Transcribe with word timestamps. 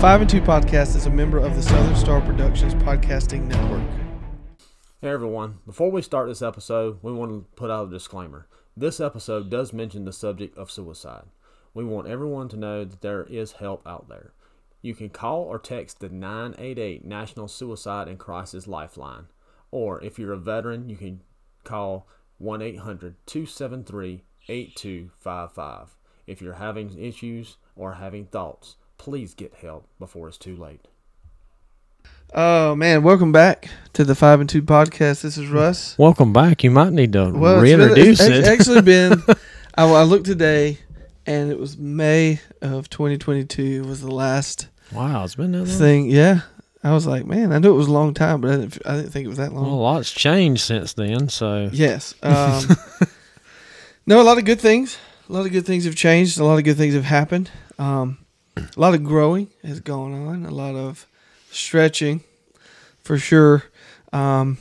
Five 0.00 0.20
and 0.20 0.30
Two 0.30 0.40
Podcast 0.40 0.94
is 0.94 1.06
a 1.06 1.10
member 1.10 1.38
of 1.38 1.56
the 1.56 1.62
Southern 1.62 1.96
Star 1.96 2.20
Productions 2.20 2.72
Podcasting 2.72 3.48
Network. 3.48 3.82
Hey 5.02 5.08
everyone, 5.08 5.58
before 5.66 5.90
we 5.90 6.02
start 6.02 6.28
this 6.28 6.40
episode, 6.40 7.00
we 7.02 7.12
want 7.12 7.32
to 7.32 7.44
put 7.56 7.68
out 7.68 7.88
a 7.88 7.90
disclaimer. 7.90 8.46
This 8.76 9.00
episode 9.00 9.50
does 9.50 9.72
mention 9.72 10.04
the 10.04 10.12
subject 10.12 10.56
of 10.56 10.70
suicide. 10.70 11.24
We 11.74 11.82
want 11.82 12.06
everyone 12.06 12.48
to 12.50 12.56
know 12.56 12.84
that 12.84 13.00
there 13.00 13.24
is 13.24 13.52
help 13.54 13.84
out 13.88 14.08
there. 14.08 14.34
You 14.82 14.94
can 14.94 15.08
call 15.08 15.42
or 15.42 15.58
text 15.58 15.98
the 15.98 16.08
988 16.08 17.04
National 17.04 17.48
Suicide 17.48 18.06
and 18.06 18.20
Crisis 18.20 18.68
Lifeline. 18.68 19.26
Or 19.72 20.00
if 20.04 20.16
you're 20.16 20.32
a 20.32 20.38
veteran, 20.38 20.88
you 20.88 20.96
can 20.96 21.22
call 21.64 22.06
1 22.38 22.62
800 22.62 23.16
273 23.26 24.22
8255. 24.48 25.96
If 26.28 26.40
you're 26.40 26.54
having 26.54 26.96
issues 26.96 27.56
or 27.74 27.94
having 27.94 28.26
thoughts, 28.26 28.76
please 28.98 29.34
get 29.34 29.54
help 29.54 29.86
before 29.98 30.28
it's 30.28 30.38
too 30.38 30.56
late. 30.56 30.86
Oh 32.34 32.74
man, 32.74 33.02
welcome 33.02 33.32
back 33.32 33.68
to 33.94 34.04
the 34.04 34.14
Five 34.14 34.40
and 34.40 34.48
Two 34.48 34.62
Podcast. 34.62 35.22
This 35.22 35.38
is 35.38 35.46
Russ. 35.48 35.96
Welcome 35.98 36.32
back. 36.32 36.62
You 36.62 36.70
might 36.70 36.92
need 36.92 37.12
to 37.14 37.30
Well, 37.30 37.62
it's 37.62 37.70
been- 37.70 37.78
reintroduce 37.80 38.20
it's 38.20 38.46
it. 38.48 38.52
actually 38.52 38.82
been. 38.82 39.22
I, 39.74 39.84
I 39.90 40.02
looked 40.02 40.26
today, 40.26 40.78
and 41.26 41.50
it 41.50 41.58
was 41.58 41.78
May 41.78 42.40
of 42.60 42.90
2022 42.90 43.84
was 43.84 44.00
the 44.02 44.10
last 44.10 44.68
wow, 44.92 45.24
it's 45.24 45.36
been 45.36 45.52
that 45.52 45.58
long. 45.64 45.78
thing. 45.78 46.10
Yeah, 46.10 46.40
I 46.84 46.92
was 46.92 47.06
like, 47.06 47.24
man, 47.24 47.52
I 47.52 47.58
knew 47.60 47.70
it 47.72 47.76
was 47.78 47.86
a 47.88 47.92
long 47.92 48.12
time, 48.12 48.42
but 48.42 48.50
I 48.50 48.56
didn't. 48.56 48.78
I 48.84 48.96
didn't 48.96 49.10
think 49.12 49.24
it 49.24 49.28
was 49.28 49.38
that 49.38 49.52
long. 49.54 49.64
Well, 49.64 49.74
a 49.74 49.80
lot's 49.80 50.12
changed 50.12 50.62
since 50.62 50.92
then. 50.92 51.28
So 51.30 51.70
Yes. 51.72 52.14
Um, 52.22 52.76
no, 54.06 54.20
a 54.20 54.24
lot 54.24 54.38
of 54.38 54.44
good 54.44 54.60
things. 54.60 54.98
A 55.28 55.32
lot 55.32 55.44
of 55.46 55.52
good 55.52 55.66
things 55.66 55.84
have 55.86 55.94
changed. 55.94 56.38
A 56.38 56.44
lot 56.44 56.56
of 56.58 56.64
good 56.64 56.76
things 56.78 56.94
have 56.94 57.04
happened. 57.04 57.50
Um, 57.78 58.18
a 58.76 58.80
lot 58.80 58.94
of 58.94 59.04
growing 59.04 59.48
has 59.62 59.80
gone 59.80 60.12
on. 60.12 60.46
A 60.46 60.50
lot 60.50 60.74
of 60.74 61.06
stretching, 61.50 62.22
for 63.00 63.18
sure. 63.18 63.64
Um, 64.12 64.58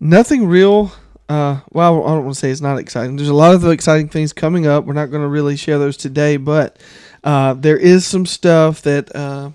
nothing 0.00 0.46
real. 0.46 0.92
Uh, 1.28 1.60
well, 1.70 2.04
I 2.04 2.08
don't 2.08 2.24
want 2.24 2.34
to 2.34 2.40
say 2.40 2.50
it's 2.50 2.60
not 2.60 2.78
exciting. 2.78 3.16
There's 3.16 3.28
a 3.28 3.34
lot 3.34 3.54
of 3.54 3.64
exciting 3.66 4.08
things 4.08 4.32
coming 4.32 4.66
up. 4.66 4.84
We're 4.84 4.92
not 4.92 5.10
going 5.10 5.22
to 5.22 5.28
really 5.28 5.56
share 5.56 5.78
those 5.78 5.96
today, 5.96 6.36
but 6.36 6.78
uh, 7.22 7.54
there 7.54 7.78
is 7.78 8.06
some 8.06 8.26
stuff 8.26 8.82
that 8.82 9.14
uh, 9.16 9.50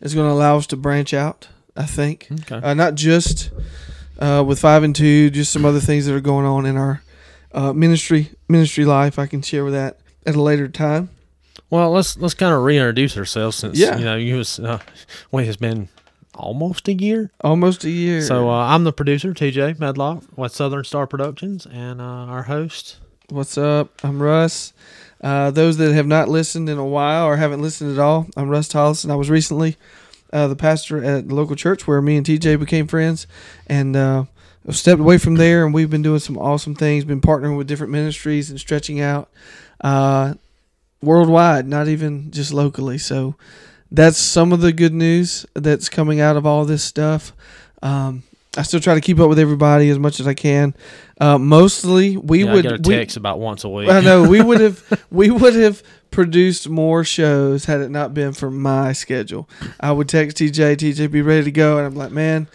is 0.00 0.14
going 0.14 0.28
to 0.28 0.32
allow 0.32 0.56
us 0.56 0.66
to 0.68 0.76
branch 0.76 1.12
out. 1.12 1.48
I 1.76 1.86
think 1.86 2.28
okay. 2.42 2.64
uh, 2.64 2.74
not 2.74 2.94
just 2.94 3.50
uh, 4.20 4.44
with 4.46 4.60
five 4.60 4.84
and 4.84 4.94
two, 4.94 5.30
just 5.30 5.52
some 5.52 5.64
other 5.64 5.80
things 5.80 6.06
that 6.06 6.14
are 6.14 6.20
going 6.20 6.46
on 6.46 6.66
in 6.66 6.76
our 6.76 7.02
uh, 7.52 7.72
ministry 7.72 8.30
ministry 8.48 8.84
life. 8.84 9.18
I 9.18 9.26
can 9.26 9.42
share 9.42 9.64
with 9.64 9.74
that 9.74 9.98
at 10.24 10.36
a 10.36 10.42
later 10.42 10.68
time. 10.68 11.10
Well, 11.70 11.90
let's 11.90 12.16
let's 12.18 12.34
kind 12.34 12.54
of 12.54 12.62
reintroduce 12.62 13.16
ourselves 13.16 13.56
since 13.56 13.78
Yeah. 13.78 13.98
you 13.98 14.04
know 14.04 14.16
you 14.16 14.36
was 14.36 14.58
uh, 14.60 14.78
wait 15.30 15.48
it's 15.48 15.56
been 15.56 15.88
almost 16.34 16.88
a 16.88 16.92
year. 16.94 17.30
Almost 17.42 17.84
a 17.84 17.90
year. 17.90 18.20
So 18.20 18.50
uh, 18.50 18.66
I'm 18.66 18.84
the 18.84 18.92
producer 18.92 19.32
TJ 19.32 19.78
Medlock 19.78 20.24
with 20.36 20.52
Southern 20.52 20.84
Star 20.84 21.06
Productions, 21.06 21.66
and 21.66 22.00
uh, 22.00 22.04
our 22.04 22.42
host. 22.44 22.96
what's 23.30 23.56
up? 23.58 23.90
I'm 24.04 24.22
Russ. 24.22 24.72
Uh, 25.20 25.50
those 25.50 25.78
that 25.78 25.94
have 25.94 26.06
not 26.06 26.28
listened 26.28 26.68
in 26.68 26.76
a 26.76 26.84
while 26.84 27.24
or 27.24 27.36
haven't 27.36 27.62
listened 27.62 27.92
at 27.92 27.98
all, 27.98 28.26
I'm 28.36 28.48
Russ 28.50 28.68
Tollison. 28.68 29.10
I 29.10 29.14
was 29.14 29.30
recently 29.30 29.76
uh, 30.32 30.48
the 30.48 30.56
pastor 30.56 31.02
at 31.02 31.28
the 31.28 31.34
local 31.34 31.56
church 31.56 31.86
where 31.86 32.02
me 32.02 32.16
and 32.16 32.26
TJ 32.26 32.58
became 32.60 32.86
friends, 32.86 33.26
and 33.66 33.96
uh, 33.96 34.24
I've 34.68 34.76
stepped 34.76 35.00
away 35.00 35.16
from 35.18 35.36
there. 35.36 35.64
And 35.64 35.72
we've 35.72 35.88
been 35.90 36.02
doing 36.02 36.18
some 36.20 36.36
awesome 36.36 36.74
things. 36.74 37.04
Been 37.04 37.20
partnering 37.22 37.56
with 37.56 37.66
different 37.66 37.92
ministries 37.92 38.50
and 38.50 38.60
stretching 38.60 39.00
out 39.00 39.30
uh, 39.80 40.34
worldwide, 41.02 41.66
not 41.66 41.88
even 41.88 42.30
just 42.30 42.52
locally. 42.52 42.98
So 42.98 43.34
that's 43.90 44.18
some 44.18 44.52
of 44.52 44.60
the 44.60 44.72
good 44.72 44.92
news 44.94 45.46
that's 45.54 45.88
coming 45.88 46.20
out 46.20 46.36
of 46.36 46.46
all 46.46 46.64
this 46.64 46.82
stuff. 46.82 47.32
Um, 47.82 48.22
I 48.56 48.62
still 48.62 48.80
try 48.80 48.94
to 48.94 49.00
keep 49.00 49.18
up 49.18 49.28
with 49.28 49.38
everybody 49.40 49.90
as 49.90 49.98
much 49.98 50.20
as 50.20 50.28
I 50.28 50.34
can. 50.34 50.74
Uh, 51.20 51.38
mostly, 51.38 52.16
we 52.16 52.44
yeah, 52.44 52.52
would 52.52 52.66
I 52.66 52.70
get 52.76 52.86
a 52.86 52.88
we- 52.88 52.94
text 52.96 53.16
about 53.16 53.40
once 53.40 53.64
a 53.64 53.68
week. 53.68 53.88
I 53.88 54.00
know 54.00 54.28
we 54.28 54.40
would 54.42 54.60
have 54.60 55.04
we 55.10 55.30
would 55.30 55.54
have 55.56 55.82
produced 56.12 56.68
more 56.68 57.02
shows 57.02 57.64
had 57.64 57.80
it 57.80 57.90
not 57.90 58.14
been 58.14 58.32
for 58.32 58.50
my 58.50 58.92
schedule. 58.92 59.48
I 59.80 59.90
would 59.90 60.08
text 60.08 60.36
TJ, 60.36 60.76
TJ 60.76 61.10
be 61.10 61.22
ready 61.22 61.44
to 61.44 61.50
go, 61.50 61.78
and 61.78 61.86
I'm 61.86 61.96
like, 61.96 62.12
man, 62.12 62.46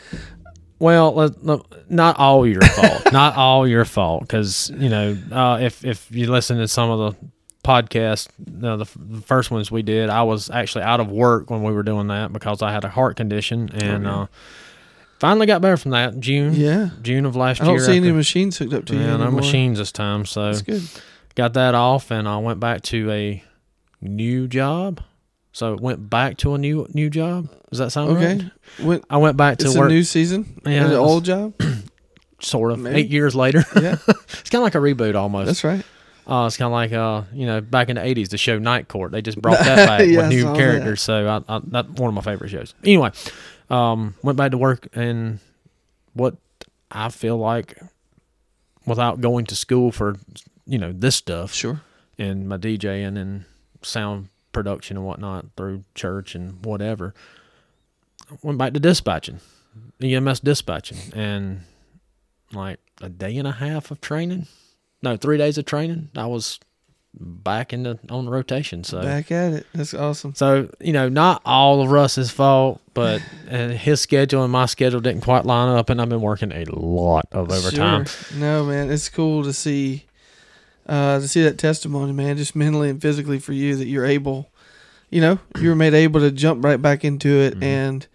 Well, 0.79 1.13
let- 1.13 1.45
let- 1.45 1.91
not 1.91 2.17
all 2.17 2.47
your 2.47 2.61
fault. 2.61 3.11
not 3.11 3.35
all 3.35 3.67
your 3.67 3.83
fault, 3.83 4.21
because 4.21 4.71
you 4.77 4.87
know, 4.89 5.17
uh, 5.31 5.59
if 5.61 5.83
if 5.83 6.07
you 6.11 6.31
listen 6.31 6.57
to 6.59 6.67
some 6.69 6.89
of 6.89 6.99
the 7.13 7.27
podcasts, 7.69 8.27
uh, 8.63 8.75
the, 8.77 8.81
f- 8.85 8.97
the 8.99 9.21
first 9.21 9.51
ones 9.51 9.69
we 9.71 9.81
did, 9.81 10.09
I 10.09 10.23
was 10.23 10.49
actually 10.49 10.83
out 10.83 10.99
of 10.99 11.11
work 11.11 11.49
when 11.49 11.61
we 11.63 11.71
were 11.71 11.83
doing 11.83 12.07
that 12.07 12.33
because 12.33 12.61
I 12.61 12.71
had 12.71 12.83
a 12.83 12.89
heart 12.89 13.15
condition, 13.17 13.69
and 13.73 14.07
Okay. 14.07 14.21
uh, 14.23 14.25
finally 15.19 15.45
got 15.45 15.61
better 15.61 15.77
from 15.77 15.91
that. 15.91 16.19
June, 16.19 16.53
yeah, 16.55 16.89
June 17.01 17.25
of 17.25 17.35
last 17.35 17.59
year. 17.59 17.65
I 17.65 17.67
don't 17.67 17.77
year. 17.77 17.85
see 17.85 17.97
any 17.97 18.11
machines 18.11 18.57
hooked 18.57 18.73
up 18.73 18.85
to 18.85 18.95
you 18.95 19.01
yeah, 19.01 19.17
no 19.17 19.31
machines 19.31 19.77
this 19.77 19.91
time, 19.91 20.25
so 20.25 20.45
That's 20.47 20.61
good. 20.63 20.81
got 21.35 21.53
that 21.53 21.75
off, 21.75 22.11
and 22.11 22.27
I 22.27 22.37
went 22.37 22.59
back 22.59 22.81
to 22.83 23.11
a 23.11 23.43
new 24.01 24.47
job. 24.47 25.01
So 25.51 25.73
it 25.73 25.81
went 25.81 26.09
back 26.09 26.37
to 26.37 26.53
a 26.53 26.57
new 26.57 26.87
new 26.93 27.09
job. 27.09 27.49
Does 27.69 27.79
that 27.79 27.91
sound 27.91 28.11
Okay, 28.17 28.35
right? 28.37 28.85
when, 28.85 29.01
I 29.09 29.17
went 29.17 29.35
back 29.35 29.57
to 29.59 29.65
it's 29.65 29.75
work, 29.77 29.89
a 29.89 29.93
new 29.93 30.03
season. 30.03 30.61
Yeah, 30.65 30.85
an 30.85 30.93
old 30.93 31.25
job. 31.25 31.53
sort 32.41 32.71
of, 32.71 32.79
maybe. 32.79 32.99
eight 33.01 33.09
years 33.09 33.35
later. 33.35 33.63
Yeah, 33.75 33.97
It's 34.07 34.49
kind 34.49 34.61
of 34.61 34.63
like 34.63 34.75
a 34.75 34.79
reboot 34.79 35.15
almost. 35.15 35.47
that's 35.47 35.63
right. 35.63 35.83
Uh, 36.29 36.45
it's 36.45 36.57
kind 36.57 36.67
of 36.67 36.71
like 36.73 36.93
uh, 36.93 37.23
you 37.33 37.45
know, 37.45 37.59
back 37.61 37.89
in 37.89 37.95
the 37.95 38.01
'80s, 38.01 38.29
the 38.29 38.37
show 38.37 38.59
Night 38.59 38.87
Court. 38.87 39.11
They 39.11 39.21
just 39.21 39.41
brought 39.41 39.59
that 39.63 39.87
back 39.87 40.07
Yeah, 40.07 40.17
with 40.21 40.29
new 40.29 40.43
that. 40.45 40.55
characters. 40.55 41.01
So 41.01 41.27
I, 41.47 41.55
I, 41.55 41.59
that's 41.65 41.89
one 41.89 42.09
of 42.09 42.13
my 42.13 42.21
favorite 42.21 42.49
shows. 42.49 42.73
Anyway, 42.83 43.11
um, 43.69 44.13
went 44.21 44.37
back 44.37 44.51
to 44.51 44.57
work 44.57 44.87
and 44.93 45.39
what 46.13 46.35
I 46.91 47.09
feel 47.09 47.37
like 47.37 47.77
without 48.85 49.21
going 49.21 49.45
to 49.47 49.55
school 49.55 49.91
for 49.91 50.17
you 50.65 50.77
know 50.77 50.91
this 50.91 51.15
stuff 51.15 51.53
Sure. 51.53 51.81
and 52.17 52.47
my 52.47 52.57
DJing 52.57 53.17
and 53.17 53.45
sound 53.81 54.29
production 54.51 54.97
and 54.97 55.05
whatnot 55.05 55.45
through 55.57 55.83
church 55.95 56.35
and 56.35 56.63
whatever. 56.65 57.13
Went 58.43 58.57
back 58.59 58.73
to 58.73 58.79
dispatching, 58.79 59.39
EMS 60.01 60.41
dispatching, 60.41 60.97
and 61.15 61.61
like 62.53 62.79
a 63.01 63.09
day 63.09 63.35
and 63.37 63.47
a 63.47 63.51
half 63.53 63.89
of 63.89 63.99
training. 64.01 64.45
No, 65.01 65.15
three 65.17 65.37
days 65.37 65.57
of 65.57 65.65
training. 65.65 66.09
I 66.15 66.25
was 66.25 66.59
back 67.19 67.73
in 67.73 67.83
the 67.83 67.97
on 68.09 68.25
the 68.25 68.31
rotation. 68.31 68.83
So 68.83 69.01
Back 69.01 69.31
at 69.31 69.53
it. 69.53 69.65
That's 69.73 69.93
awesome. 69.93 70.35
so 70.35 70.69
you 70.79 70.93
know, 70.93 71.09
not 71.09 71.41
all 71.45 71.81
of 71.81 71.89
Russ's 71.89 72.29
fault, 72.31 72.81
but 72.93 73.21
uh, 73.51 73.69
his 73.69 73.99
schedule 74.01 74.43
and 74.43 74.51
my 74.51 74.65
schedule 74.67 74.99
didn't 74.99 75.21
quite 75.21 75.45
line 75.45 75.75
up, 75.75 75.89
and 75.89 76.01
I've 76.01 76.09
been 76.09 76.21
working 76.21 76.51
a 76.51 76.65
lot 76.65 77.25
of 77.31 77.51
overtime. 77.51 78.05
Sure. 78.05 78.37
No, 78.39 78.65
man, 78.65 78.91
it's 78.91 79.09
cool 79.09 79.43
to 79.43 79.53
see 79.53 80.05
uh, 80.87 81.19
to 81.19 81.27
see 81.27 81.43
that 81.43 81.57
testimony, 81.57 82.11
man, 82.13 82.37
just 82.37 82.55
mentally 82.55 82.89
and 82.89 83.01
physically 83.01 83.39
for 83.39 83.53
you 83.53 83.75
that 83.75 83.85
you're 83.87 84.05
able, 84.05 84.49
you 85.09 85.21
know, 85.21 85.39
you 85.59 85.69
were 85.69 85.75
made 85.75 85.93
able 85.93 86.19
to 86.19 86.31
jump 86.31 86.63
right 86.63 86.81
back 86.81 87.03
into 87.05 87.29
it, 87.29 87.55
Mhm. 87.59 87.63
and 87.63 88.07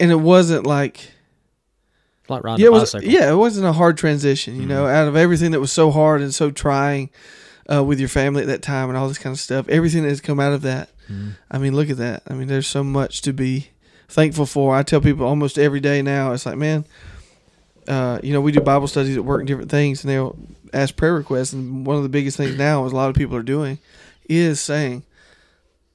and 0.00 0.10
it 0.10 0.16
wasn't 0.20 0.66
like 0.66 1.12
Like 2.28 2.42
riding 2.42 2.62
yeah, 2.64 2.70
a 2.70 2.74
it 2.74 2.78
was 2.78 2.94
yeah, 3.02 3.30
it 3.30 3.36
wasn't 3.36 3.66
a 3.66 3.72
hard 3.72 3.98
transition, 3.98 4.56
you 4.60 4.66
know, 4.66 4.86
out 4.86 5.08
of 5.08 5.16
everything 5.16 5.50
that 5.50 5.60
was 5.60 5.72
so 5.72 5.90
hard 5.90 6.22
and 6.22 6.32
so 6.34 6.50
trying 6.50 7.10
uh, 7.72 7.84
with 7.84 8.00
your 8.00 8.08
family 8.08 8.42
at 8.42 8.48
that 8.48 8.62
time 8.62 8.88
and 8.88 8.96
all 8.96 9.08
this 9.08 9.18
kind 9.18 9.34
of 9.34 9.40
stuff, 9.40 9.68
everything 9.68 10.02
that 10.02 10.08
has 10.08 10.20
come 10.20 10.40
out 10.40 10.52
of 10.52 10.62
that. 10.62 10.88
Mhm. 11.10 11.32
I 11.50 11.58
mean, 11.58 11.74
look 11.74 11.90
at 11.90 11.98
that. 11.98 12.22
I 12.28 12.32
mean, 12.34 12.48
there's 12.48 12.66
so 12.66 12.82
much 12.82 13.20
to 13.22 13.32
be 13.32 13.68
thankful 14.08 14.46
for. 14.46 14.74
I 14.74 14.82
tell 14.82 15.00
people 15.00 15.26
almost 15.26 15.58
every 15.58 15.80
day 15.80 16.00
now, 16.02 16.32
it's 16.32 16.46
like, 16.46 16.56
man, 16.56 16.84
uh, 17.88 18.18
you 18.22 18.32
know, 18.32 18.40
we 18.40 18.52
do 18.52 18.60
Bible 18.60 18.86
studies 18.86 19.16
at 19.16 19.24
work 19.24 19.40
and 19.40 19.46
different 19.48 19.70
things, 19.70 20.02
and 20.02 20.10
they'll 20.10 20.36
ask 20.72 20.96
prayer 20.96 21.14
requests. 21.14 21.52
And 21.52 21.86
one 21.86 21.96
of 21.96 22.02
the 22.02 22.08
biggest 22.08 22.36
things 22.36 22.56
now 22.56 22.84
is 22.86 22.92
a 22.92 22.96
lot 22.96 23.10
of 23.10 23.16
people 23.16 23.36
are 23.36 23.42
doing 23.42 23.78
is 24.28 24.60
saying, 24.60 25.02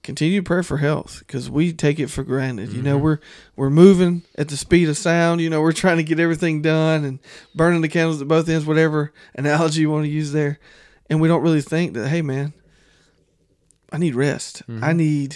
continue 0.04 0.42
prayer 0.42 0.64
for 0.64 0.78
health 0.78 1.20
because 1.28 1.50
we 1.50 1.74
take 1.74 2.00
it 2.00 2.08
for 2.10 2.24
granted. 2.24 2.72
You 2.74 2.82
know, 2.82 2.98
Mhm. 2.98 3.02
we're 3.02 3.20
we're 3.56 3.70
moving 3.70 4.24
at 4.38 4.48
the 4.48 4.58
speed 4.58 4.88
of 4.90 4.98
sound. 4.98 5.42
You 5.42 5.50
know, 5.50 5.62
we're 5.62 5.72
trying 5.74 5.98
to 5.98 6.04
get 6.04 6.20
everything 6.20 6.62
done 6.62 7.04
and 7.04 7.20
burning 7.54 7.82
the 7.82 7.90
candles 7.90 8.22
at 8.22 8.28
both 8.28 8.48
ends, 8.50 8.66
whatever 8.66 9.12
analogy 9.36 9.82
you 9.82 9.90
want 9.92 10.06
to 10.06 10.10
use 10.12 10.32
there, 10.32 10.60
and 11.10 11.20
we 11.22 11.28
don't 11.28 11.42
really 11.42 11.62
think 11.62 11.94
that, 11.96 12.08
hey, 12.08 12.22
man, 12.22 12.54
I 13.92 13.98
need 13.98 14.16
rest. 14.16 14.62
I 14.68 14.72
Mhm. 14.72 14.96
need 14.98 15.36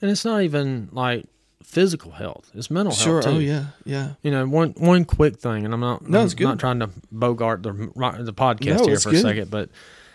And 0.00 0.10
it's 0.12 0.24
not 0.24 0.42
even 0.42 0.88
like 0.92 1.24
physical 1.64 2.12
health; 2.12 2.52
it's 2.54 2.70
mental 2.70 2.94
sure. 2.94 3.14
health 3.14 3.24
too. 3.24 3.30
Oh 3.30 3.38
yeah, 3.40 3.64
yeah. 3.84 4.10
You 4.22 4.30
know, 4.30 4.46
one 4.46 4.74
one 4.76 5.04
quick 5.04 5.38
thing, 5.40 5.64
and 5.64 5.74
I'm 5.74 5.80
not. 5.80 6.08
No, 6.08 6.20
I'm 6.20 6.24
it's 6.26 6.34
good. 6.34 6.44
not 6.44 6.60
trying 6.60 6.78
to 6.78 6.90
bogart 7.10 7.64
the 7.64 7.72
the 7.72 8.32
podcast 8.32 8.78
No, 8.78 8.86
here 8.86 9.00
for 9.00 9.10
good. 9.10 9.18
a 9.18 9.22
second, 9.22 9.50
but 9.50 9.70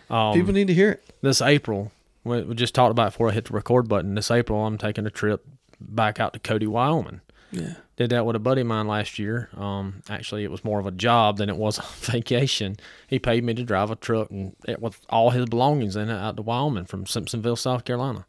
um, 0.10 0.34
People 0.36 0.54
need 0.54 0.68
to 0.68 0.74
hear 0.74 0.92
it. 0.92 1.04
this 1.22 1.42
April, 1.42 1.92
we, 2.24 2.42
we 2.44 2.56
just 2.56 2.76
talked 2.76 2.92
about 2.92 3.08
it 3.08 3.12
before 3.12 3.30
I 3.30 3.34
hit 3.34 3.46
the 3.46 3.54
record 3.54 3.88
button. 3.88 4.16
This 4.16 4.32
April, 4.32 4.66
I'm 4.66 4.78
taking 4.78 5.06
a 5.06 5.12
trip 5.12 5.46
back 5.80 6.20
out 6.20 6.34
to 6.34 6.40
Cody, 6.40 6.68
Wyoming. 6.68 7.22
Yeah. 7.52 7.76
Did 7.96 8.10
that 8.10 8.26
with 8.26 8.36
a 8.36 8.40
buddy 8.40 8.62
of 8.62 8.68
mine 8.68 8.88
last 8.88 9.20
year. 9.20 9.50
Um, 9.56 10.02
actually, 10.10 10.44
it 10.44 10.50
was 10.50 10.64
more 10.64 10.80
of 10.80 10.88
a 10.88 10.92
job 10.92 11.38
than 11.38 11.50
it 11.50 11.58
was 11.58 11.78
a 12.08 12.12
vacation. 12.12 12.78
He 13.08 13.20
paid 13.20 13.44
me 13.44 13.54
to 13.54 13.64
drive 13.64 13.92
a 13.92 13.96
truck 13.96 14.32
and 14.32 14.56
it, 14.68 14.82
with 14.82 15.00
all 15.10 15.30
his 15.30 15.46
belongings 15.46 15.96
in 15.96 16.10
it 16.10 16.14
out 16.14 16.36
to 16.38 16.42
Wyoming 16.42 16.86
from 16.86 17.06
Simpsonville, 17.06 17.58
South 17.58 17.86
Carolina. 17.86 18.26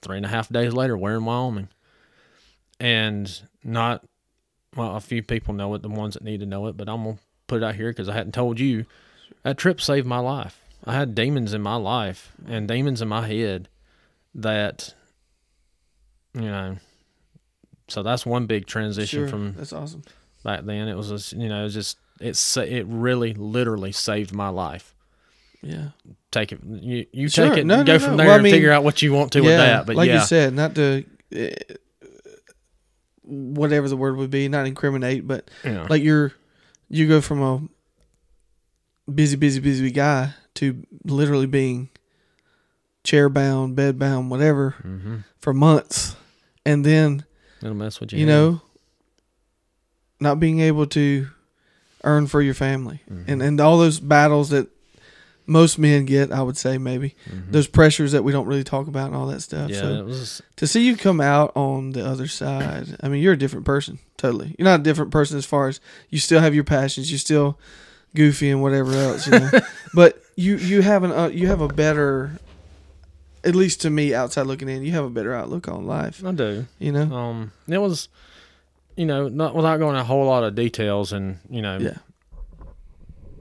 Three 0.00 0.16
and 0.16 0.26
a 0.26 0.30
half 0.30 0.48
days 0.48 0.72
later, 0.72 0.96
we're 0.96 1.16
in 1.16 1.24
Wyoming. 1.24 1.68
And 2.80 3.42
not, 3.62 4.04
well, 4.74 4.96
a 4.96 5.00
few 5.00 5.22
people 5.22 5.54
know 5.54 5.74
it, 5.74 5.82
the 5.82 5.88
ones 5.88 6.14
that 6.14 6.24
need 6.24 6.40
to 6.40 6.46
know 6.46 6.66
it, 6.66 6.76
but 6.76 6.88
I'm 6.88 7.04
going 7.04 7.16
to 7.16 7.22
put 7.46 7.62
it 7.62 7.64
out 7.64 7.76
here 7.76 7.90
because 7.90 8.08
I 8.08 8.14
hadn't 8.14 8.32
told 8.32 8.58
you. 8.58 8.86
That 9.44 9.58
trip 9.58 9.80
saved 9.80 10.06
my 10.06 10.18
life. 10.18 10.61
I 10.84 10.94
had 10.94 11.14
demons 11.14 11.52
in 11.54 11.62
my 11.62 11.76
life 11.76 12.32
and 12.46 12.66
demons 12.66 13.00
in 13.02 13.08
my 13.08 13.26
head 13.26 13.68
that, 14.34 14.94
you 16.34 16.40
know, 16.42 16.76
so 17.88 18.02
that's 18.02 18.24
one 18.26 18.46
big 18.46 18.66
transition 18.66 19.20
Sure. 19.20 19.28
from 19.28 19.54
That's 19.54 19.72
awesome. 19.72 20.02
back 20.42 20.64
then. 20.64 20.88
It 20.88 20.96
was 20.96 21.08
just, 21.10 21.32
you 21.34 21.48
know, 21.48 21.60
it 21.60 21.64
was 21.64 21.74
just 21.74 21.98
it 22.20 22.36
sa- 22.36 22.62
it 22.62 22.86
really 22.88 23.34
literally 23.34 23.92
saved 23.92 24.32
my 24.34 24.48
life. 24.48 24.94
Yeah. 25.62 25.88
Take 26.32 26.52
it, 26.52 26.60
you 26.64 27.06
you 27.12 27.28
Sure. 27.28 27.48
take 27.50 27.58
it, 27.58 27.66
No, 27.66 27.84
go 27.84 27.92
no, 27.94 27.98
from 27.98 28.16
there 28.16 28.26
Well, 28.26 28.34
I 28.34 28.38
and 28.38 28.44
mean, 28.44 28.52
figure 28.52 28.72
out 28.72 28.82
what 28.82 29.02
you 29.02 29.12
want 29.12 29.32
to 29.32 29.38
yeah. 29.40 29.44
with 29.44 29.56
that. 29.58 29.86
But 29.86 29.96
like 29.96 30.08
yeah, 30.08 30.20
you 30.20 30.26
said, 30.26 30.54
not 30.54 30.74
to 30.76 31.04
uh, 31.36 31.74
whatever 33.22 33.88
the 33.88 33.96
word 33.96 34.16
would 34.16 34.30
be, 34.30 34.48
not 34.48 34.66
incriminate, 34.66 35.26
but 35.26 35.48
yeah, 35.64 35.86
like 35.88 36.02
you're 36.02 36.32
you 36.88 37.06
go 37.08 37.20
from 37.20 37.42
a 37.42 39.10
busy, 39.10 39.36
busy, 39.36 39.60
busy 39.60 39.90
guy 39.90 40.34
to 40.54 40.84
literally 41.04 41.46
being 41.46 41.88
chair 43.04 43.28
bound, 43.28 43.74
bed 43.76 43.98
bound, 43.98 44.30
whatever 44.30 44.76
mm-hmm. 44.84 45.16
for 45.38 45.52
months, 45.52 46.14
and 46.64 46.84
then 46.86 47.24
it'll 47.62 47.74
mess 47.74 47.98
with 48.00 48.12
you. 48.12 48.18
you 48.20 48.26
know 48.26 48.60
not 50.20 50.38
being 50.38 50.60
able 50.60 50.86
to 50.86 51.28
earn 52.04 52.26
for 52.26 52.40
your 52.42 52.54
family 52.54 53.00
Mhm. 53.10 53.24
and 53.28 53.42
and 53.42 53.60
all 53.60 53.78
those 53.78 54.00
battles 54.00 54.50
that 54.50 54.68
most 55.46 55.78
men 55.78 56.04
get 56.04 56.30
i 56.32 56.40
would 56.42 56.56
say 56.56 56.78
maybe 56.78 57.14
Mhm. 57.28 57.50
those 57.52 57.66
pressures 57.66 58.12
that 58.12 58.22
we 58.24 58.30
don't 58.32 58.46
really 58.46 58.62
talk 58.64 58.86
about 58.88 59.06
and 59.08 59.16
all 59.16 59.26
that 59.28 59.40
stuff 59.42 59.70
yeah, 59.70 59.80
so 59.80 60.04
was 60.04 60.42
to 60.56 60.66
see 60.66 60.84
you 60.86 60.96
come 60.96 61.20
out 61.20 61.52
on 61.56 61.90
the 61.90 62.04
other 62.04 62.26
side 62.28 62.96
i 63.00 63.08
mean 63.08 63.22
you're 63.22 63.32
a 63.32 63.38
different 63.38 63.64
person 63.66 63.98
totally 64.16 64.54
you're 64.58 64.64
not 64.64 64.80
a 64.80 64.82
different 64.82 65.10
person 65.10 65.36
as 65.38 65.44
far 65.46 65.68
as 65.68 65.80
you 66.10 66.18
still 66.18 66.40
have 66.40 66.54
your 66.54 66.64
passions 66.64 67.10
you're 67.10 67.18
still 67.18 67.58
goofy 68.14 68.50
and 68.50 68.60
whatever 68.62 68.92
else 68.92 69.26
you 69.26 69.38
know 69.38 69.50
but 69.94 70.22
you 70.36 70.56
you 70.56 70.82
have 70.82 71.02
an 71.02 71.12
uh, 71.12 71.28
you 71.28 71.46
have 71.46 71.60
a 71.60 71.68
better 71.68 72.38
at 73.44 73.54
least 73.54 73.80
to 73.82 73.90
me 73.90 74.14
outside 74.14 74.46
looking 74.46 74.68
in 74.68 74.82
you 74.82 74.92
have 74.92 75.04
a 75.04 75.10
better 75.10 75.34
outlook 75.34 75.66
on 75.68 75.86
life 75.86 76.24
I 76.24 76.32
do. 76.32 76.66
you 76.78 76.92
know 76.92 77.02
Um, 77.14 77.52
it 77.68 77.78
was, 77.78 78.08
you 78.96 79.06
know, 79.06 79.28
not 79.28 79.54
without 79.54 79.78
going 79.78 79.96
a 79.96 80.04
whole 80.04 80.26
lot 80.26 80.44
of 80.44 80.54
details, 80.54 81.12
and 81.12 81.38
you 81.50 81.62
know, 81.62 81.78
yeah 81.78 81.96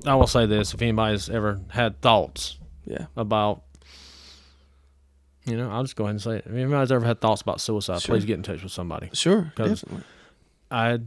I 0.06 0.15
will 0.15 0.25
say 0.27 0.45
this: 0.47 0.74
if 0.74 0.81
anybody's 0.81 1.29
ever 1.29 1.59
had 1.69 2.01
thoughts 2.01 2.57
yeah 2.85 3.06
about, 3.15 3.62
you 5.45 5.56
know, 5.57 5.69
I'll 5.69 5.83
just 5.83 5.95
go 5.95 6.06
ahead 6.06 6.12
and 6.15 6.21
say 6.21 6.38
it. 6.38 6.45
If 6.47 6.53
anybody's 6.53 6.91
ever 6.91 7.06
had 7.06 7.21
thoughts 7.21 7.41
about 7.41 7.62
suicide, 7.62 8.01
Sure. 8.01 8.15
please 8.15 8.25
get 8.25 8.35
in 8.35 8.44
touch 8.44 8.63
with 8.63 8.71
somebody. 8.71 9.09
sure 9.13 9.53
definitely 9.56 10.03
I 10.71 11.00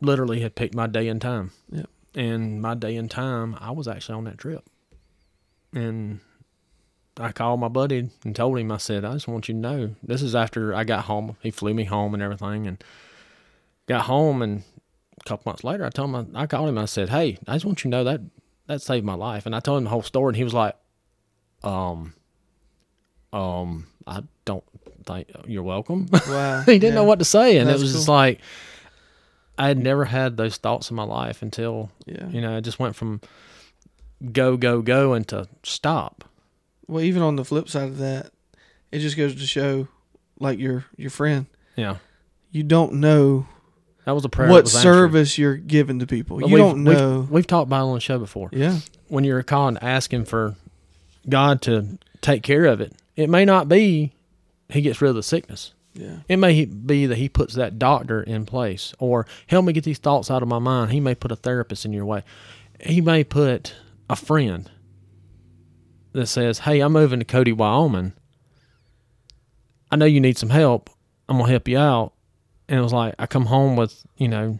literally 0.00 0.40
had 0.40 0.54
picked 0.54 0.74
my 0.74 0.86
day 0.86 1.08
and 1.08 1.20
time. 1.20 1.50
Yep. 1.72 1.88
And 2.16 2.62
my 2.62 2.74
day 2.74 2.96
and 2.96 3.10
time, 3.10 3.56
I 3.60 3.70
was 3.72 3.86
actually 3.86 4.16
on 4.16 4.24
that 4.24 4.38
trip. 4.38 4.64
And 5.74 6.20
I 7.18 7.30
called 7.30 7.60
my 7.60 7.68
buddy 7.68 8.08
and 8.24 8.34
told 8.34 8.58
him, 8.58 8.72
I 8.72 8.78
said, 8.78 9.04
I 9.04 9.12
just 9.12 9.28
want 9.28 9.48
you 9.48 9.54
to 9.54 9.60
know, 9.60 9.94
this 10.02 10.22
is 10.22 10.34
after 10.34 10.74
I 10.74 10.84
got 10.84 11.04
home. 11.04 11.36
He 11.42 11.50
flew 11.50 11.74
me 11.74 11.84
home 11.84 12.14
and 12.14 12.22
everything. 12.22 12.66
And 12.66 12.82
got 13.86 14.06
home. 14.06 14.40
And 14.40 14.62
a 15.20 15.28
couple 15.28 15.50
months 15.50 15.62
later, 15.62 15.84
I 15.84 15.90
told 15.90 16.14
him, 16.14 16.32
I 16.34 16.46
called 16.46 16.70
him. 16.70 16.78
I 16.78 16.86
said, 16.86 17.10
Hey, 17.10 17.38
I 17.46 17.54
just 17.54 17.66
want 17.66 17.80
you 17.80 17.90
to 17.90 17.96
know 17.96 18.04
that 18.04 18.22
that 18.66 18.80
saved 18.80 19.04
my 19.04 19.14
life. 19.14 19.44
And 19.44 19.54
I 19.54 19.60
told 19.60 19.78
him 19.78 19.84
the 19.84 19.90
whole 19.90 20.02
story. 20.02 20.30
And 20.30 20.36
he 20.36 20.44
was 20.44 20.54
like, 20.54 20.74
Um, 21.62 22.14
um, 23.30 23.86
I 24.06 24.22
don't 24.46 24.64
think 25.04 25.28
you're 25.46 25.62
welcome. 25.62 26.08
wow 26.28 26.62
he 26.62 26.78
didn't 26.78 26.94
know 26.94 27.04
what 27.04 27.18
to 27.18 27.24
say, 27.26 27.58
and 27.58 27.68
That's 27.68 27.80
it 27.80 27.82
was 27.82 27.92
just 27.92 28.08
like 28.08 28.40
I 29.58 29.68
had 29.68 29.78
never 29.78 30.04
had 30.04 30.36
those 30.36 30.56
thoughts 30.56 30.90
in 30.90 30.96
my 30.96 31.04
life 31.04 31.42
until 31.42 31.90
yeah 32.06 32.28
you 32.28 32.40
know 32.40 32.56
I 32.56 32.60
just 32.60 32.78
went 32.78 32.94
from 32.96 33.20
go 34.32 34.56
go 34.56 34.82
go 34.82 35.14
into 35.14 35.46
stop. 35.62 36.24
Well, 36.88 37.02
even 37.02 37.22
on 37.22 37.36
the 37.36 37.44
flip 37.44 37.68
side 37.68 37.88
of 37.88 37.98
that, 37.98 38.30
it 38.92 39.00
just 39.00 39.16
goes 39.16 39.34
to 39.34 39.46
show, 39.46 39.88
like 40.38 40.58
your 40.58 40.84
your 40.96 41.10
friend, 41.10 41.46
Yeah, 41.74 41.96
you 42.50 42.62
don't 42.62 42.94
know 42.94 43.46
that 44.04 44.12
was 44.14 44.24
a 44.24 44.28
prayer. 44.28 44.48
what 44.48 44.60
answered. 44.66 44.82
service 44.82 45.36
you're 45.36 45.56
giving 45.56 45.98
to 45.98 46.06
people. 46.06 46.48
You 46.48 46.56
don't 46.56 46.84
know. 46.84 47.20
We've, 47.20 47.30
we've 47.30 47.46
talked 47.46 47.66
about 47.66 47.80
it 47.80 47.88
on 47.88 47.94
the 47.94 48.00
show 48.00 48.18
before. 48.20 48.50
yeah, 48.52 48.78
When 49.08 49.24
you're 49.24 49.42
calling 49.42 49.78
asking 49.78 50.26
for 50.26 50.54
God 51.28 51.60
to 51.62 51.98
take 52.20 52.44
care 52.44 52.66
of 52.66 52.80
it, 52.80 52.92
it 53.16 53.28
may 53.28 53.44
not 53.44 53.68
be 53.68 54.12
He 54.68 54.80
gets 54.80 55.02
rid 55.02 55.08
of 55.08 55.16
the 55.16 55.24
sickness. 55.24 55.72
Yeah, 55.98 56.18
It 56.28 56.36
may 56.36 56.64
be 56.66 57.06
that 57.06 57.16
he 57.16 57.28
puts 57.28 57.54
that 57.54 57.78
doctor 57.78 58.22
in 58.22 58.44
place, 58.46 58.94
or 58.98 59.26
help 59.46 59.64
me 59.64 59.72
get 59.72 59.84
these 59.84 59.98
thoughts 59.98 60.30
out 60.30 60.42
of 60.42 60.48
my 60.48 60.58
mind. 60.58 60.92
He 60.92 61.00
may 61.00 61.14
put 61.14 61.32
a 61.32 61.36
therapist 61.36 61.84
in 61.84 61.92
your 61.92 62.04
way. 62.04 62.22
He 62.80 63.00
may 63.00 63.24
put 63.24 63.74
a 64.10 64.16
friend 64.16 64.70
that 66.12 66.26
says, 66.26 66.60
"Hey, 66.60 66.80
I'm 66.80 66.92
moving 66.92 67.18
to 67.20 67.24
Cody, 67.24 67.52
Wyoming. 67.52 68.12
I 69.90 69.96
know 69.96 70.04
you 70.06 70.20
need 70.20 70.36
some 70.38 70.50
help. 70.50 70.90
I'm 71.28 71.38
gonna 71.38 71.50
help 71.50 71.68
you 71.68 71.78
out." 71.78 72.12
And 72.68 72.78
it 72.78 72.82
was 72.82 72.92
like 72.92 73.14
I 73.18 73.26
come 73.26 73.46
home 73.46 73.76
with, 73.76 74.04
you 74.16 74.28
know, 74.28 74.58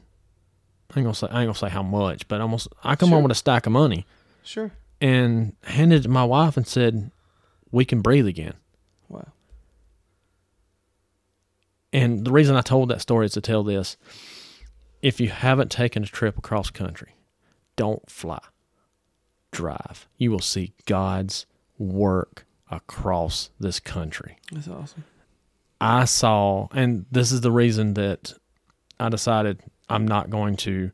I 0.95 0.99
ain't 1.01 1.05
gonna 1.07 1.15
say 1.15 1.27
I 1.31 1.43
ain't 1.43 1.49
gonna 1.49 1.55
say 1.55 1.69
how 1.69 1.83
much, 1.83 2.29
but 2.29 2.41
almost 2.41 2.69
I 2.85 2.97
come 2.97 3.09
Sure. 3.09 3.17
home 3.17 3.25
with 3.25 3.33
a 3.33 3.37
stack 3.37 3.67
of 3.67 3.73
money 3.73 4.07
sure. 4.43 4.71
and 5.01 5.55
handed 5.65 6.01
it 6.01 6.03
to 6.05 6.09
my 6.09 6.25
wife 6.25 6.57
and 6.57 6.67
said, 6.67 7.11
"We 7.71 7.85
can 7.85 8.01
breathe 8.01 8.27
again." 8.27 8.55
Wow. 9.09 9.29
And 11.97 12.27
the 12.27 12.31
reason 12.31 12.57
I 12.57 12.61
told 12.61 12.91
that 12.91 13.01
story 13.01 13.25
is 13.25 13.33
to 13.33 13.41
tell 13.41 13.65
this. 13.65 13.97
If 15.01 15.19
you 15.19 15.31
haven't 15.31 15.71
taken 15.71 16.03
a 16.03 16.07
trip 16.07 16.37
across 16.37 16.69
country, 16.69 17.17
don't 17.75 18.11
fly. 18.11 18.39
Drive. 19.51 20.07
You 20.19 20.31
will 20.31 20.41
see 20.41 20.75
God's 20.85 21.47
work 21.79 22.45
across 22.71 23.49
this 23.59 23.81
country. 23.81 24.37
That's 24.53 24.69
awesome. 24.69 25.05
I 25.81 26.05
saw, 26.05 26.69
and 26.73 27.07
this 27.11 27.33
is 27.33 27.41
the 27.41 27.51
reason 27.51 27.95
that 27.95 28.35
I 29.01 29.09
decided 29.09 29.61
I'm 29.89 30.07
not 30.07 30.29
going 30.29 30.57
to, 30.59 30.91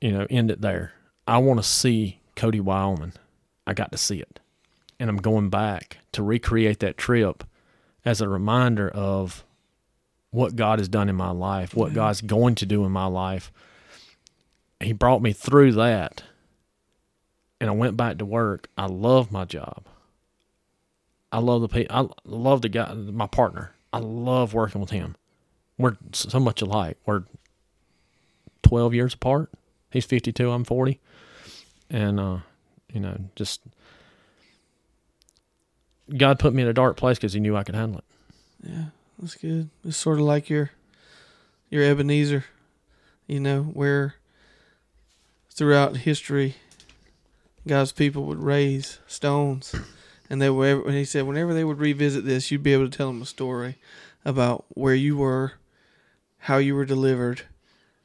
you 0.00 0.12
know, 0.12 0.28
end 0.30 0.52
it 0.52 0.60
there. 0.60 0.92
I 1.26 1.38
want 1.38 1.58
to 1.58 1.64
see 1.64 2.20
Cody, 2.36 2.60
Wyoming. 2.60 3.14
I 3.66 3.74
got 3.74 3.90
to 3.90 3.98
see 3.98 4.20
it. 4.20 4.38
And 5.00 5.10
I'm 5.10 5.16
going 5.16 5.48
back 5.50 5.98
to 6.12 6.22
recreate 6.22 6.78
that 6.80 6.96
trip 6.96 7.42
as 8.04 8.20
a 8.20 8.28
reminder 8.28 8.88
of 8.88 9.44
what 10.30 10.56
God 10.56 10.78
has 10.78 10.88
done 10.88 11.08
in 11.08 11.16
my 11.16 11.30
life, 11.30 11.74
what. 11.74 11.94
God's 11.94 12.20
going 12.20 12.56
to 12.56 12.66
do 12.66 12.84
in 12.84 12.92
my 12.92 13.06
life. 13.06 13.52
He 14.80 14.92
brought 14.92 15.22
me 15.22 15.32
through 15.32 15.72
that. 15.72 16.24
And 17.60 17.70
I 17.70 17.72
went 17.72 17.96
back 17.96 18.18
to 18.18 18.24
work. 18.24 18.68
I 18.76 18.86
love 18.86 19.30
my 19.30 19.44
job. 19.44 19.86
I 21.30 21.38
love 21.38 21.62
the 21.62 21.68
people. 21.68 21.96
I 21.96 22.06
love 22.24 22.62
the 22.62 22.68
guy, 22.68 22.92
my 22.94 23.26
partner. 23.26 23.72
I 23.92 23.98
love 23.98 24.54
working 24.54 24.80
with 24.80 24.90
him. 24.90 25.16
We're 25.78 25.96
so 26.12 26.40
much 26.40 26.62
alike. 26.62 26.98
We're 27.06 27.24
12 28.62 28.94
years 28.94 29.14
apart. 29.14 29.50
He's 29.90 30.04
52, 30.04 30.50
I'm 30.50 30.64
40. 30.64 31.00
And, 31.90 32.18
uh, 32.18 32.38
you 32.92 33.00
know, 33.00 33.16
just 33.36 33.60
God 36.16 36.38
put 36.38 36.54
me 36.54 36.62
in 36.62 36.68
a 36.68 36.72
dark 36.72 36.96
place 36.96 37.18
because 37.18 37.32
he 37.32 37.40
knew 37.40 37.56
I 37.56 37.64
could 37.64 37.74
handle 37.74 37.98
it. 37.98 38.04
Yeah, 38.70 38.84
that's 39.18 39.34
good. 39.34 39.70
It's 39.84 39.96
sort 39.96 40.18
of 40.18 40.24
like 40.24 40.50
your 40.50 40.70
your 41.70 41.82
Ebenezer, 41.82 42.44
you 43.26 43.40
know, 43.40 43.62
where 43.62 44.16
throughout 45.50 45.98
history, 45.98 46.56
God's 47.66 47.92
people 47.92 48.24
would 48.24 48.42
raise 48.42 48.98
stones, 49.06 49.74
and 50.28 50.40
they 50.40 50.50
were. 50.50 50.82
And 50.86 50.94
he 50.94 51.04
said, 51.04 51.24
whenever 51.24 51.54
they 51.54 51.64
would 51.64 51.78
revisit 51.78 52.24
this, 52.24 52.50
you'd 52.50 52.62
be 52.62 52.72
able 52.72 52.88
to 52.88 52.96
tell 52.96 53.08
them 53.08 53.22
a 53.22 53.26
story 53.26 53.76
about 54.24 54.64
where 54.70 54.94
you 54.94 55.16
were, 55.16 55.54
how 56.38 56.58
you 56.58 56.74
were 56.74 56.84
delivered, 56.84 57.42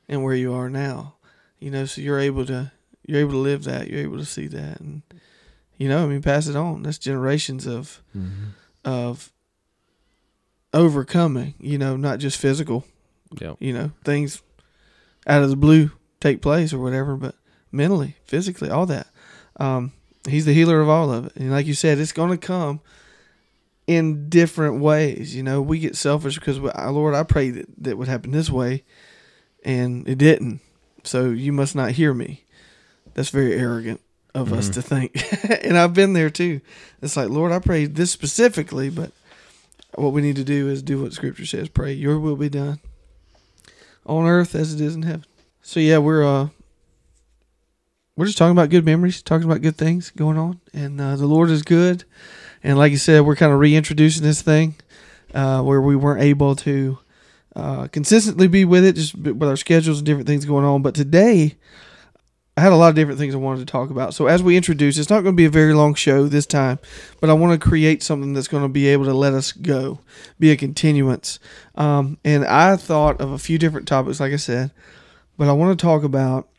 and 0.07 0.23
where 0.23 0.35
you 0.35 0.53
are 0.53 0.69
now. 0.69 1.15
You 1.59 1.71
know, 1.71 1.85
so 1.85 2.01
you're 2.01 2.19
able 2.19 2.45
to 2.45 2.71
you're 3.05 3.19
able 3.19 3.31
to 3.31 3.37
live 3.37 3.63
that. 3.65 3.89
You're 3.89 4.01
able 4.01 4.17
to 4.17 4.25
see 4.25 4.47
that, 4.47 4.79
and 4.79 5.01
you 5.79 5.89
know, 5.89 6.03
I 6.03 6.07
mean, 6.07 6.21
pass 6.21 6.45
it 6.47 6.55
on. 6.55 6.83
That's 6.83 6.99
generations 6.99 7.65
of 7.65 8.03
of 8.85 9.31
overcoming, 10.73 11.55
you 11.59 11.77
know, 11.77 11.95
not 11.97 12.19
just 12.19 12.37
physical, 12.37 12.85
Yep. 13.41 13.57
you 13.59 13.73
know, 13.73 13.91
things 14.03 14.41
out 15.27 15.41
of 15.43 15.49
the 15.49 15.55
blue 15.55 15.91
take 16.19 16.41
place 16.41 16.73
or 16.73 16.79
whatever, 16.79 17.15
but 17.15 17.35
mentally, 17.71 18.15
physically, 18.25 18.69
all 18.69 18.85
that. 18.85 19.07
Um, 19.59 19.93
he's 20.27 20.45
the 20.45 20.53
healer 20.53 20.79
of 20.81 20.89
all 20.89 21.11
of 21.11 21.27
it. 21.27 21.35
And 21.35 21.51
like 21.51 21.65
you 21.65 21.73
said, 21.73 21.97
it's 21.97 22.11
going 22.11 22.29
to 22.31 22.37
come 22.37 22.81
in 23.87 24.29
different 24.29 24.79
ways. 24.79 25.35
You 25.35 25.43
know, 25.43 25.61
we 25.61 25.79
get 25.79 25.95
selfish 25.95 26.35
because, 26.35 26.59
we, 26.59 26.69
"Ah, 26.75 26.89
Lord, 26.89 27.15
I 27.15 27.23
prayed 27.23 27.55
that 27.55 27.67
that 27.83 27.97
would 27.97 28.07
happen 28.07 28.31
this 28.31 28.49
way, 28.49 28.83
and 29.65 30.07
it 30.07 30.17
didn't. 30.17 30.61
So 31.03 31.29
you 31.29 31.51
must 31.51 31.75
not 31.75 31.91
hear 31.91 32.13
me. 32.13 32.43
That's 33.15 33.29
very 33.29 33.53
arrogant 33.55 34.01
of 34.35 34.53
us 34.53 34.69
Mhm. 34.69 34.73
to 34.73 34.81
think. 34.81 35.63
and 35.65 35.77
I've 35.77 35.93
been 35.93 36.13
there 36.13 36.29
too. 36.29 36.61
It's 37.01 37.17
like, 37.17 37.29
Lord, 37.29 37.51
I 37.51 37.59
pray 37.59 37.85
this 37.85 38.11
specifically, 38.11 38.89
but 38.89 39.11
what 39.95 40.13
we 40.13 40.21
need 40.21 40.35
to 40.37 40.43
do 40.43 40.67
is 40.69 40.81
do 40.83 41.01
what 41.01 41.13
Scripture 41.13 41.45
says: 41.45 41.69
pray, 41.69 41.93
Your 41.93 42.19
will 42.19 42.35
be 42.35 42.49
done 42.49 42.79
on 44.05 44.25
earth 44.25 44.55
as 44.55 44.73
it 44.73 44.81
is 44.81 44.95
in 44.95 45.01
heaven. 45.03 45.25
So 45.61 45.79
yeah, 45.79 45.97
we're 45.97 46.23
uh, 46.23 46.49
we're 48.15 48.25
just 48.25 48.37
talking 48.37 48.51
about 48.51 48.69
good 48.69 48.85
memories, 48.85 49.21
talking 49.21 49.45
about 49.49 49.61
good 49.61 49.77
things 49.77 50.11
going 50.11 50.37
on, 50.37 50.59
and 50.73 50.99
uh, 50.99 51.15
the 51.15 51.25
Lord 51.25 51.49
is 51.49 51.63
good. 51.63 52.03
And 52.63 52.77
like 52.77 52.91
you 52.91 52.97
said, 52.97 53.21
we're 53.21 53.35
kind 53.37 53.53
of 53.53 53.59
reintroducing 53.59 54.23
this 54.23 54.41
thing 54.41 54.75
uh, 55.33 55.61
where 55.61 55.79
we 55.81 55.95
weren't 55.95 56.21
able 56.21 56.55
to 56.57 56.97
uh, 57.55 57.87
consistently 57.87 58.47
be 58.47 58.65
with 58.65 58.83
it, 58.83 58.95
just 58.95 59.15
with 59.17 59.41
our 59.43 59.55
schedules 59.55 59.99
and 59.99 60.05
different 60.05 60.27
things 60.27 60.43
going 60.45 60.65
on. 60.65 60.81
But 60.81 60.95
today, 60.95 61.55
I 62.59 62.61
had 62.61 62.73
a 62.73 62.75
lot 62.75 62.89
of 62.89 62.95
different 62.95 63.17
things 63.19 63.33
I 63.33 63.37
wanted 63.37 63.65
to 63.65 63.71
talk 63.71 63.89
about. 63.89 64.13
So 64.13 64.27
as 64.27 64.43
we 64.43 64.57
introduce, 64.57 64.97
it's 64.97 65.09
not 65.09 65.21
going 65.21 65.33
to 65.33 65.37
be 65.37 65.45
a 65.45 65.49
very 65.49 65.73
long 65.73 65.93
show 65.93 66.27
this 66.27 66.45
time, 66.45 66.77
but 67.21 67.29
I 67.29 67.33
want 67.33 67.53
to 67.53 67.69
create 67.69 68.03
something 68.03 68.33
that's 68.33 68.49
going 68.49 68.63
to 68.63 68.69
be 68.69 68.87
able 68.87 69.05
to 69.05 69.13
let 69.13 69.33
us 69.33 69.53
go, 69.53 69.99
be 70.39 70.51
a 70.51 70.57
continuance. 70.57 71.39
Um, 71.75 72.17
and 72.25 72.43
I 72.43 72.75
thought 72.75 73.21
of 73.21 73.31
a 73.31 73.37
few 73.37 73.57
different 73.57 73.87
topics, 73.87 74.19
like 74.19 74.33
I 74.33 74.37
said, 74.37 74.71
but 75.37 75.47
I 75.47 75.53
want 75.53 75.79
to 75.79 75.81
talk 75.81 76.03
about. 76.03 76.49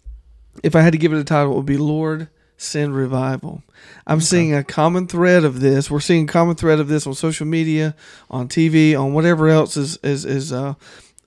If 0.63 0.75
I 0.75 0.81
had 0.81 0.93
to 0.93 0.99
give 0.99 1.13
it 1.13 1.21
a 1.21 1.25
title, 1.25 1.53
it 1.53 1.57
would 1.57 1.67
be 1.67 1.77
Lord 1.77 2.29
Send 2.57 2.95
Revival. 2.95 3.63
I'm 4.07 4.23
seeing 4.23 4.55
a 4.55 4.65
common 4.65 5.07
thread 5.07 5.45
of 5.45 5.61
this. 5.61 5.91
We're 5.91 6.01
seeing 6.01 6.25
a 6.25 6.33
common 6.33 6.57
thread 6.57 6.81
of 6.81 6.89
this 6.89 7.07
on 7.07 7.15
social 7.15 7.47
media, 7.47 7.95
on 8.31 8.49
TV, 8.49 8.99
on 8.99 9.13
whatever 9.13 9.49
else 9.49 9.77
is 9.77 9.99
is 9.99 10.25
is 10.25 10.51
uh, 10.51 10.75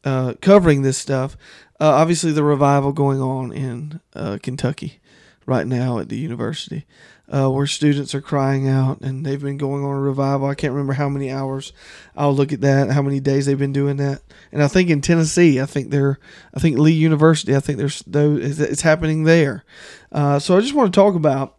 uh, 0.03 0.33
covering 0.41 0.81
this 0.81 0.97
stuff. 0.97 1.37
Uh, 1.79 1.89
obviously, 1.89 2.31
the 2.31 2.43
revival 2.43 2.91
going 2.91 3.21
on 3.21 3.51
in 3.51 3.99
uh, 4.15 4.37
Kentucky 4.41 4.99
right 5.45 5.67
now 5.67 5.99
at 5.99 6.07
the 6.07 6.15
university, 6.17 6.85
uh, 7.27 7.49
where 7.49 7.67
students 7.67 8.15
are 8.15 8.21
crying 8.21 8.69
out, 8.69 9.01
and 9.01 9.25
they've 9.25 9.41
been 9.41 9.57
going 9.57 9.83
on 9.83 9.95
a 9.95 9.99
revival. 9.99 10.47
I 10.47 10.55
can't 10.55 10.71
remember 10.71 10.93
how 10.93 11.09
many 11.09 11.29
hours. 11.29 11.73
I'll 12.15 12.33
look 12.33 12.53
at 12.53 12.61
that. 12.61 12.91
How 12.91 13.01
many 13.01 13.19
days 13.19 13.45
they've 13.45 13.57
been 13.57 13.73
doing 13.73 13.97
that? 13.97 14.21
And 14.51 14.63
I 14.63 14.67
think 14.67 14.89
in 14.89 15.01
Tennessee, 15.01 15.59
I 15.59 15.65
think 15.65 15.89
they're, 15.89 16.19
I 16.53 16.59
think 16.59 16.77
Lee 16.77 16.93
University, 16.93 17.55
I 17.55 17.59
think 17.59 17.77
there's 17.77 18.01
those. 18.03 18.59
It's 18.59 18.83
happening 18.83 19.23
there. 19.23 19.65
Uh, 20.11 20.39
so 20.39 20.55
I 20.55 20.61
just 20.61 20.73
want 20.75 20.93
to 20.93 20.97
talk 20.97 21.15
about, 21.15 21.57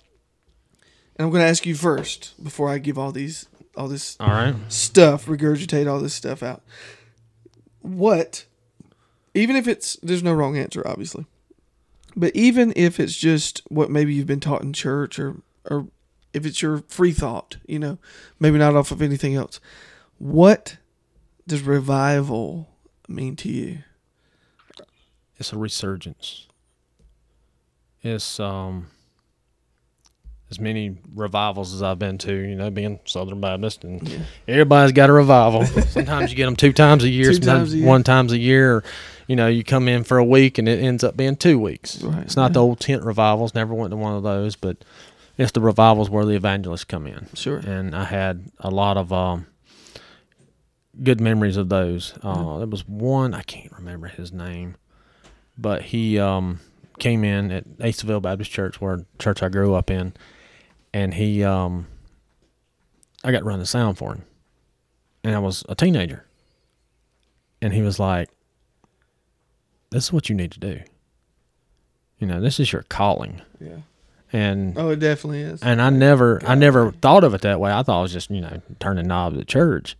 and 1.16 1.26
I'm 1.26 1.30
going 1.30 1.42
to 1.42 1.48
ask 1.48 1.66
you 1.66 1.74
first 1.74 2.42
before 2.42 2.70
I 2.70 2.78
give 2.78 2.98
all 2.98 3.12
these 3.12 3.46
all 3.76 3.88
this 3.88 4.16
All 4.20 4.28
right. 4.28 4.54
stuff, 4.68 5.26
regurgitate 5.26 5.90
all 5.90 5.98
this 5.98 6.14
stuff 6.14 6.42
out. 6.42 6.62
What, 7.80 8.46
even 9.34 9.56
if 9.56 9.68
it's, 9.68 9.96
there's 10.02 10.22
no 10.22 10.32
wrong 10.32 10.56
answer, 10.56 10.86
obviously, 10.86 11.26
but 12.16 12.34
even 12.34 12.72
if 12.76 13.00
it's 13.00 13.16
just 13.16 13.62
what 13.68 13.90
maybe 13.90 14.14
you've 14.14 14.26
been 14.26 14.40
taught 14.40 14.62
in 14.62 14.72
church 14.72 15.18
or, 15.18 15.42
or 15.68 15.88
if 16.32 16.46
it's 16.46 16.62
your 16.62 16.78
free 16.88 17.12
thought, 17.12 17.56
you 17.66 17.78
know, 17.78 17.98
maybe 18.38 18.58
not 18.58 18.76
off 18.76 18.90
of 18.90 19.02
anything 19.02 19.34
else, 19.34 19.60
what 20.18 20.76
does 21.46 21.62
revival 21.62 22.68
mean 23.08 23.36
to 23.36 23.48
you? 23.48 23.78
It's 25.36 25.52
a 25.52 25.58
resurgence. 25.58 26.46
It's 28.02 28.38
um 28.38 28.88
as 30.50 30.60
many 30.60 30.96
revivals 31.14 31.72
as 31.74 31.82
I've 31.82 31.98
been 31.98 32.18
to, 32.18 32.32
you 32.32 32.54
know, 32.54 32.70
being 32.70 33.00
Southern 33.06 33.40
Baptist, 33.40 33.82
and 33.84 34.06
Yeah. 34.08 34.18
everybody's 34.46 34.92
got 34.92 35.10
a 35.10 35.12
revival. 35.12 35.64
sometimes 35.88 36.30
you 36.30 36.36
get 36.36 36.44
them 36.46 36.56
two 36.56 36.72
times 36.72 37.02
a 37.04 37.08
year, 37.08 37.26
Two 37.30 37.34
sometimes 37.34 37.58
times 37.70 37.72
a 37.74 37.78
year. 37.78 37.86
one 37.86 38.04
times 38.04 38.32
a 38.32 38.38
year. 38.38 38.74
Or, 38.76 38.84
you 39.26 39.36
know, 39.36 39.46
you 39.48 39.64
come 39.64 39.88
in 39.88 40.04
for 40.04 40.18
a 40.18 40.24
week 40.24 40.58
and 40.58 40.68
it 40.68 40.80
ends 40.82 41.02
up 41.02 41.16
being 41.16 41.34
two 41.36 41.58
weeks. 41.58 42.02
Right, 42.02 42.22
It's 42.22 42.36
not 42.36 42.52
the 42.52 42.60
old 42.62 42.78
tent 42.78 43.02
revivals. 43.04 43.54
Never 43.54 43.72
went 43.74 43.90
to 43.92 43.96
one 43.96 44.14
of 44.14 44.22
those, 44.22 44.54
but 44.54 44.76
it's 45.38 45.52
the 45.52 45.60
revivals 45.62 46.10
where 46.10 46.24
the 46.26 46.34
evangelists 46.34 46.84
come 46.84 47.06
in. 47.06 47.26
Sure. 47.34 47.58
and 47.58 47.94
I 47.96 48.04
had 48.04 48.44
a 48.60 48.70
lot 48.70 48.96
of 48.98 49.12
um, 49.12 49.46
good 51.02 51.20
memories 51.20 51.56
of 51.56 51.68
those. 51.70 52.14
Uh, 52.22 52.58
There 52.58 52.66
was 52.66 52.86
one 52.86 53.34
I 53.34 53.42
can't 53.42 53.72
remember 53.72 54.08
his 54.08 54.30
name, 54.32 54.76
but 55.58 55.82
he 55.82 56.18
um, 56.18 56.60
came 56.98 57.24
in 57.24 57.50
at 57.50 57.64
Aceville 57.78 58.22
Baptist 58.22 58.50
Church, 58.50 58.80
where 58.80 59.04
church 59.18 59.42
I 59.42 59.48
grew 59.48 59.74
up 59.74 59.90
in, 59.90 60.12
and 60.94 61.12
he 61.12 61.44
um, 61.44 61.86
I 63.22 63.30
got 63.32 63.40
to 63.40 63.44
run 63.44 63.58
the 63.58 63.66
sound 63.66 63.98
for 63.98 64.14
him, 64.14 64.24
and 65.22 65.34
I 65.34 65.38
was 65.40 65.62
a 65.68 65.74
teenager, 65.74 66.24
and 67.60 67.74
he 67.74 67.82
was 67.82 67.98
like, 67.98 68.30
"This 69.90 70.04
is 70.04 70.12
what 70.12 70.28
you 70.30 70.34
need 70.34 70.52
to 70.52 70.60
do. 70.60 70.80
You 72.18 72.26
know, 72.26 72.40
this 72.40 72.58
is 72.58 72.72
your 72.72 72.84
calling." 72.84 73.42
Yeah. 73.60 73.78
And 74.32 74.76
Oh, 74.76 74.88
it 74.90 74.98
definitely 74.98 75.42
is. 75.42 75.62
and 75.62 75.80
I 75.80 75.90
never, 75.90 76.40
I 76.44 76.56
never 76.56 76.90
thought 76.90 77.22
of 77.22 77.34
it 77.34 77.42
that 77.42 77.60
way. 77.60 77.70
I 77.72 77.84
thought 77.84 78.00
it 78.00 78.02
was 78.02 78.12
just, 78.12 78.30
you 78.30 78.40
know, 78.40 78.60
turning 78.80 79.06
knobs 79.06 79.38
at 79.38 79.46
church. 79.46 79.96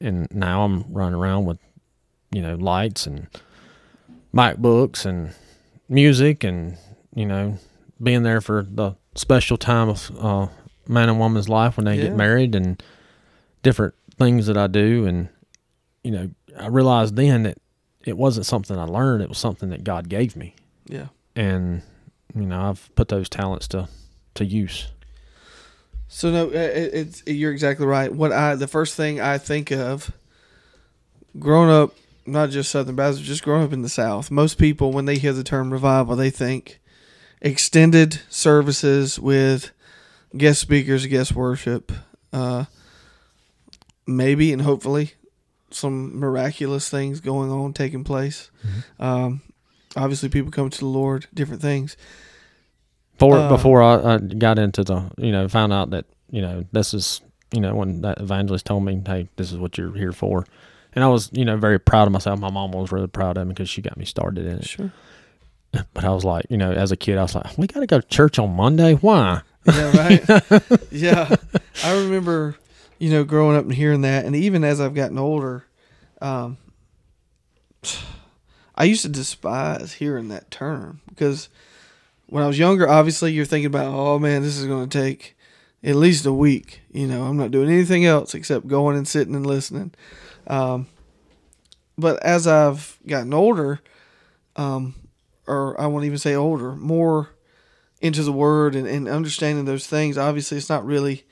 And 0.00 0.26
now 0.32 0.64
I'm 0.64 0.84
running 0.92 1.14
around 1.14 1.44
with, 1.44 1.58
you 2.32 2.42
know, 2.42 2.56
lights 2.56 3.06
and 3.06 3.28
mic 4.32 4.56
books 4.56 5.04
and 5.06 5.32
music 5.88 6.42
and, 6.42 6.76
you 7.14 7.24
know, 7.24 7.58
being 8.02 8.24
there 8.24 8.40
for 8.40 8.66
the 8.68 8.96
special 9.16 9.56
time 9.56 9.88
of 9.88 10.10
uh, 10.18 10.46
man 10.86 11.08
and 11.08 11.18
woman's 11.18 11.48
life 11.48 11.76
when 11.76 11.86
they 11.86 11.96
Yeah. 11.96 12.02
get 12.04 12.16
married 12.16 12.54
and 12.54 12.82
different 13.62 13.94
things 14.18 14.46
that 14.46 14.56
I 14.56 14.66
do. 14.68 15.04
And, 15.06 15.28
you 16.04 16.10
know, 16.10 16.30
I 16.58 16.68
realized 16.68 17.16
then 17.16 17.42
that 17.44 17.58
it 18.04 18.16
wasn't 18.16 18.46
something 18.46 18.78
I 18.78 18.84
learned, 18.84 19.22
it 19.22 19.28
was 19.28 19.38
something 19.38 19.70
that 19.70 19.82
God 19.84 20.08
gave 20.08 20.36
me. 20.36 20.54
Yeah. 20.86 21.06
And, 21.34 21.82
you 22.34 22.42
know, 22.46 22.60
I've 22.68 22.88
put 22.94 23.08
those 23.08 23.28
talents 23.28 23.66
to, 23.68 23.88
to 24.34 24.44
use. 24.44 24.88
So 26.08 26.30
no, 26.30 26.50
it's 26.52 27.24
you're 27.26 27.50
exactly 27.52 27.84
right. 27.84 28.12
What 28.14 28.30
I 28.30 28.54
the 28.54 28.68
first 28.68 28.94
thing 28.94 29.20
I 29.20 29.38
think 29.38 29.72
of, 29.72 30.12
growing 31.38 31.68
up, 31.68 31.94
not 32.26 32.50
just 32.50 32.70
Southern 32.70 32.94
Baptist, 32.94 33.24
just 33.24 33.42
growing 33.42 33.64
up 33.64 33.72
in 33.72 33.82
the 33.82 33.88
South. 33.88 34.30
Most 34.30 34.56
people, 34.56 34.92
when 34.92 35.06
they 35.06 35.18
hear 35.18 35.32
the 35.32 35.42
term 35.42 35.72
revival, 35.72 36.14
they 36.14 36.30
think 36.30 36.80
extended 37.46 38.20
services 38.28 39.20
with 39.20 39.70
guest 40.36 40.60
speakers, 40.60 41.06
guest 41.06 41.32
worship, 41.32 41.92
uh, 42.32 42.64
maybe 44.06 44.52
and 44.52 44.62
hopefully 44.62 45.12
some 45.70 46.18
miraculous 46.18 46.88
things 46.88 47.20
going 47.20 47.50
on 47.50 47.72
taking 47.72 48.02
place. 48.02 48.50
Um, 48.98 49.42
obviously, 49.96 50.28
people 50.28 50.50
come 50.50 50.70
to 50.70 50.78
the 50.78 50.86
Lord, 50.86 51.26
different 51.32 51.62
things. 51.62 51.96
Before 53.18 53.38
Uh, 53.38 53.48
before 53.48 53.82
I, 53.82 54.14
I 54.14 54.18
got 54.18 54.58
into 54.58 54.82
the 54.82 55.10
you 55.16 55.30
know 55.32 55.48
found 55.48 55.72
out 55.72 55.90
that 55.90 56.04
you 56.30 56.42
know 56.42 56.64
this 56.72 56.92
is 56.92 57.20
you 57.52 57.60
know 57.60 57.74
when 57.74 58.02
that 58.02 58.20
evangelist 58.20 58.66
told 58.66 58.84
me 58.84 59.00
hey 59.06 59.28
this 59.36 59.52
is 59.52 59.58
what 59.58 59.78
you're 59.78 59.94
here 59.94 60.12
for, 60.12 60.44
and 60.94 61.04
I 61.04 61.08
was 61.08 61.30
you 61.32 61.44
know 61.44 61.56
very 61.56 61.78
proud 61.78 62.08
of 62.08 62.12
myself. 62.12 62.40
My 62.40 62.50
mom 62.50 62.72
was 62.72 62.90
really 62.92 63.06
proud 63.06 63.38
of 63.38 63.46
me 63.46 63.54
because 63.54 63.70
she 63.70 63.80
got 63.82 63.96
me 63.96 64.04
started 64.04 64.46
in 64.46 64.58
it. 64.58 64.64
Sure. 64.66 64.92
But 65.72 66.04
I 66.04 66.10
was 66.10 66.24
like 66.24 66.46
you 66.50 66.56
know 66.56 66.72
as 66.72 66.92
a 66.92 66.96
kid 66.96 67.18
I 67.18 67.22
was 67.22 67.34
like 67.34 67.58
we 67.58 67.66
got 67.66 67.80
to 67.80 67.86
go 67.86 68.00
to 68.00 68.06
church 68.08 68.38
on 68.38 68.56
Monday. 68.56 68.94
Why? 68.94 69.42
Yeah, 69.66 69.96
right. 69.96 70.42
yeah, 70.90 71.34
I 71.84 71.98
remember, 71.98 72.56
you 72.98 73.10
know, 73.10 73.24
growing 73.24 73.56
up 73.56 73.64
and 73.64 73.74
hearing 73.74 74.02
that, 74.02 74.24
and 74.24 74.36
even 74.36 74.62
as 74.62 74.80
I've 74.80 74.94
gotten 74.94 75.18
older, 75.18 75.64
um, 76.22 76.56
I 78.74 78.84
used 78.84 79.02
to 79.02 79.08
despise 79.08 79.94
hearing 79.94 80.28
that 80.28 80.50
term 80.50 81.00
because 81.08 81.48
when 82.26 82.42
I 82.42 82.46
was 82.46 82.58
younger, 82.58 82.88
obviously 82.88 83.32
you're 83.32 83.44
thinking 83.44 83.66
about, 83.66 83.92
oh 83.92 84.18
man, 84.18 84.42
this 84.42 84.58
is 84.58 84.66
going 84.66 84.88
to 84.88 84.98
take 84.98 85.36
at 85.82 85.96
least 85.96 86.26
a 86.26 86.32
week. 86.32 86.80
You 86.92 87.06
know, 87.06 87.24
I'm 87.24 87.36
not 87.36 87.50
doing 87.50 87.70
anything 87.70 88.04
else 88.04 88.34
except 88.34 88.68
going 88.68 88.96
and 88.96 89.06
sitting 89.08 89.34
and 89.34 89.46
listening. 89.46 89.92
Um, 90.46 90.86
but 91.98 92.22
as 92.22 92.46
I've 92.46 92.98
gotten 93.06 93.32
older, 93.32 93.80
um, 94.56 94.94
or 95.46 95.80
I 95.80 95.86
won't 95.86 96.04
even 96.04 96.18
say 96.18 96.34
older, 96.34 96.72
more 96.72 97.30
into 98.00 98.22
the 98.22 98.32
word 98.32 98.74
and, 98.74 98.86
and 98.86 99.08
understanding 99.08 99.64
those 99.64 99.86
things. 99.86 100.18
Obviously, 100.18 100.58
it's 100.58 100.68
not 100.68 100.84
really 100.84 101.24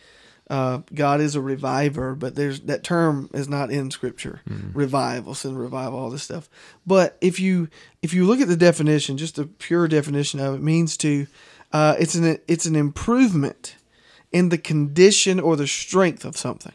uh, 0.51 0.81
God 0.93 1.21
is 1.21 1.35
a 1.35 1.41
reviver, 1.41 2.15
but 2.15 2.35
there's 2.35 2.61
that 2.63 2.85
term 2.85 3.31
is 3.33 3.49
not 3.49 3.71
in 3.71 3.91
Scripture. 3.91 4.41
Revival, 4.75 5.35
sin 5.35 5.57
revival, 5.57 5.99
all 5.99 6.11
this 6.11 6.23
stuff. 6.23 6.51
But 6.87 7.17
if 7.21 7.41
you 7.41 7.69
if 8.03 8.13
you 8.13 8.27
look 8.27 8.41
at 8.41 8.49
the 8.49 8.57
definition, 8.57 9.17
just 9.17 9.37
the 9.37 9.47
pure 9.47 9.89
definition 9.89 10.41
of 10.41 10.55
it 10.55 10.63
means 10.63 10.97
to 10.99 11.27
uh, 11.73 11.97
it's 11.99 12.15
an 12.15 12.39
it's 12.47 12.67
an 12.67 12.77
improvement 12.77 13.77
in 14.33 14.51
the 14.51 14.59
condition 14.59 15.41
or 15.41 15.57
the 15.57 15.67
strength 15.67 16.25
of 16.25 16.37
something. 16.37 16.75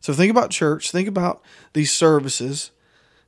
So 0.00 0.12
think 0.12 0.30
about 0.30 0.50
church. 0.50 0.92
Think 0.92 1.08
about 1.08 1.42
these 1.72 1.90
services 1.90 2.70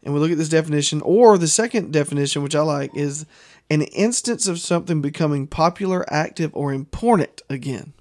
and 0.08 0.14
we 0.14 0.20
look 0.20 0.30
at 0.30 0.38
this 0.38 0.48
definition, 0.48 1.02
or 1.02 1.36
the 1.36 1.46
second 1.46 1.92
definition, 1.92 2.42
which 2.42 2.56
I 2.56 2.62
like, 2.62 2.96
is 2.96 3.26
an 3.68 3.82
instance 3.82 4.48
of 4.48 4.58
something 4.58 5.02
becoming 5.02 5.46
popular, 5.46 6.02
active, 6.10 6.50
or 6.54 6.72
important 6.72 7.42
again. 7.50 7.92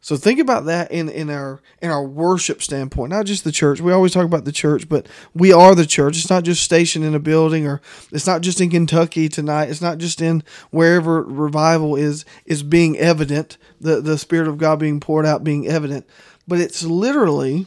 So 0.00 0.16
think 0.16 0.40
about 0.40 0.64
that 0.64 0.90
in, 0.90 1.10
in 1.10 1.28
our 1.28 1.60
in 1.82 1.90
our 1.90 2.02
worship 2.02 2.62
standpoint, 2.62 3.10
not 3.10 3.26
just 3.26 3.44
the 3.44 3.52
church. 3.52 3.82
We 3.82 3.92
always 3.92 4.12
talk 4.12 4.24
about 4.24 4.46
the 4.46 4.50
church, 4.52 4.88
but 4.88 5.06
we 5.34 5.52
are 5.52 5.74
the 5.74 5.84
church. 5.84 6.16
It's 6.16 6.30
not 6.30 6.44
just 6.44 6.62
stationed 6.62 7.04
in 7.04 7.14
a 7.14 7.20
building, 7.20 7.66
or 7.66 7.82
it's 8.10 8.26
not 8.26 8.40
just 8.40 8.58
in 8.58 8.70
Kentucky 8.70 9.28
tonight. 9.28 9.68
It's 9.68 9.82
not 9.82 9.98
just 9.98 10.22
in 10.22 10.42
wherever 10.70 11.22
revival 11.22 11.94
is 11.94 12.24
is 12.46 12.62
being 12.62 12.96
evident, 12.96 13.58
the 13.82 14.00
the 14.00 14.16
Spirit 14.16 14.48
of 14.48 14.56
God 14.56 14.78
being 14.78 14.98
poured 14.98 15.26
out, 15.26 15.44
being 15.44 15.68
evident. 15.68 16.06
But 16.46 16.58
it's 16.58 16.82
literally 16.82 17.66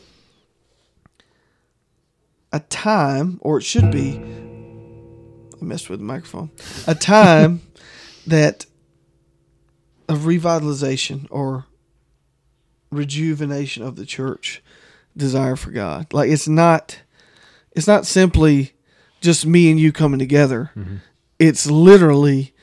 a 2.51 2.59
time, 2.59 3.39
or 3.41 3.57
it 3.57 3.63
should 3.63 3.91
be. 3.91 4.17
I 5.61 5.63
messed 5.63 5.89
with 5.89 5.99
the 5.99 6.05
microphone. 6.05 6.49
A 6.87 6.95
time 6.95 7.61
that 8.27 8.65
of 10.09 10.19
revitalization 10.19 11.27
or 11.29 11.65
rejuvenation 12.89 13.83
of 13.83 13.95
the 13.95 14.05
church 14.05 14.61
desire 15.15 15.55
for 15.55 15.71
God. 15.71 16.13
Like 16.13 16.29
it's 16.29 16.47
not 16.47 17.01
it's 17.71 17.87
not 17.87 18.05
simply 18.05 18.73
just 19.21 19.45
me 19.45 19.71
and 19.71 19.79
you 19.79 19.91
coming 19.91 20.19
together. 20.19 20.71
Mm-hmm. 20.75 20.97
It's 21.39 21.69
literally 21.69 22.53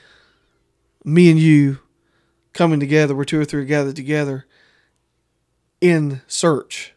me 1.04 1.30
and 1.30 1.40
you 1.40 1.78
coming 2.52 2.80
together 2.80 3.14
We're 3.14 3.25
two 3.25 3.40
or 3.40 3.45
three 3.45 3.64
gathered 3.64 3.97
together 3.97 4.47
in 5.80 6.21
search 6.26 6.92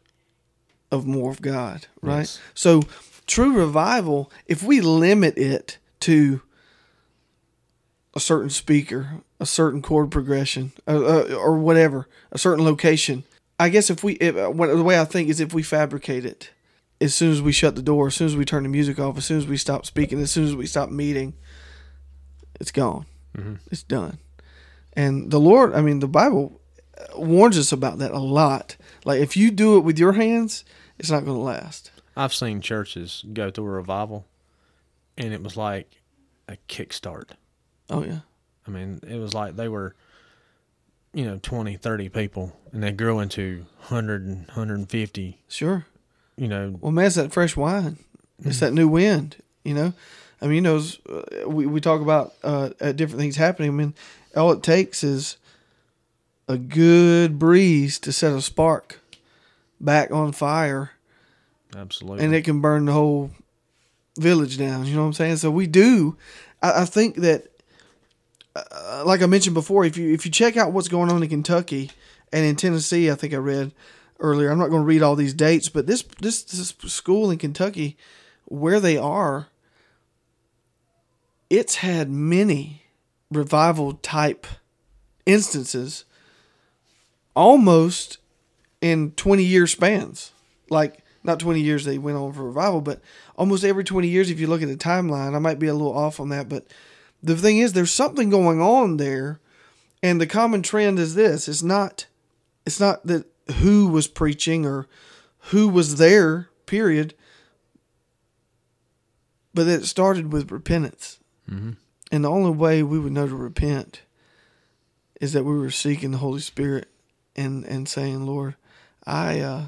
of 0.91 1.05
more 1.05 1.31
of 1.31 1.41
God, 1.41 1.87
right? 2.01 2.19
Yes. 2.19 2.39
So 2.53 2.83
true 3.27 3.53
revival, 3.53 4.31
if 4.45 4.61
we 4.63 4.81
limit 4.81 5.37
it 5.37 5.77
to 6.01 6.41
a 8.13 8.19
certain 8.19 8.49
speaker, 8.49 9.21
a 9.39 9.45
certain 9.45 9.81
chord 9.81 10.11
progression, 10.11 10.73
uh, 10.87 10.91
uh, 10.91 11.35
or 11.35 11.57
whatever, 11.57 12.07
a 12.31 12.37
certain 12.37 12.65
location. 12.65 13.23
I 13.59 13.69
guess 13.69 13.89
if 13.89 14.03
we, 14.03 14.13
if, 14.13 14.35
uh, 14.35 14.49
what, 14.49 14.67
the 14.67 14.83
way 14.83 14.99
I 14.99 15.05
think 15.05 15.29
is 15.29 15.39
if 15.39 15.53
we 15.53 15.63
fabricate 15.63 16.25
it, 16.25 16.49
as 16.99 17.15
soon 17.15 17.31
as 17.31 17.41
we 17.41 17.51
shut 17.51 17.75
the 17.75 17.81
door, 17.81 18.07
as 18.07 18.15
soon 18.15 18.27
as 18.27 18.35
we 18.35 18.45
turn 18.45 18.63
the 18.63 18.69
music 18.69 18.99
off, 18.99 19.17
as 19.17 19.25
soon 19.25 19.37
as 19.37 19.47
we 19.47 19.57
stop 19.57 19.85
speaking, 19.85 20.19
as 20.21 20.31
soon 20.31 20.43
as 20.43 20.55
we 20.55 20.65
stop 20.65 20.89
meeting, 20.89 21.33
it's 22.59 22.71
gone. 22.71 23.05
It's 23.71 23.83
done. 23.83 24.19
And 24.93 25.31
the 25.31 25.39
Lord, 25.39 25.73
I 25.73 25.81
mean, 25.81 25.99
the 25.99 26.07
Bible 26.07 26.59
warns 27.15 27.57
us 27.57 27.71
about 27.71 27.99
that 27.99 28.11
a 28.11 28.19
lot. 28.19 28.75
Like 29.05 29.19
if 29.19 29.37
you 29.37 29.51
do 29.51 29.77
it 29.77 29.81
with 29.81 29.97
your 29.97 30.13
hands, 30.13 30.65
it's 31.01 31.09
not 31.09 31.25
going 31.25 31.37
to 31.37 31.43
last. 31.43 31.89
I've 32.15 32.31
seen 32.31 32.61
churches 32.61 33.25
go 33.33 33.49
through 33.49 33.65
a 33.65 33.69
revival, 33.69 34.27
and 35.17 35.33
it 35.33 35.41
was 35.41 35.57
like 35.57 35.99
a 36.47 36.57
kickstart. 36.69 37.31
Oh 37.89 38.03
yeah, 38.03 38.19
I 38.67 38.69
mean, 38.69 38.99
it 39.07 39.17
was 39.17 39.33
like 39.33 39.55
they 39.55 39.67
were, 39.67 39.95
you 41.11 41.25
know, 41.25 41.39
20, 41.41 41.75
30 41.75 42.09
people, 42.09 42.55
and 42.71 42.83
they 42.83 42.91
grew 42.91 43.19
into 43.19 43.65
100 43.79 44.27
and 44.27 44.45
150, 44.45 45.41
sure. 45.47 45.87
you 46.35 46.47
know. 46.47 46.77
Well, 46.79 46.91
man, 46.91 47.05
it's 47.05 47.15
that 47.15 47.33
fresh 47.33 47.57
wine. 47.57 47.97
It's 48.43 48.59
that 48.59 48.73
new 48.73 48.87
wind. 48.87 49.37
You 49.63 49.73
know, 49.73 49.93
I 50.39 50.45
mean, 50.45 50.55
you 50.57 50.61
know, 50.61 50.83
uh, 51.09 51.49
we 51.49 51.65
we 51.65 51.81
talk 51.81 52.01
about 52.01 52.33
uh, 52.43 52.69
uh, 52.79 52.91
different 52.91 53.21
things 53.21 53.37
happening. 53.37 53.71
I 53.71 53.73
mean, 53.73 53.95
all 54.35 54.51
it 54.51 54.61
takes 54.61 55.03
is 55.03 55.37
a 56.47 56.59
good 56.59 57.39
breeze 57.39 57.97
to 58.01 58.13
set 58.13 58.33
a 58.33 58.41
spark 58.41 59.00
back 59.83 60.11
on 60.11 60.31
fire, 60.31 60.91
Absolutely. 61.75 62.23
and 62.23 62.35
it 62.35 62.43
can 62.43 62.61
burn 62.61 62.85
the 62.85 62.93
whole 62.93 63.31
village 64.17 64.57
down. 64.57 64.85
You 64.85 64.95
know 64.95 65.01
what 65.01 65.07
I'm 65.07 65.13
saying? 65.13 65.37
So 65.37 65.51
we 65.51 65.67
do. 65.67 66.17
I, 66.61 66.81
I 66.81 66.85
think 66.85 67.17
that, 67.17 67.47
uh, 68.55 69.03
like 69.05 69.21
I 69.21 69.25
mentioned 69.25 69.53
before, 69.53 69.85
if 69.85 69.97
you 69.97 70.13
if 70.13 70.25
you 70.25 70.31
check 70.31 70.57
out 70.57 70.71
what's 70.71 70.87
going 70.87 71.09
on 71.09 71.23
in 71.23 71.29
Kentucky 71.29 71.91
and 72.31 72.45
in 72.45 72.55
Tennessee, 72.55 73.09
I 73.09 73.15
think 73.15 73.33
I 73.33 73.37
read 73.37 73.73
earlier. 74.19 74.49
I'm 74.49 74.59
not 74.59 74.69
going 74.69 74.83
to 74.83 74.87
read 74.87 75.01
all 75.01 75.15
these 75.15 75.33
dates, 75.33 75.69
but 75.69 75.87
this 75.87 76.03
this, 76.21 76.43
this 76.43 76.75
school 76.93 77.31
in 77.31 77.37
Kentucky, 77.37 77.97
where 78.45 78.79
they 78.79 78.97
are, 78.97 79.47
it's 81.49 81.75
had 81.75 82.09
many 82.09 82.83
revival 83.31 83.93
type 83.93 84.45
instances, 85.25 86.03
almost 87.35 88.17
in 88.81 89.11
20 89.11 89.43
year 89.43 89.67
spans. 89.67 90.31
Like 90.69 91.03
not 91.23 91.39
20 91.39 91.61
years 91.61 91.85
they 91.85 91.97
went 91.97 92.17
on 92.17 92.33
for 92.33 92.43
revival, 92.43 92.81
but 92.81 93.01
almost 93.37 93.63
every 93.63 93.83
20 93.83 94.07
years, 94.07 94.29
if 94.31 94.39
you 94.39 94.47
look 94.47 94.61
at 94.63 94.67
the 94.69 94.75
timeline, 94.75 95.35
I 95.35 95.39
might 95.39 95.59
be 95.59 95.67
a 95.67 95.73
little 95.73 95.95
off 95.95 96.19
on 96.19 96.29
that, 96.29 96.49
but 96.49 96.65
the 97.23 97.35
thing 97.35 97.59
is, 97.59 97.73
there's 97.73 97.93
something 97.93 98.31
going 98.31 98.59
on 98.59 98.97
there, 98.97 99.39
and 100.01 100.19
the 100.19 100.25
common 100.25 100.63
trend 100.63 100.97
is 100.97 101.13
this: 101.13 101.47
it's 101.47 101.61
not, 101.61 102.07
it's 102.65 102.79
not 102.79 103.05
that 103.05 103.25
who 103.57 103.87
was 103.87 104.07
preaching 104.07 104.65
or 104.65 104.87
who 105.51 105.67
was 105.67 105.97
there, 105.97 106.49
period, 106.65 107.13
but 109.53 109.65
that 109.65 109.81
it 109.81 109.85
started 109.85 110.31
with 110.33 110.51
repentance, 110.51 111.19
Mhm. 111.49 111.75
and 112.11 112.23
the 112.23 112.29
only 112.31 112.51
way 112.51 112.81
we 112.81 112.97
would 112.97 113.11
know 113.13 113.27
to 113.27 113.35
repent 113.35 114.01
is 115.19 115.33
that 115.33 115.43
we 115.45 115.53
were 115.55 115.69
seeking 115.69 116.09
the 116.11 116.17
Holy 116.17 116.41
Spirit 116.41 116.87
and 117.35 117.63
and 117.65 117.87
saying, 117.87 118.25
Lord, 118.25 118.55
I 119.05 119.39
uh, 119.39 119.65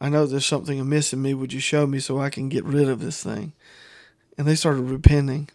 I 0.00 0.08
know 0.08 0.26
there's 0.26 0.46
something 0.46 0.78
amiss 0.80 1.12
in 1.12 1.22
me. 1.22 1.34
Would 1.34 1.52
you 1.52 1.60
show 1.60 1.86
me 1.86 1.98
so 2.00 2.18
I 2.18 2.30
can 2.30 2.48
get 2.48 2.64
rid 2.64 2.88
of 2.88 3.00
this 3.00 3.22
thing? 3.22 3.52
And 4.36 4.46
they 4.46 4.54
started 4.54 4.82
repenting 4.82 5.48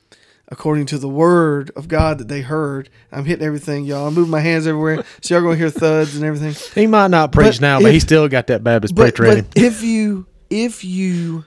according 0.47 0.85
to 0.87 0.97
the 0.97 1.09
word 1.09 1.69
of 1.75 1.87
God 1.87 2.17
that 2.17 2.27
they 2.27 2.41
heard. 2.41 2.89
I'm 3.11 3.25
hitting 3.25 3.45
everything, 3.45 3.85
y'all. 3.85 4.07
I'm 4.07 4.13
moving 4.13 4.31
my 4.31 4.39
hands 4.39 4.65
everywhere, 4.67 5.03
so 5.21 5.35
y'all 5.35 5.43
gonna 5.43 5.55
hear 5.57 5.69
thuds 5.69 6.15
and 6.15 6.25
everything. 6.25 6.55
he 6.73 6.87
might 6.87 7.09
not 7.09 7.31
preach 7.31 7.57
But 7.57 7.61
now, 7.61 7.81
but 7.81 7.91
he 7.91 7.99
still 7.99 8.27
got 8.27 8.47
that 8.47 8.63
Baptist 8.63 8.95
But, 8.95 9.15
preach 9.15 9.19
ready. 9.19 9.41
but 9.41 9.57
if 9.61 9.83
you 9.83 10.25
if 10.49 10.83
you 10.83 11.45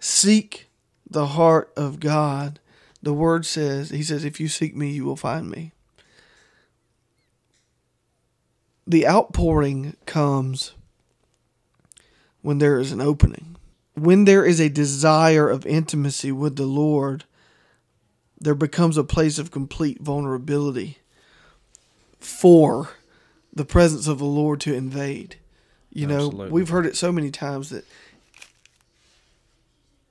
seek 0.00 0.68
the 1.08 1.26
heart 1.26 1.72
of 1.76 2.00
God, 2.00 2.60
the 3.02 3.12
word 3.14 3.46
says, 3.46 3.90
He 3.90 4.02
says, 4.02 4.24
if 4.24 4.40
you 4.40 4.48
seek 4.48 4.74
me, 4.74 4.90
you 4.90 5.04
will 5.04 5.16
find 5.16 5.48
me. 5.50 5.72
The 8.88 9.06
outpouring 9.06 9.96
comes 10.06 10.72
when 12.40 12.56
there 12.56 12.80
is 12.80 12.90
an 12.90 13.02
opening. 13.02 13.56
When 13.94 14.24
there 14.24 14.46
is 14.46 14.60
a 14.60 14.70
desire 14.70 15.50
of 15.50 15.66
intimacy 15.66 16.32
with 16.32 16.56
the 16.56 16.64
Lord, 16.64 17.24
there 18.40 18.54
becomes 18.54 18.96
a 18.96 19.04
place 19.04 19.38
of 19.38 19.50
complete 19.50 20.00
vulnerability 20.00 20.98
for 22.18 22.90
the 23.52 23.66
presence 23.66 24.06
of 24.06 24.18
the 24.18 24.24
Lord 24.24 24.58
to 24.62 24.74
invade. 24.74 25.36
You 25.92 26.06
know, 26.06 26.28
we've 26.50 26.70
heard 26.70 26.86
it 26.86 26.96
so 26.96 27.12
many 27.12 27.30
times 27.30 27.68
that 27.68 27.84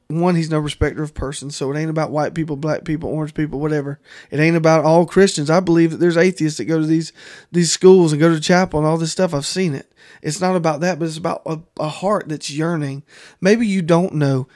one, 0.08 0.36
he's 0.36 0.50
no 0.50 0.60
respecter 0.60 1.04
of 1.04 1.14
persons, 1.14 1.56
so 1.56 1.72
it 1.72 1.78
ain't 1.78 1.90
about 1.90 2.12
white 2.12 2.34
people, 2.34 2.56
black 2.56 2.86
people, 2.86 3.10
orange 3.10 3.34
people, 3.34 3.60
whatever. 3.60 4.00
It 4.32 4.40
ain't 4.40 4.56
about 4.56 4.86
all 4.86 5.06
Christians. 5.06 5.50
I 5.50 5.60
believe 5.60 5.92
that 5.92 5.98
there's 5.98 6.16
atheists 6.16 6.58
that 6.58 6.66
go 6.66 6.80
to 6.80 6.86
these 6.86 7.12
these 7.52 7.72
schools 7.72 8.14
and 8.14 8.20
go 8.20 8.34
to 8.34 8.40
chapel 8.40 8.80
and 8.80 8.88
all 8.88 8.98
this 8.98 9.12
stuff. 9.12 9.34
I've 9.34 9.46
seen 9.46 9.76
it. 9.76 9.92
It's 10.22 10.40
not 10.40 10.56
about 10.56 10.80
that, 10.80 10.98
but 10.98 11.10
it's 11.10 11.18
about 11.18 11.42
a, 11.46 11.60
a 11.80 11.90
heart 11.90 12.30
that's 12.30 12.50
yearning. 12.50 13.04
Maybe 13.42 13.68
you 13.68 13.82
don't 13.82 14.14
know. 14.14 14.48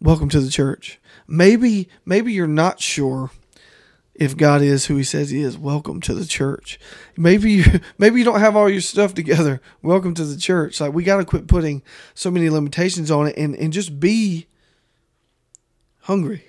Welcome 0.00 0.28
to 0.30 0.40
the 0.40 0.50
church. 0.50 1.00
Maybe 1.28 1.88
maybe 2.04 2.32
you're 2.32 2.48
not 2.48 2.80
sure 2.80 3.30
if 4.22 4.36
God 4.36 4.62
is 4.62 4.86
who 4.86 4.96
He 4.96 5.04
says 5.04 5.30
He 5.30 5.40
is. 5.42 5.58
Welcome 5.58 6.00
to 6.02 6.14
the 6.14 6.24
church. 6.24 6.78
Maybe 7.16 7.50
you 7.52 7.64
maybe 7.98 8.18
you 8.18 8.24
don't 8.24 8.40
have 8.40 8.56
all 8.56 8.68
your 8.70 8.80
stuff 8.80 9.14
together. 9.14 9.60
Welcome 9.82 10.14
to 10.14 10.24
the 10.24 10.36
church. 10.36 10.80
Like 10.80 10.92
we 10.92 11.02
got 11.04 11.16
to 11.18 11.24
quit 11.24 11.46
putting 11.48 11.82
so 12.14 12.30
many 12.30 12.48
limitations 12.50 13.10
on 13.10 13.26
it 13.26 13.36
and 13.36 13.54
and 13.56 13.72
just 13.72 13.98
be 14.00 14.46
hungry, 16.02 16.44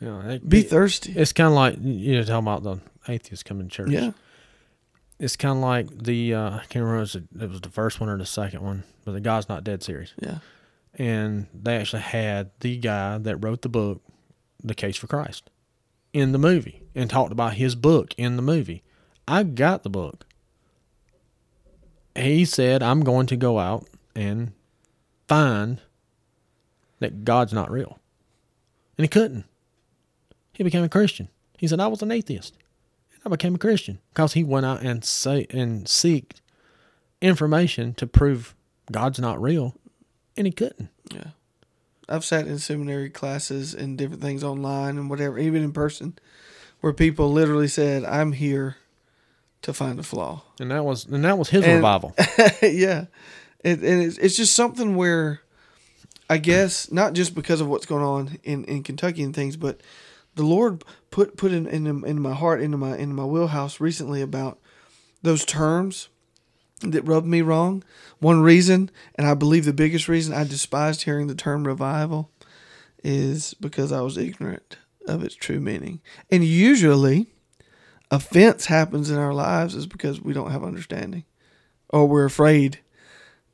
Yeah, 0.00 0.22
it- 0.28 0.48
be 0.48 0.60
it- 0.60 0.70
thirsty. 0.70 1.12
It's 1.12 1.32
kind 1.32 1.48
of 1.48 1.54
like 1.54 1.76
you 1.80 2.14
know 2.16 2.22
talking 2.24 2.46
about 2.46 2.62
the 2.62 2.78
atheists 3.12 3.42
coming 3.42 3.68
to 3.68 3.74
church. 3.74 3.90
Yeah, 3.90 4.12
it's 5.18 5.36
kind 5.36 5.56
of 5.58 5.62
like 5.62 6.04
the 6.04 6.34
uh, 6.34 6.50
I 6.56 6.64
can't 6.68 6.84
remember 6.84 7.02
if 7.02 7.14
it 7.14 7.24
was, 7.34 7.42
it 7.42 7.50
was 7.50 7.60
the 7.60 7.68
first 7.70 8.00
one 8.00 8.08
or 8.08 8.18
the 8.18 8.26
second 8.26 8.62
one, 8.62 8.84
but 9.04 9.12
the 9.12 9.20
God's 9.20 9.48
Not 9.48 9.64
Dead 9.64 9.82
series, 9.82 10.12
yeah, 10.20 10.38
and 10.94 11.46
they 11.54 11.76
actually 11.76 12.02
had 12.02 12.50
the 12.60 12.76
guy 12.76 13.18
that 13.18 13.36
wrote 13.38 13.62
the 13.62 13.68
book, 13.68 14.02
The 14.62 14.74
Case 14.74 14.96
for 14.96 15.06
Christ, 15.06 15.50
in 16.12 16.32
the 16.32 16.38
movie, 16.38 16.79
and 16.94 17.08
talked 17.08 17.32
about 17.32 17.54
his 17.54 17.74
book 17.74 18.14
in 18.16 18.36
the 18.36 18.42
movie. 18.42 18.82
I 19.28 19.42
got 19.42 19.82
the 19.82 19.90
book. 19.90 20.26
He 22.16 22.44
said, 22.44 22.82
"I'm 22.82 23.02
going 23.02 23.26
to 23.26 23.36
go 23.36 23.58
out 23.58 23.86
and 24.14 24.52
find 25.28 25.80
that 26.98 27.24
God's 27.24 27.52
not 27.52 27.70
real," 27.70 27.98
and 28.98 29.04
he 29.04 29.08
couldn't. 29.08 29.44
He 30.52 30.64
became 30.64 30.84
a 30.84 30.88
Christian. 30.88 31.28
He 31.58 31.68
said, 31.68 31.80
"I 31.80 31.86
was 31.86 32.02
an 32.02 32.10
atheist." 32.10 32.54
And 33.12 33.22
I 33.24 33.28
became 33.30 33.54
a 33.54 33.58
Christian 33.58 34.00
because 34.12 34.32
he 34.32 34.42
went 34.42 34.66
out 34.66 34.82
and 34.82 35.04
say 35.04 35.46
and 35.50 35.84
seeked 35.84 36.40
information 37.20 37.94
to 37.94 38.06
prove 38.06 38.54
God's 38.90 39.20
not 39.20 39.40
real, 39.40 39.76
and 40.36 40.46
he 40.46 40.52
couldn't. 40.52 40.88
yeah. 41.12 41.30
I've 42.08 42.24
sat 42.24 42.48
in 42.48 42.58
seminary 42.58 43.08
classes 43.08 43.72
and 43.72 43.96
different 43.96 44.20
things 44.20 44.42
online 44.42 44.98
and 44.98 45.08
whatever, 45.08 45.38
even 45.38 45.62
in 45.62 45.70
person, 45.72 46.18
where 46.80 46.92
people 46.92 47.32
literally 47.32 47.68
said, 47.68 48.04
"I'm 48.04 48.32
here 48.32 48.76
to 49.62 49.72
find 49.72 49.98
a 49.98 50.02
flaw. 50.02 50.42
And 50.58 50.70
that 50.70 50.84
was 50.84 51.06
and 51.06 51.24
that 51.24 51.38
was 51.38 51.50
his 51.50 51.64
And- 51.64 51.76
revival. 51.76 52.14
yeah, 52.62 53.06
it, 53.62 53.80
and 53.80 54.02
it's, 54.02 54.18
it's 54.18 54.36
just 54.36 54.54
something 54.54 54.96
where 54.96 55.40
I 56.28 56.38
guess 56.38 56.90
not 56.90 57.12
just 57.12 57.34
because 57.34 57.60
of 57.60 57.68
what's 57.68 57.86
going 57.86 58.04
on 58.04 58.38
in, 58.42 58.64
in 58.64 58.82
Kentucky 58.82 59.22
and 59.22 59.34
things, 59.34 59.56
but 59.56 59.80
the 60.36 60.44
Lord 60.44 60.84
put 61.10 61.36
put 61.36 61.52
in, 61.52 61.66
in 61.66 61.86
in 62.04 62.20
my 62.20 62.34
heart 62.34 62.62
into 62.62 62.76
my 62.76 62.96
into 62.96 63.14
my 63.14 63.24
wheelhouse 63.24 63.80
recently 63.80 64.22
about 64.22 64.58
those 65.22 65.44
terms 65.44 66.08
that 66.82 67.06
rubbed 67.06 67.26
me 67.26 67.42
wrong. 67.42 67.82
One 68.20 68.40
reason, 68.40 68.90
and 69.16 69.26
I 69.26 69.34
believe 69.34 69.64
the 69.64 69.72
biggest 69.72 70.08
reason 70.08 70.32
I 70.32 70.44
despised 70.44 71.02
hearing 71.02 71.26
the 71.26 71.34
term 71.34 71.66
revival 71.66 72.30
is 73.02 73.54
because 73.54 73.92
I 73.92 74.00
was 74.02 74.16
ignorant 74.16 74.76
of 75.10 75.22
its 75.22 75.34
true 75.34 75.60
meaning. 75.60 76.00
And 76.30 76.44
usually 76.44 77.26
offense 78.10 78.66
happens 78.66 79.10
in 79.10 79.18
our 79.18 79.34
lives 79.34 79.74
is 79.74 79.86
because 79.86 80.20
we 80.20 80.32
don't 80.32 80.50
have 80.50 80.64
understanding 80.64 81.24
or 81.88 82.06
we're 82.06 82.24
afraid 82.24 82.80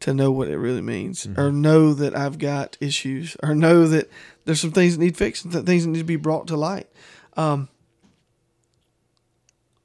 to 0.01 0.13
know 0.13 0.31
what 0.31 0.49
it 0.49 0.59
really 0.59 0.83
means 0.83 1.27
or 1.37 1.51
know 1.51 1.95
that 1.95 2.15
I've 2.15 2.39
got 2.39 2.77
issues 2.81 3.37
or 3.43 3.55
know 3.55 3.87
that 3.89 4.11
there's 4.45 4.61
some 4.61 4.73
things 4.73 4.97
that 4.97 5.03
need 5.03 5.17
fixing, 5.17 5.51
that 5.53 5.65
things 5.65 5.85
that 5.85 5.91
need 5.91 5.99
to 5.99 6.05
be 6.05 6.17
brought 6.17 6.47
to 6.49 6.57
light. 6.57 6.89
Um, 7.37 7.69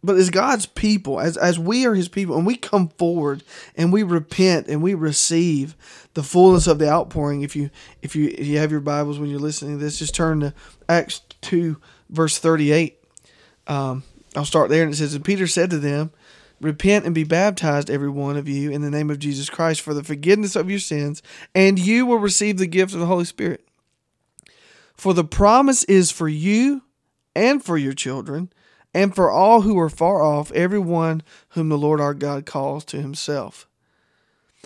but 0.04 0.18
as 0.18 0.30
God's 0.32 0.66
people, 0.66 1.20
as 1.20 1.38
as 1.38 1.60
we 1.60 1.86
are 1.86 1.94
His 1.94 2.10
people, 2.10 2.36
and 2.36 2.46
we 2.46 2.56
come 2.56 2.90
forward 2.90 3.44
and 3.76 3.94
we 3.94 4.02
repent 4.02 4.68
and 4.68 4.82
we 4.82 4.96
receive 4.96 5.76
the 6.16 6.24
fullness 6.24 6.66
of 6.66 6.80
the 6.80 6.90
outpouring. 6.90 7.44
If 7.44 7.56
you 7.56 7.70
if 8.02 8.16
you 8.16 8.34
if 8.36 8.48
you 8.48 8.58
have 8.58 8.72
your 8.72 8.80
Bibles 8.80 9.20
when 9.20 9.30
you're 9.30 9.40
listening 9.40 9.78
to 9.78 9.84
this, 9.84 10.00
just 10.00 10.16
turn 10.16 10.40
to 10.40 10.54
Acts 10.90 11.22
two 11.42 11.78
verse 12.10 12.38
thirty 12.38 12.72
eight. 12.72 13.04
Um, 13.68 14.04
I'll 14.36 14.46
start 14.46 14.70
there, 14.70 14.84
and 14.84 14.94
it 14.94 14.98
says, 14.98 15.14
"And 15.14 15.26
Peter 15.26 15.48
said 15.48 15.70
to 15.72 15.80
them, 15.80 16.12
Repent 16.62 17.06
and 17.06 17.16
be 17.16 17.24
baptized, 17.24 17.90
every 17.90 18.10
one 18.10 18.38
of 18.38 18.48
you, 18.48 18.70
in 18.70 18.84
the 18.84 18.92
name 18.92 19.10
of 19.10 19.18
Jesus 19.18 19.50
Christ, 19.50 19.82
for 19.82 19.96
the 19.96 20.04
forgiveness 20.04 20.56
of 20.56 20.70
your 20.70 20.80
sins, 20.80 21.24
and 21.56 21.80
you 21.80 22.06
will 22.06 22.20
receive 22.20 22.58
the 22.58 22.68
gift 22.68 22.94
of 22.94 23.00
the 23.00 23.08
Holy 23.08 23.26
Spirit. 23.26 23.68
For 24.94 25.16
the 25.16 25.24
promise 25.24 25.84
is 25.86 26.12
for 26.12 26.28
you 26.28 26.84
and 27.36 27.64
for 27.64 27.80
your 27.80 27.94
children, 27.94 28.54
and 28.94 29.16
for 29.16 29.32
all 29.32 29.62
who 29.62 29.80
are 29.80 29.90
far 29.90 30.22
off, 30.22 30.52
everyone 30.52 31.24
whom 31.50 31.70
the 31.70 31.80
Lord 31.80 32.00
our 32.00 32.14
God 32.14 32.46
calls 32.46 32.86
to 32.86 33.02
himself. 33.02 33.68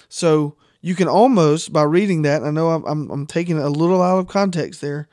So 0.09 0.57
you 0.81 0.95
can 0.95 1.07
almost, 1.07 1.71
by 1.71 1.83
reading 1.83 2.23
that, 2.23 2.43
I 2.43 2.51
know 2.51 2.71
I'm, 2.71 2.83
I'm, 2.83 3.09
I'm 3.09 3.25
taking 3.25 3.57
a 3.57 3.69
little 3.69 4.01
out 4.01 4.19
of 4.19 4.27
context 4.27 4.81
there. 4.81 5.07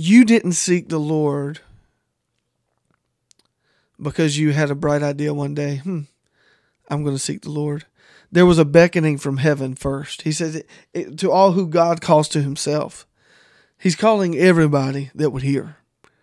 You 0.00 0.24
didn't 0.24 0.52
seek 0.52 0.90
the 0.90 1.00
Lord 1.00 1.58
because 4.00 4.38
you 4.38 4.52
had 4.52 4.70
a 4.70 4.76
bright 4.76 5.02
idea 5.02 5.34
one 5.34 5.56
day. 5.56 5.78
Hmm, 5.78 6.02
I'm 6.88 7.02
going 7.02 7.16
to 7.16 7.20
seek 7.22 7.40
the 7.40 7.50
Lord. 7.50 7.84
There 8.30 8.46
was 8.46 8.60
a 8.60 8.64
beckoning 8.64 9.18
from 9.18 9.38
heaven 9.38 9.74
first. 9.74 10.22
He 10.22 10.30
says, 10.30 10.54
it, 10.54 10.70
it, 10.94 11.18
To 11.18 11.32
all 11.32 11.50
who 11.50 11.66
God 11.66 12.00
calls 12.00 12.28
to 12.28 12.42
himself. 12.42 13.08
He's 13.76 13.96
calling 13.96 14.38
everybody 14.38 15.10
that 15.16 15.30
would 15.30 15.42
hear, 15.42 15.78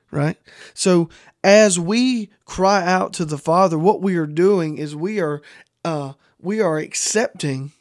right? 0.10 0.38
So 0.74 1.10
as 1.44 1.78
we 1.78 2.30
cry 2.46 2.82
out 2.82 3.12
to 3.16 3.26
the 3.26 3.38
Father, 3.38 3.78
what 3.78 4.02
we 4.02 4.16
are 4.16 4.26
doing 4.26 4.78
is 4.78 4.96
we 4.96 5.20
are 5.20 5.42
uh, 5.84 6.14
we 6.40 6.62
are 6.62 6.78
accepting 6.78 7.74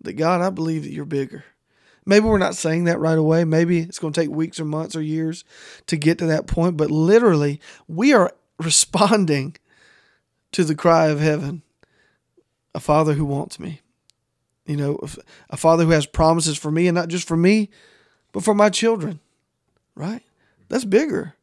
that 0.00 0.14
God, 0.14 0.40
I 0.40 0.50
believe 0.50 0.82
that 0.82 0.92
you're 0.92 1.04
bigger. 1.04 1.44
Maybe 2.06 2.26
we're 2.26 2.38
not 2.38 2.54
saying 2.54 2.84
that 2.84 3.00
right 3.00 3.18
away. 3.18 3.44
Maybe 3.44 3.80
it's 3.80 3.98
going 3.98 4.12
to 4.12 4.20
take 4.20 4.30
weeks 4.30 4.60
or 4.60 4.64
months 4.64 4.94
or 4.94 5.02
years 5.02 5.44
to 5.88 5.96
get 5.96 6.18
to 6.18 6.26
that 6.26 6.46
point. 6.46 6.76
But 6.76 6.90
literally, 6.90 7.60
we 7.88 8.14
are 8.14 8.32
responding 8.58 9.56
to 10.52 10.64
the 10.64 10.74
cry 10.74 11.08
of 11.08 11.20
heaven 11.20 11.62
a 12.74 12.80
father 12.80 13.14
who 13.14 13.24
wants 13.24 13.58
me. 13.58 13.80
You 14.66 14.76
know, 14.76 15.00
a 15.48 15.56
father 15.56 15.84
who 15.84 15.90
has 15.90 16.06
promises 16.06 16.58
for 16.58 16.70
me, 16.70 16.88
and 16.88 16.94
not 16.94 17.08
just 17.08 17.26
for 17.26 17.36
me, 17.36 17.70
but 18.32 18.42
for 18.42 18.54
my 18.54 18.68
children. 18.68 19.20
Right? 19.94 20.22
That's 20.68 20.84
bigger. 20.84 21.34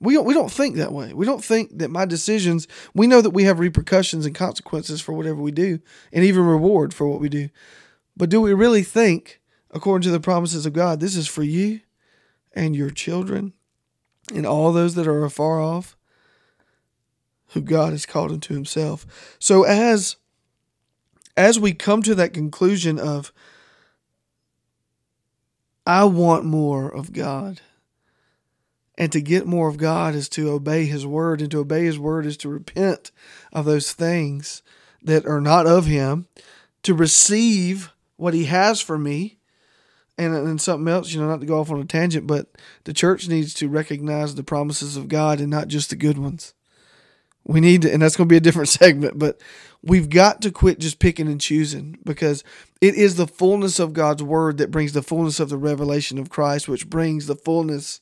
We 0.00 0.14
don't, 0.14 0.24
we 0.24 0.34
don't 0.34 0.50
think 0.50 0.76
that 0.76 0.92
way. 0.92 1.12
We 1.12 1.26
don't 1.26 1.44
think 1.44 1.78
that 1.78 1.90
my 1.90 2.06
decisions, 2.06 2.66
we 2.94 3.06
know 3.06 3.20
that 3.20 3.30
we 3.30 3.44
have 3.44 3.60
repercussions 3.60 4.24
and 4.24 4.34
consequences 4.34 5.00
for 5.00 5.12
whatever 5.12 5.40
we 5.42 5.52
do, 5.52 5.78
and 6.12 6.24
even 6.24 6.44
reward 6.44 6.94
for 6.94 7.06
what 7.06 7.20
we 7.20 7.28
do. 7.28 7.50
But 8.16 8.30
do 8.30 8.40
we 8.40 8.54
really 8.54 8.82
think, 8.82 9.39
according 9.72 10.04
to 10.04 10.10
the 10.10 10.20
promises 10.20 10.66
of 10.66 10.72
God, 10.72 11.00
this 11.00 11.16
is 11.16 11.26
for 11.26 11.42
you 11.42 11.80
and 12.52 12.74
your 12.74 12.90
children 12.90 13.52
and 14.34 14.46
all 14.46 14.72
those 14.72 14.94
that 14.94 15.06
are 15.06 15.24
afar 15.24 15.60
off, 15.60 15.96
who 17.48 17.60
God 17.60 17.92
has 17.92 18.06
called 18.06 18.30
into 18.30 18.54
Himself? 18.54 19.36
So 19.38 19.64
as 19.64 20.16
as 21.36 21.58
we 21.58 21.72
come 21.72 22.02
to 22.02 22.14
that 22.16 22.34
conclusion 22.34 22.98
of, 22.98 23.32
I 25.86 26.04
want 26.04 26.44
more 26.44 26.88
of 26.88 27.12
God. 27.12 27.60
And 28.98 29.10
to 29.12 29.22
get 29.22 29.46
more 29.46 29.68
of 29.68 29.78
God 29.78 30.14
is 30.14 30.28
to 30.30 30.50
obey 30.50 30.84
His 30.84 31.06
word, 31.06 31.40
and 31.40 31.50
to 31.52 31.60
obey 31.60 31.84
His 31.84 31.98
word 31.98 32.26
is 32.26 32.36
to 32.38 32.48
repent 32.48 33.10
of 33.52 33.64
those 33.64 33.92
things 33.92 34.62
that 35.02 35.24
are 35.24 35.40
not 35.40 35.66
of 35.66 35.86
Him, 35.86 36.28
to 36.82 36.94
receive 36.94 37.90
what 38.16 38.34
He 38.34 38.44
has 38.44 38.82
for 38.82 38.98
me. 38.98 39.38
And, 40.20 40.36
and 40.36 40.60
something 40.60 40.92
else, 40.92 41.12
you 41.12 41.20
know, 41.20 41.28
not 41.28 41.40
to 41.40 41.46
go 41.46 41.60
off 41.60 41.70
on 41.70 41.80
a 41.80 41.84
tangent, 41.84 42.26
but 42.26 42.46
the 42.84 42.92
church 42.92 43.26
needs 43.26 43.54
to 43.54 43.70
recognize 43.70 44.34
the 44.34 44.42
promises 44.42 44.96
of 44.96 45.08
God 45.08 45.40
and 45.40 45.48
not 45.48 45.68
just 45.68 45.88
the 45.88 45.96
good 45.96 46.18
ones. 46.18 46.52
We 47.44 47.60
need 47.60 47.82
to, 47.82 47.92
and 47.92 48.02
that's 48.02 48.16
going 48.16 48.28
to 48.28 48.32
be 48.32 48.36
a 48.36 48.40
different 48.40 48.68
segment, 48.80 49.18
but 49.18 49.40
we've 49.82 50.10
got 50.10 50.42
to 50.42 50.50
quit 50.50 50.78
just 50.78 50.98
picking 50.98 51.26
and 51.26 51.40
choosing 51.40 51.98
because 52.04 52.44
it 52.80 52.94
is 52.94 53.16
the 53.16 53.26
fullness 53.26 53.78
of 53.78 53.94
God's 53.94 54.22
word 54.22 54.58
that 54.58 54.70
brings 54.70 54.92
the 54.92 55.02
fullness 55.02 55.40
of 55.40 55.48
the 55.48 55.56
revelation 55.56 56.18
of 56.18 56.28
Christ, 56.28 56.68
which 56.68 56.90
brings 56.90 57.26
the 57.26 57.34
fullness 57.34 58.00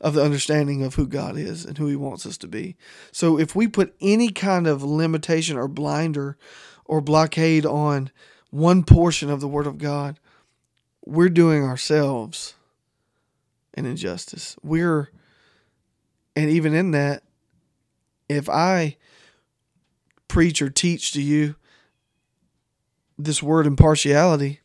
of 0.00 0.14
the 0.14 0.24
understanding 0.24 0.82
of 0.82 0.94
who 0.94 1.06
God 1.06 1.36
is 1.36 1.64
and 1.64 1.78
who 1.78 1.86
He 1.86 1.96
wants 1.96 2.26
us 2.26 2.36
to 2.38 2.48
be. 2.48 2.76
So 3.12 3.38
if 3.38 3.54
we 3.54 3.68
put 3.68 3.94
any 4.00 4.30
kind 4.30 4.66
of 4.66 4.82
limitation 4.82 5.56
or 5.56 5.68
blinder 5.68 6.36
or 6.84 7.00
blockade 7.00 7.64
on 7.64 8.10
one 8.50 8.82
portion 8.82 9.30
of 9.30 9.40
the 9.40 9.48
Word 9.48 9.66
of 9.66 9.78
God, 9.78 10.18
we're 11.10 11.28
doing 11.28 11.64
ourselves 11.64 12.54
an 13.74 13.84
injustice. 13.84 14.56
We're, 14.62 15.10
and 16.36 16.48
even 16.48 16.72
in 16.72 16.92
that, 16.92 17.24
if 18.28 18.48
I 18.48 18.96
preach 20.28 20.62
or 20.62 20.70
teach 20.70 21.12
to 21.12 21.20
you 21.20 21.56
this 23.18 23.42
word 23.42 23.66
impartiality, 23.66 24.60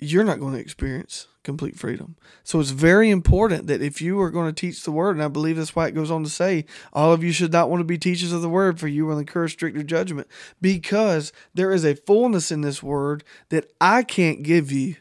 you're 0.00 0.24
not 0.24 0.40
going 0.40 0.54
to 0.54 0.60
experience 0.60 1.28
complete 1.42 1.78
freedom. 1.78 2.16
So 2.44 2.60
it's 2.60 2.70
very 2.70 3.10
important 3.10 3.66
that 3.66 3.82
if 3.82 4.02
you 4.02 4.20
are 4.20 4.30
going 4.30 4.46
to 4.46 4.52
teach 4.52 4.82
the 4.82 4.92
word, 4.92 5.16
and 5.16 5.22
I 5.22 5.28
believe 5.28 5.56
that's 5.56 5.74
why 5.74 5.86
it 5.88 5.94
goes 5.94 6.10
on 6.10 6.22
to 6.24 6.30
say, 6.30 6.66
all 6.92 7.12
of 7.12 7.24
you 7.24 7.32
should 7.32 7.52
not 7.52 7.70
want 7.70 7.80
to 7.80 7.84
be 7.84 7.98
teachers 7.98 8.32
of 8.32 8.42
the 8.42 8.48
word, 8.48 8.78
for 8.78 8.88
you 8.88 9.06
will 9.06 9.18
incur 9.18 9.48
stricter 9.48 9.82
judgment, 9.82 10.28
because 10.60 11.32
there 11.54 11.72
is 11.72 11.84
a 11.84 11.94
fullness 11.94 12.50
in 12.50 12.60
this 12.60 12.82
word 12.82 13.24
that 13.48 13.70
I 13.80 14.02
can't 14.02 14.42
give 14.42 14.70
you 14.70 14.96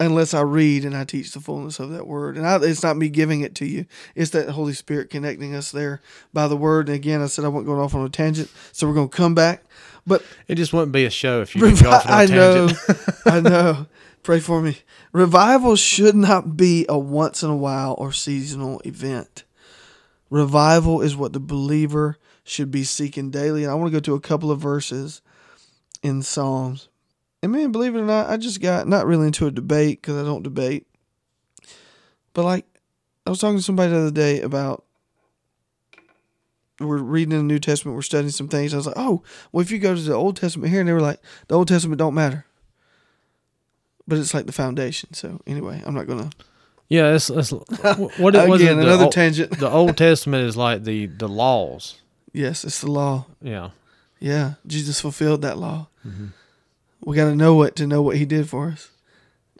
unless 0.00 0.34
I 0.34 0.40
read 0.40 0.84
and 0.84 0.96
I 0.96 1.04
teach 1.04 1.32
the 1.32 1.40
fullness 1.40 1.78
of 1.78 1.90
that 1.90 2.06
word. 2.06 2.36
And 2.36 2.46
I, 2.46 2.56
it's 2.62 2.82
not 2.82 2.96
me 2.96 3.08
giving 3.08 3.40
it 3.40 3.54
to 3.56 3.66
you; 3.66 3.86
it's 4.14 4.30
that 4.32 4.50
Holy 4.50 4.72
Spirit 4.72 5.10
connecting 5.10 5.54
us 5.54 5.70
there 5.70 6.00
by 6.32 6.48
the 6.48 6.56
word. 6.56 6.88
And 6.88 6.96
again, 6.96 7.22
I 7.22 7.26
said 7.26 7.44
I 7.44 7.48
wasn't 7.48 7.66
going 7.66 7.80
off 7.80 7.94
on 7.94 8.04
a 8.04 8.10
tangent, 8.10 8.50
so 8.72 8.86
we're 8.86 8.94
going 8.94 9.08
to 9.08 9.16
come 9.16 9.34
back. 9.34 9.64
But 10.06 10.22
It 10.48 10.56
just 10.56 10.72
wouldn't 10.72 10.92
be 10.92 11.04
a 11.06 11.10
show 11.10 11.40
if 11.40 11.54
you 11.54 11.62
didn't 11.64 11.82
go 11.82 11.90
off 11.90 12.06
on 12.06 12.12
a 12.12 12.16
I 12.16 12.26
know. 12.26 12.68
I 13.26 13.40
know. 13.40 13.86
Pray 14.24 14.40
for 14.40 14.62
me. 14.62 14.78
Revival 15.12 15.76
should 15.76 16.16
not 16.16 16.56
be 16.56 16.86
a 16.88 16.98
once 16.98 17.42
in 17.42 17.50
a 17.50 17.56
while 17.56 17.94
or 17.98 18.10
seasonal 18.10 18.80
event. 18.80 19.44
Revival 20.30 21.02
is 21.02 21.14
what 21.14 21.34
the 21.34 21.40
believer 21.40 22.16
should 22.42 22.70
be 22.70 22.84
seeking 22.84 23.30
daily. 23.30 23.64
And 23.64 23.70
I 23.70 23.74
want 23.74 23.92
to 23.92 23.96
go 23.96 24.00
to 24.00 24.14
a 24.14 24.20
couple 24.20 24.50
of 24.50 24.58
verses 24.58 25.20
in 26.02 26.22
Psalms. 26.22 26.88
And 27.42 27.52
man, 27.52 27.70
believe 27.70 27.94
it 27.94 28.00
or 28.00 28.06
not, 28.06 28.30
I 28.30 28.38
just 28.38 28.62
got 28.62 28.88
not 28.88 29.06
really 29.06 29.26
into 29.26 29.46
a 29.46 29.50
debate 29.50 30.00
because 30.00 30.16
I 30.16 30.24
don't 30.24 30.42
debate. 30.42 30.86
But 32.32 32.46
like, 32.46 32.64
I 33.26 33.30
was 33.30 33.40
talking 33.40 33.58
to 33.58 33.62
somebody 33.62 33.92
the 33.92 33.98
other 33.98 34.10
day 34.10 34.40
about 34.40 34.86
we're 36.80 36.96
reading 36.96 37.32
in 37.32 37.46
the 37.46 37.52
New 37.52 37.58
Testament, 37.58 37.94
we're 37.94 38.02
studying 38.02 38.30
some 38.30 38.48
things. 38.48 38.72
I 38.72 38.78
was 38.78 38.86
like, 38.86 38.96
oh, 38.98 39.22
well, 39.52 39.60
if 39.60 39.70
you 39.70 39.78
go 39.78 39.94
to 39.94 40.00
the 40.00 40.14
Old 40.14 40.38
Testament 40.38 40.72
here, 40.72 40.80
and 40.80 40.88
they 40.88 40.94
were 40.94 41.00
like, 41.02 41.20
the 41.48 41.56
Old 41.56 41.68
Testament 41.68 41.98
don't 41.98 42.14
matter, 42.14 42.46
but 44.06 44.18
it's 44.18 44.34
like 44.34 44.46
the 44.46 44.52
foundation. 44.52 45.14
So 45.14 45.40
anyway, 45.46 45.82
I'm 45.84 45.94
not 45.94 46.06
gonna. 46.06 46.30
Yeah, 46.88 47.14
it's, 47.14 47.30
it's 47.30 47.50
what 47.52 48.34
it 48.34 48.48
was. 48.48 48.60
Again, 48.60 48.76
the 48.76 48.82
another 48.84 49.04
Old- 49.04 49.12
tangent. 49.12 49.58
The 49.58 49.70
Old 49.70 49.96
Testament 49.96 50.44
is 50.44 50.56
like 50.56 50.84
the 50.84 51.06
the 51.06 51.28
laws. 51.28 52.00
Yes, 52.32 52.64
it's 52.64 52.80
the 52.80 52.90
law. 52.90 53.26
Yeah, 53.40 53.70
Yeah, 54.20 54.54
Jesus 54.66 55.00
fulfilled 55.00 55.42
that 55.42 55.56
law. 55.56 55.86
Mm-hmm. 56.06 56.26
We 57.04 57.16
got 57.16 57.26
to 57.26 57.36
know 57.36 57.62
it 57.62 57.76
to 57.76 57.86
know 57.86 58.02
what 58.02 58.16
He 58.16 58.24
did 58.24 58.48
for 58.48 58.68
us. 58.70 58.90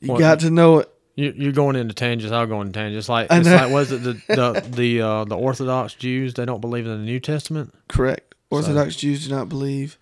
You 0.01 0.19
got 0.19 0.41
to 0.41 0.51
know 0.51 0.81
it 0.81 0.89
You, 1.15 1.33
you're 1.37 1.53
going 1.53 1.77
into 1.77 1.95
tangents. 1.95 2.33
I'll 2.33 2.47
go 2.47 2.61
into 2.61 2.73
tangents. 2.73 3.09
Like 3.09 3.29
it's 3.31 3.49
like 3.49 3.71
was 3.73 3.93
it 3.93 4.03
the 4.03 4.13
the 4.29 4.61
the 4.69 5.01
uh, 5.01 5.25
the 5.25 5.37
Orthodox 5.37 5.95
Jews? 5.95 6.35
They 6.35 6.45
don't 6.45 6.61
believe 6.61 6.85
in 6.87 6.93
the 6.99 7.05
New 7.05 7.21
Testament. 7.21 7.73
Correct. 7.89 8.35
Orthodox 8.51 8.97
Jews 8.97 9.27
do 9.27 9.35
not 9.35 9.49
believe 9.49 9.97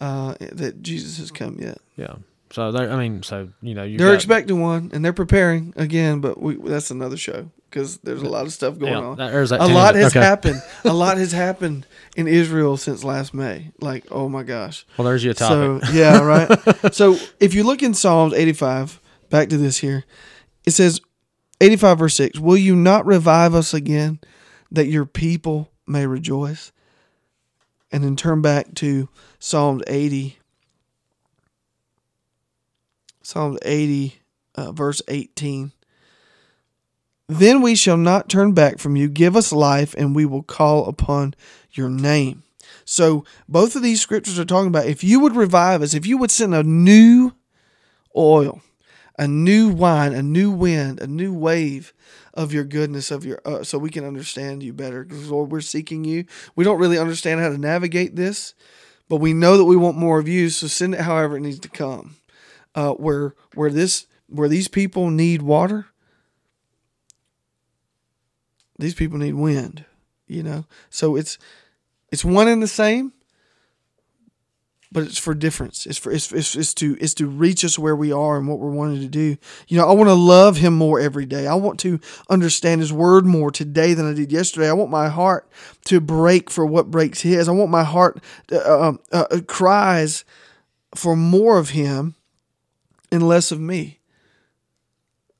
uh, 0.00 0.34
that 0.52 0.82
Jesus 0.82 1.18
has 1.18 1.30
come 1.30 1.58
yet. 1.60 1.78
Yeah. 1.96 2.16
So 2.50 2.70
they, 2.72 2.86
I 2.86 2.96
mean, 2.96 3.22
so 3.22 3.48
you 3.60 3.74
know, 3.74 3.82
you 3.82 3.98
They're 3.98 4.14
expecting 4.14 4.60
one, 4.60 4.90
and 4.92 5.04
they're 5.04 5.12
preparing 5.12 5.72
again. 5.76 6.20
But 6.20 6.40
we, 6.40 6.54
that's 6.56 6.90
another 6.90 7.16
show 7.16 7.50
because 7.68 7.98
there's 7.98 8.22
a 8.22 8.28
lot 8.28 8.46
of 8.46 8.52
stuff 8.52 8.78
going 8.78 8.92
yeah, 8.92 8.98
on. 9.00 9.16
that- 9.16 9.32
that 9.48 9.60
a 9.60 9.66
lot 9.66 9.96
has 9.96 10.16
Okay. 10.16 10.24
happened. 10.24 10.62
A 10.84 10.92
lot 10.94 11.18
has 11.18 11.32
happened 11.32 11.86
in 12.16 12.28
Israel 12.28 12.76
since 12.76 13.02
last 13.04 13.34
May. 13.34 13.72
Like, 13.80 14.04
oh 14.10 14.28
my 14.28 14.44
gosh. 14.44 14.86
Well, 14.96 15.06
there's 15.06 15.24
your 15.24 15.34
topic. 15.34 15.86
So 15.88 15.92
yeah, 15.98 16.20
right. 16.22 16.48
so 16.94 17.18
if 17.40 17.52
you 17.52 17.64
look 17.64 17.82
in 17.82 17.94
Psalms 17.94 18.32
85, 18.32 19.00
back 19.28 19.48
to 19.48 19.56
this 19.58 19.78
here, 19.78 20.04
it 20.64 20.70
says 20.70 21.00
85 21.60 21.98
verse 21.98 22.14
6, 22.14 22.38
will 22.38 22.56
you 22.56 22.76
not 22.76 23.04
revive 23.06 23.54
us 23.54 23.74
again 23.74 24.20
that 24.70 24.86
your 24.86 25.04
people 25.04 25.70
may 25.86 26.06
rejoice? 26.06 26.70
And 27.92 28.02
then 28.04 28.16
turn 28.16 28.42
back 28.42 28.74
to 28.76 29.08
Psalms 29.38 29.82
80. 29.86 30.38
Psalms 33.26 33.58
80 33.62 34.20
uh, 34.54 34.70
verse 34.70 35.02
18. 35.08 35.72
Then 37.28 37.60
we 37.60 37.74
shall 37.74 37.96
not 37.96 38.28
turn 38.28 38.52
back 38.52 38.78
from 38.78 38.94
you. 38.94 39.08
Give 39.08 39.34
us 39.34 39.50
life, 39.50 39.96
and 39.98 40.14
we 40.14 40.24
will 40.24 40.44
call 40.44 40.86
upon 40.86 41.34
your 41.72 41.90
name. 41.90 42.44
So 42.84 43.24
both 43.48 43.74
of 43.74 43.82
these 43.82 44.00
scriptures 44.00 44.38
are 44.38 44.44
talking 44.44 44.68
about 44.68 44.86
if 44.86 45.02
you 45.02 45.18
would 45.18 45.34
revive 45.34 45.82
us, 45.82 45.92
if 45.92 46.06
you 46.06 46.18
would 46.18 46.30
send 46.30 46.54
a 46.54 46.62
new 46.62 47.32
oil, 48.16 48.62
a 49.18 49.26
new 49.26 49.70
wine, 49.70 50.14
a 50.14 50.22
new 50.22 50.52
wind, 50.52 51.00
a 51.00 51.08
new 51.08 51.34
wave 51.34 51.92
of 52.32 52.52
your 52.52 52.62
goodness 52.62 53.10
of 53.10 53.24
your 53.24 53.40
uh, 53.44 53.64
so 53.64 53.76
we 53.76 53.90
can 53.90 54.04
understand 54.04 54.62
you 54.62 54.72
better 54.72 55.02
because 55.02 55.28
Lord 55.28 55.50
we're 55.50 55.62
seeking 55.62 56.04
you. 56.04 56.26
We 56.54 56.62
don't 56.62 56.78
really 56.78 56.96
understand 56.96 57.40
how 57.40 57.48
to 57.48 57.58
navigate 57.58 58.14
this, 58.14 58.54
but 59.08 59.16
we 59.16 59.32
know 59.32 59.56
that 59.56 59.64
we 59.64 59.74
want 59.74 59.96
more 59.96 60.20
of 60.20 60.28
you, 60.28 60.48
so 60.48 60.68
send 60.68 60.94
it 60.94 61.00
however 61.00 61.36
it 61.36 61.40
needs 61.40 61.58
to 61.58 61.68
come. 61.68 62.14
Uh, 62.76 62.92
where 62.92 63.34
where 63.54 63.70
this 63.70 64.06
where 64.28 64.48
these 64.48 64.68
people 64.68 65.10
need 65.10 65.42
water, 65.42 65.86
these 68.78 68.94
people 68.94 69.18
need 69.18 69.34
wind, 69.34 69.84
you 70.26 70.42
know. 70.42 70.66
So 70.90 71.16
it's 71.16 71.38
it's 72.12 72.24
one 72.24 72.48
and 72.48 72.62
the 72.62 72.68
same, 72.68 73.12
but 74.92 75.04
it's 75.04 75.18
for 75.18 75.34
difference. 75.34 75.86
It's 75.86 75.98
for 75.98 76.12
it's, 76.12 76.30
it's, 76.32 76.54
it's 76.54 76.74
to 76.74 76.96
it's 77.00 77.14
to 77.14 77.26
reach 77.26 77.64
us 77.64 77.78
where 77.78 77.96
we 77.96 78.12
are 78.12 78.36
and 78.36 78.46
what 78.46 78.58
we're 78.58 78.70
wanting 78.70 79.00
to 79.00 79.08
do. 79.08 79.36
You 79.68 79.78
know, 79.78 79.88
I 79.88 79.92
want 79.92 80.08
to 80.08 80.14
love 80.14 80.58
Him 80.58 80.74
more 80.74 81.00
every 81.00 81.26
day. 81.26 81.46
I 81.46 81.54
want 81.54 81.80
to 81.80 81.98
understand 82.28 82.80
His 82.80 82.92
Word 82.92 83.24
more 83.24 83.50
today 83.50 83.94
than 83.94 84.08
I 84.08 84.14
did 84.14 84.30
yesterday. 84.30 84.68
I 84.68 84.74
want 84.74 84.90
my 84.90 85.08
heart 85.08 85.48
to 85.86 86.00
break 86.00 86.50
for 86.50 86.66
what 86.66 86.90
breaks 86.90 87.22
His. 87.22 87.48
I 87.48 87.52
want 87.52 87.70
my 87.70 87.84
heart 87.84 88.22
uh, 88.52 88.88
um, 88.88 89.00
uh, 89.12 89.24
uh, 89.30 89.40
cries 89.46 90.24
for 90.94 91.16
more 91.16 91.58
of 91.58 91.70
Him 91.70 92.14
and 93.10 93.26
less 93.26 93.52
of 93.52 93.60
me. 93.60 93.98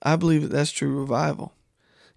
I 0.03 0.17
believe 0.17 0.43
that 0.43 0.53
that's 0.53 0.71
true 0.71 0.99
revival. 0.99 1.53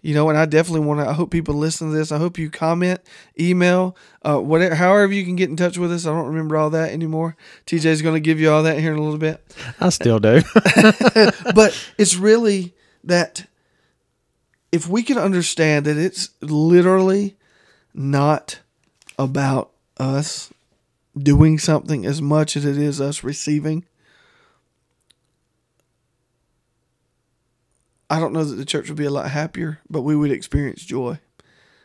You 0.02 0.14
know 0.14 0.30
and 0.30 0.38
i 0.38 0.46
definitely 0.46 0.86
want 0.86 1.00
to 1.00 1.06
i 1.06 1.12
hope 1.12 1.30
people 1.30 1.54
listen 1.54 1.90
to 1.90 1.96
this. 1.96 2.10
I 2.10 2.16
hope 2.16 2.38
you 2.38 2.48
comment 2.48 3.00
email 3.38 3.96
uh, 4.22 4.38
whatever 4.38 4.74
however 4.74 5.12
you 5.12 5.24
can 5.24 5.36
get 5.36 5.50
in 5.50 5.56
touch 5.56 5.76
with 5.76 5.92
us. 5.92 6.06
I 6.06 6.10
don't 6.10 6.28
remember 6.28 6.56
all 6.56 6.70
that 6.70 6.90
anymore. 6.92 7.36
Tj's 7.66 8.00
going 8.00 8.14
to 8.14 8.20
give 8.20 8.40
you 8.40 8.50
all 8.50 8.62
that 8.62 8.78
here 8.78 8.92
in 8.92 8.98
a 8.98 9.02
little 9.02 9.18
bit. 9.18 9.44
I 9.78 9.90
still 9.90 10.18
do. 10.18 10.40
but 11.54 11.78
it's 11.98 12.16
really 12.16 12.74
that 13.04 13.46
if 14.72 14.88
we 14.88 15.02
can 15.02 15.18
understand 15.18 15.84
that 15.84 15.98
it's 15.98 16.30
literally 16.40 17.36
not 17.92 18.60
about 19.18 19.70
us 19.98 20.50
doing 21.18 21.58
something 21.58 22.06
as 22.06 22.22
much 22.22 22.56
as 22.56 22.64
it 22.64 22.78
is 22.78 23.00
us 23.00 23.22
receiving 23.22 23.84
I 28.10 28.18
don't 28.18 28.32
know 28.32 28.42
that 28.42 28.56
the 28.56 28.64
church 28.64 28.88
would 28.88 28.98
be 28.98 29.04
a 29.04 29.10
lot 29.10 29.30
happier, 29.30 29.78
but 29.88 30.02
we 30.02 30.16
would 30.16 30.32
experience 30.32 30.84
joy. 30.84 31.20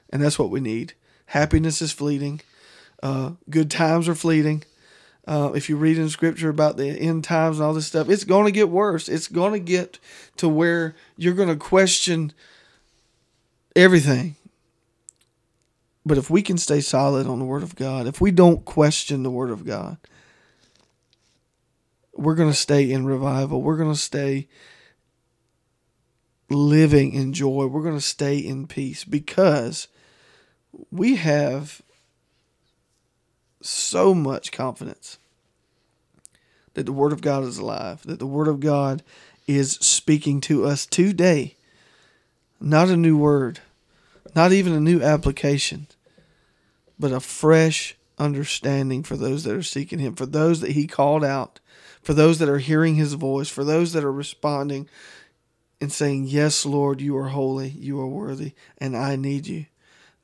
And 0.10 0.24
that's 0.24 0.40
what 0.40 0.50
we 0.50 0.60
need. 0.60 0.94
Happiness 1.28 1.82
is 1.84 1.92
fleeting. 1.92 2.42
Uh, 3.04 3.34
good 3.50 3.70
times 3.70 4.10
are 4.10 4.16
fleeting. 4.16 4.64
Uh, 5.28 5.52
if 5.56 5.70
you 5.70 5.78
read 5.78 5.98
in 5.98 6.10
scripture 6.10 6.50
about 6.50 6.78
the 6.78 6.88
end 6.88 7.24
times 7.24 7.58
and 7.58 7.66
all 7.66 7.74
this 7.74 7.88
stuff, 7.88 8.10
it's 8.10 8.24
going 8.24 8.46
to 8.46 8.52
get 8.52 8.70
worse. 8.70 9.08
It's 9.08 9.28
going 9.28 9.54
to 9.54 9.60
get 9.60 10.00
to 10.38 10.50
where 10.50 10.96
you're 11.16 11.34
going 11.34 11.50
to 11.50 11.56
question 11.56 12.34
everything. 13.76 14.36
But 16.06 16.18
if 16.18 16.30
we 16.30 16.42
can 16.42 16.58
stay 16.58 16.82
solid 16.82 17.28
on 17.28 17.40
the 17.40 17.46
Word 17.46 17.64
of 17.64 17.76
God, 17.76 18.08
if 18.08 18.20
we 18.20 18.32
don't 18.32 18.66
question 18.66 19.24
the 19.24 19.32
Word 19.32 19.50
of 19.50 19.66
God, 19.66 19.98
we're 22.14 22.36
going 22.36 22.52
to 22.52 22.58
stay 22.58 22.92
in 22.92 23.06
revival. 23.06 23.62
We're 23.62 23.78
going 23.78 23.94
to 23.94 24.00
stay 24.00 24.48
living 26.56 27.14
in 27.14 27.34
joy. 27.34 27.66
We're 27.66 27.84
going 27.84 27.96
to 27.96 28.02
stay 28.02 28.38
in 28.38 28.68
peace 28.68 29.04
because 29.04 29.88
we 30.92 31.16
have 31.16 31.82
so 33.62 34.14
much 34.14 34.52
confidence 34.52 35.18
that 36.74 36.86
the 36.86 36.94
Word 36.94 37.14
of 37.14 37.22
God 37.22 37.44
is 37.44 37.58
alive, 37.58 38.04
that 38.04 38.20
the 38.20 38.28
Word 38.28 38.48
of 38.48 38.60
God 38.60 39.04
is 39.48 39.74
speaking 39.74 40.42
to 40.42 40.66
us 40.66 40.86
today. 40.86 41.56
Not 42.60 42.90
a 42.90 42.98
new 42.98 43.18
word, 43.18 43.60
not 44.36 44.52
even 44.52 44.74
a 44.74 44.80
new 44.80 45.02
application, 45.02 45.88
but 46.98 47.12
a 47.12 47.20
fresh 47.20 47.96
understanding 48.18 49.04
for 49.04 49.18
those 49.18 49.44
that 49.44 49.56
are 49.56 49.64
seeking 49.64 50.00
Him, 50.00 50.16
for 50.16 50.26
those 50.26 50.62
that 50.62 50.72
He 50.72 50.88
called 50.88 51.24
out, 51.24 51.60
for 52.02 52.14
those 52.14 52.40
that 52.40 52.50
are 52.50 52.60
hearing 52.60 52.96
His 52.96 53.14
voice, 53.14 53.50
for 53.50 53.64
those 53.64 53.94
that 53.94 54.04
are 54.04 54.12
responding 54.12 54.88
and 55.82 55.92
saying, 55.92 56.26
Yes, 56.26 56.66
Lord, 56.66 57.02
you 57.02 57.18
are 57.18 57.30
holy, 57.30 57.70
you 57.70 58.00
are 58.00 58.08
worthy, 58.08 58.54
and 58.78 58.96
I 58.96 59.16
need 59.16 59.48
you. 59.48 59.66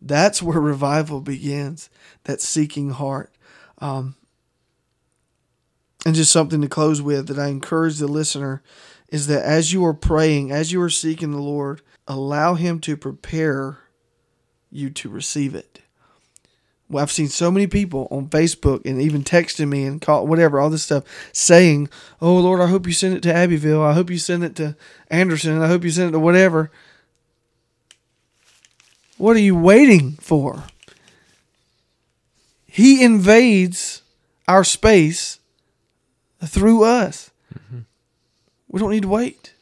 That's 0.01 0.41
where 0.41 0.59
revival 0.61 1.21
begins, 1.21 1.89
that 2.23 2.41
seeking 2.41 2.91
heart. 2.91 3.33
Um, 3.79 4.15
and 6.05 6.15
just 6.15 6.31
something 6.31 6.61
to 6.61 6.67
close 6.67 7.01
with 7.01 7.27
that 7.27 7.37
I 7.37 7.47
encourage 7.47 7.97
the 7.97 8.07
listener 8.07 8.63
is 9.09 9.27
that 9.27 9.43
as 9.43 9.71
you 9.71 9.85
are 9.85 9.93
praying, 9.93 10.51
as 10.51 10.71
you 10.71 10.81
are 10.81 10.89
seeking 10.89 11.31
the 11.31 11.41
Lord, 11.41 11.81
allow 12.07 12.55
Him 12.55 12.79
to 12.81 12.97
prepare 12.97 13.79
you 14.71 14.89
to 14.89 15.09
receive 15.09 15.53
it. 15.53 15.80
Well, 16.91 17.01
I've 17.01 17.11
seen 17.11 17.29
so 17.29 17.49
many 17.49 17.67
people 17.67 18.07
on 18.11 18.27
Facebook 18.27 18.85
and 18.85 19.01
even 19.01 19.23
texting 19.23 19.69
me 19.69 19.85
and 19.85 20.01
call 20.01 20.27
whatever, 20.27 20.59
all 20.59 20.69
this 20.69 20.83
stuff, 20.83 21.03
saying, 21.31 21.89
Oh 22.21 22.35
Lord, 22.37 22.59
I 22.61 22.67
hope 22.67 22.85
you 22.85 22.93
send 22.93 23.15
it 23.15 23.23
to 23.23 23.33
Abbeville. 23.33 23.81
I 23.81 23.93
hope 23.93 24.09
you 24.09 24.17
send 24.17 24.43
it 24.43 24.55
to 24.57 24.75
Anderson. 25.09 25.61
I 25.61 25.67
hope 25.67 25.83
you 25.83 25.89
send 25.91 26.09
it 26.09 26.11
to 26.11 26.19
whatever. 26.19 26.71
What 29.17 29.35
are 29.35 29.39
you 29.41 29.55
waiting 29.55 30.13
for? 30.13 30.63
He 32.65 33.03
invades 33.03 34.01
our 34.47 34.63
space 34.63 35.39
through 36.43 36.83
us. 36.83 37.29
Mm-hmm. 37.53 37.79
We 38.69 38.79
don't 38.79 38.91
need 38.91 39.03
to 39.03 39.07
wait. 39.09 39.53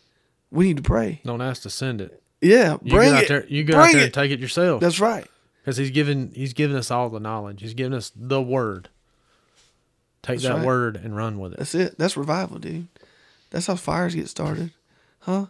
We 0.51 0.65
need 0.67 0.77
to 0.77 0.83
pray. 0.83 1.21
Don't 1.25 1.41
ask 1.41 1.63
to 1.63 1.69
send 1.69 2.01
it. 2.01 2.21
Yeah, 2.41 2.77
You 2.83 2.91
bring 2.91 3.11
out 3.13 3.23
it. 3.23 3.27
there. 3.27 3.45
You 3.47 3.63
go 3.65 3.77
out 3.79 3.91
there 3.91 4.01
it. 4.01 4.05
and 4.05 4.13
take 4.13 4.31
it 4.31 4.39
yourself. 4.39 4.79
That's 4.81 4.99
right. 4.99 5.27
Because 5.69 5.77
he's 5.77 5.91
given 5.91 6.31
he's 6.33 6.53
given 6.53 6.75
us 6.75 6.89
all 6.89 7.09
the 7.09 7.19
knowledge. 7.19 7.61
He's 7.61 7.75
given 7.75 7.93
us 7.93 8.11
the 8.15 8.41
word. 8.41 8.89
Take 10.23 10.37
That's 10.37 10.45
that 10.45 10.55
right. 10.55 10.65
word 10.65 10.95
and 10.95 11.15
run 11.15 11.37
with 11.37 11.53
it. 11.53 11.59
That's 11.59 11.75
it. 11.75 11.95
That's 11.99 12.17
revival, 12.17 12.57
dude. 12.57 12.87
That's 13.51 13.67
how 13.67 13.75
fires 13.75 14.15
get 14.15 14.27
started, 14.29 14.71
huh? 15.19 15.45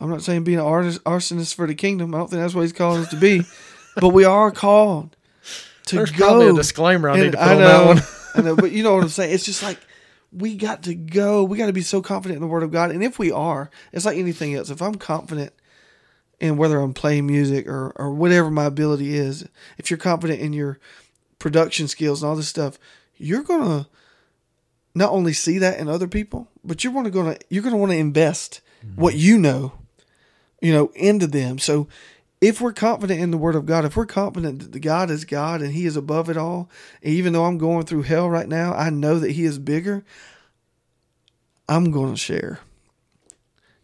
I'm 0.00 0.08
not 0.08 0.22
saying 0.22 0.44
being 0.44 0.58
an 0.58 0.64
artist, 0.64 1.04
arsonist 1.04 1.54
for 1.54 1.66
the 1.66 1.74
kingdom. 1.74 2.14
I 2.14 2.18
don't 2.18 2.30
think 2.30 2.40
that's 2.40 2.54
what 2.54 2.62
he's 2.62 2.72
calling 2.72 3.02
us 3.02 3.10
to 3.10 3.16
be, 3.16 3.42
but 3.96 4.14
we 4.14 4.24
are 4.24 4.50
called 4.50 5.14
to 5.88 5.96
There's 5.96 6.10
go. 6.10 6.26
probably 6.26 6.48
a 6.48 6.54
disclaimer 6.54 7.10
I 7.10 7.20
need 7.20 7.32
to 7.32 7.36
put 7.36 7.48
on 7.48 7.58
that 7.58 7.86
one. 7.86 8.02
I 8.34 8.40
know, 8.40 8.56
but 8.56 8.72
you 8.72 8.82
know 8.82 8.94
what 8.94 9.02
I'm 9.02 9.10
saying. 9.10 9.34
It's 9.34 9.44
just 9.44 9.62
like 9.62 9.78
we 10.32 10.56
got 10.56 10.84
to 10.84 10.94
go. 10.94 11.44
We 11.44 11.58
got 11.58 11.66
to 11.66 11.74
be 11.74 11.82
so 11.82 12.00
confident 12.00 12.36
in 12.36 12.40
the 12.40 12.48
Word 12.48 12.62
of 12.62 12.72
God, 12.72 12.92
and 12.92 13.04
if 13.04 13.18
we 13.18 13.30
are, 13.30 13.68
it's 13.92 14.06
like 14.06 14.16
anything 14.16 14.54
else. 14.54 14.70
If 14.70 14.80
I'm 14.80 14.94
confident 14.94 15.52
in 16.40 16.56
whether 16.56 16.78
I'm 16.78 16.94
playing 16.94 17.26
music 17.26 17.66
or 17.66 17.92
or 17.96 18.12
whatever 18.12 18.50
my 18.50 18.64
ability 18.64 19.14
is, 19.16 19.48
if 19.76 19.90
you're 19.90 19.98
confident 19.98 20.40
in 20.40 20.52
your 20.52 20.78
production 21.38 21.88
skills 21.88 22.22
and 22.22 22.30
all 22.30 22.36
this 22.36 22.48
stuff, 22.48 22.78
you're 23.16 23.42
gonna 23.42 23.88
not 24.94 25.10
only 25.10 25.32
see 25.32 25.58
that 25.58 25.78
in 25.78 25.88
other 25.88 26.08
people, 26.08 26.48
but 26.64 26.82
you're 26.82 26.92
gonna 26.92 27.10
gonna 27.10 27.36
you're 27.48 27.62
gonna 27.62 27.76
want 27.76 27.92
to 27.92 27.98
invest 27.98 28.60
mm-hmm. 28.84 29.00
what 29.00 29.14
you 29.14 29.38
know, 29.38 29.72
you 30.60 30.72
know, 30.72 30.90
into 30.94 31.26
them. 31.26 31.58
So 31.58 31.88
if 32.40 32.60
we're 32.60 32.72
confident 32.72 33.20
in 33.20 33.30
the 33.30 33.38
word 33.38 33.56
of 33.56 33.66
God, 33.66 33.84
if 33.84 33.96
we're 33.96 34.06
confident 34.06 34.72
that 34.72 34.78
God 34.80 35.10
is 35.10 35.24
God 35.24 35.60
and 35.60 35.72
He 35.72 35.86
is 35.86 35.96
above 35.96 36.30
it 36.30 36.36
all, 36.36 36.70
even 37.02 37.32
though 37.32 37.44
I'm 37.46 37.58
going 37.58 37.84
through 37.84 38.02
hell 38.02 38.30
right 38.30 38.48
now, 38.48 38.74
I 38.74 38.90
know 38.90 39.18
that 39.18 39.32
He 39.32 39.44
is 39.44 39.58
bigger. 39.58 40.04
I'm 41.68 41.90
going 41.90 42.12
to 42.12 42.18
share. 42.18 42.60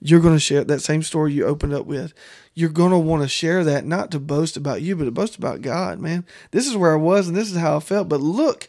you're 0.00 0.20
going 0.20 0.34
to 0.34 0.40
share 0.40 0.64
that 0.64 0.80
same 0.80 1.02
story 1.02 1.32
you 1.32 1.44
opened 1.44 1.74
up 1.74 1.86
with. 1.86 2.14
You're 2.54 2.70
going 2.70 2.92
to 2.92 2.98
want 2.98 3.22
to 3.22 3.28
share 3.28 3.64
that, 3.64 3.84
not 3.84 4.10
to 4.12 4.20
boast 4.20 4.56
about 4.56 4.80
you, 4.80 4.94
but 4.94 5.04
to 5.04 5.10
boast 5.10 5.36
about 5.36 5.60
God, 5.60 5.98
man. 5.98 6.24
This 6.52 6.66
is 6.66 6.76
where 6.76 6.92
I 6.92 6.96
was 6.96 7.26
and 7.26 7.36
this 7.36 7.50
is 7.50 7.58
how 7.58 7.76
I 7.76 7.80
felt. 7.80 8.08
But 8.08 8.20
look 8.20 8.68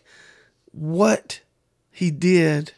what 0.72 1.42
he 1.92 2.10
did. 2.10 2.74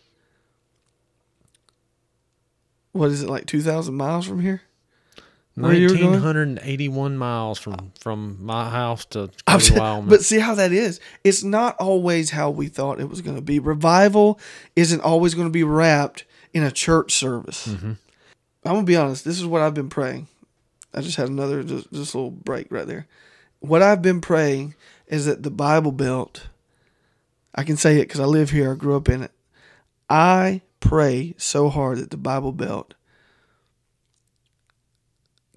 What 2.92 3.10
is 3.10 3.24
it, 3.24 3.30
like 3.30 3.46
2,000 3.46 3.94
miles 3.96 4.28
from 4.28 4.42
here? 4.42 4.62
Where 5.56 5.74
you 5.74 5.88
were 5.88 5.94
going? 5.94 6.04
Nineteen 6.04 6.22
hundred 6.22 6.48
and 6.50 6.60
eighty-one 6.62 7.18
miles 7.18 7.58
from 7.58 7.92
from 8.00 8.38
my 8.40 8.70
house 8.70 9.06
to 9.06 9.32
Wyoming. 9.48 10.08
but 10.08 10.24
see 10.24 10.38
how 10.38 10.54
that 10.54 10.72
is. 10.72 11.00
It's 11.24 11.44
not 11.44 11.76
always 11.78 12.30
how 12.30 12.52
we 12.52 12.68
thought 12.68 13.00
it 13.00 13.10
was 13.10 13.22
going 13.22 13.38
to 13.38 13.42
be. 13.42 13.58
Revival 13.58 14.40
isn't 14.76 15.02
always 15.02 15.34
going 15.34 15.48
to 15.48 15.52
be 15.52 15.64
wrapped 15.64 16.26
in 16.54 16.62
a 16.62 16.70
church 16.70 17.12
service. 17.14 17.68
Mm-hmm. 17.68 17.94
I'm 18.66 18.74
gonna 18.74 18.84
be 18.84 18.96
honest. 18.96 19.26
This 19.26 19.40
is 19.40 19.48
what 19.48 19.64
I've 19.64 19.74
been 19.74 19.90
praying. 19.90 20.28
I 20.98 21.02
just 21.02 21.18
had 21.18 21.30
another 21.30 21.64
just, 21.64 21.92
just 21.92 22.16
little 22.16 22.32
break 22.32 22.68
right 22.72 22.88
there. 22.88 23.08
What 23.60 23.82
I've 23.82 24.02
been 24.02 24.22
praying 24.22 24.76
is 25.08 25.26
that 25.26 25.44
the 25.44 25.52
Bible 25.52 25.92
Belt. 25.92 26.48
I 27.54 27.64
can 27.64 27.78
say 27.78 27.98
it 27.98 28.08
because 28.08 28.20
I 28.20 28.26
live 28.26 28.52
here. 28.52 28.72
I 28.72 28.76
grew 28.76 28.96
up 28.96 29.10
in 29.10 29.24
it. 29.24 29.32
I 30.10 30.62
pray 30.80 31.34
so 31.38 31.70
hard 31.70 31.98
that 32.00 32.12
the 32.12 32.18
Bible 32.18 32.52
Belt 32.52 32.94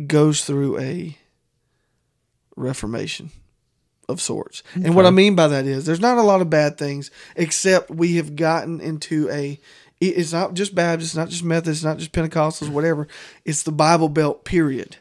goes 0.07 0.44
through 0.44 0.79
a 0.79 1.16
reformation 2.57 3.31
of 4.09 4.20
sorts. 4.20 4.62
And 4.74 4.94
what 4.94 5.07
I 5.07 5.11
mean 5.11 5.35
by 5.35 5.48
that 5.48 5.66
is 5.66 5.87
there's 5.87 6.00
not 6.00 6.18
a 6.18 6.22
lot 6.22 6.40
of 6.40 6.50
bad 6.50 6.76
things 6.76 7.11
except 7.37 7.90
we 7.90 8.16
have 8.16 8.37
gotten 8.37 8.81
into 8.81 9.29
a. 9.31 9.59
It's 10.00 10.33
not 10.33 10.55
just 10.55 10.74
Baptist, 10.74 11.14
not 11.14 11.29
just 11.29 11.44
Methodist, 11.44 11.85
not 11.85 11.98
just 11.98 12.12
Pentecostals, 12.12 12.70
whatever. 12.70 13.07
It's 13.44 13.62
the 13.62 13.72
Bible 13.72 14.09
Belt 14.09 14.44
period. 14.44 14.96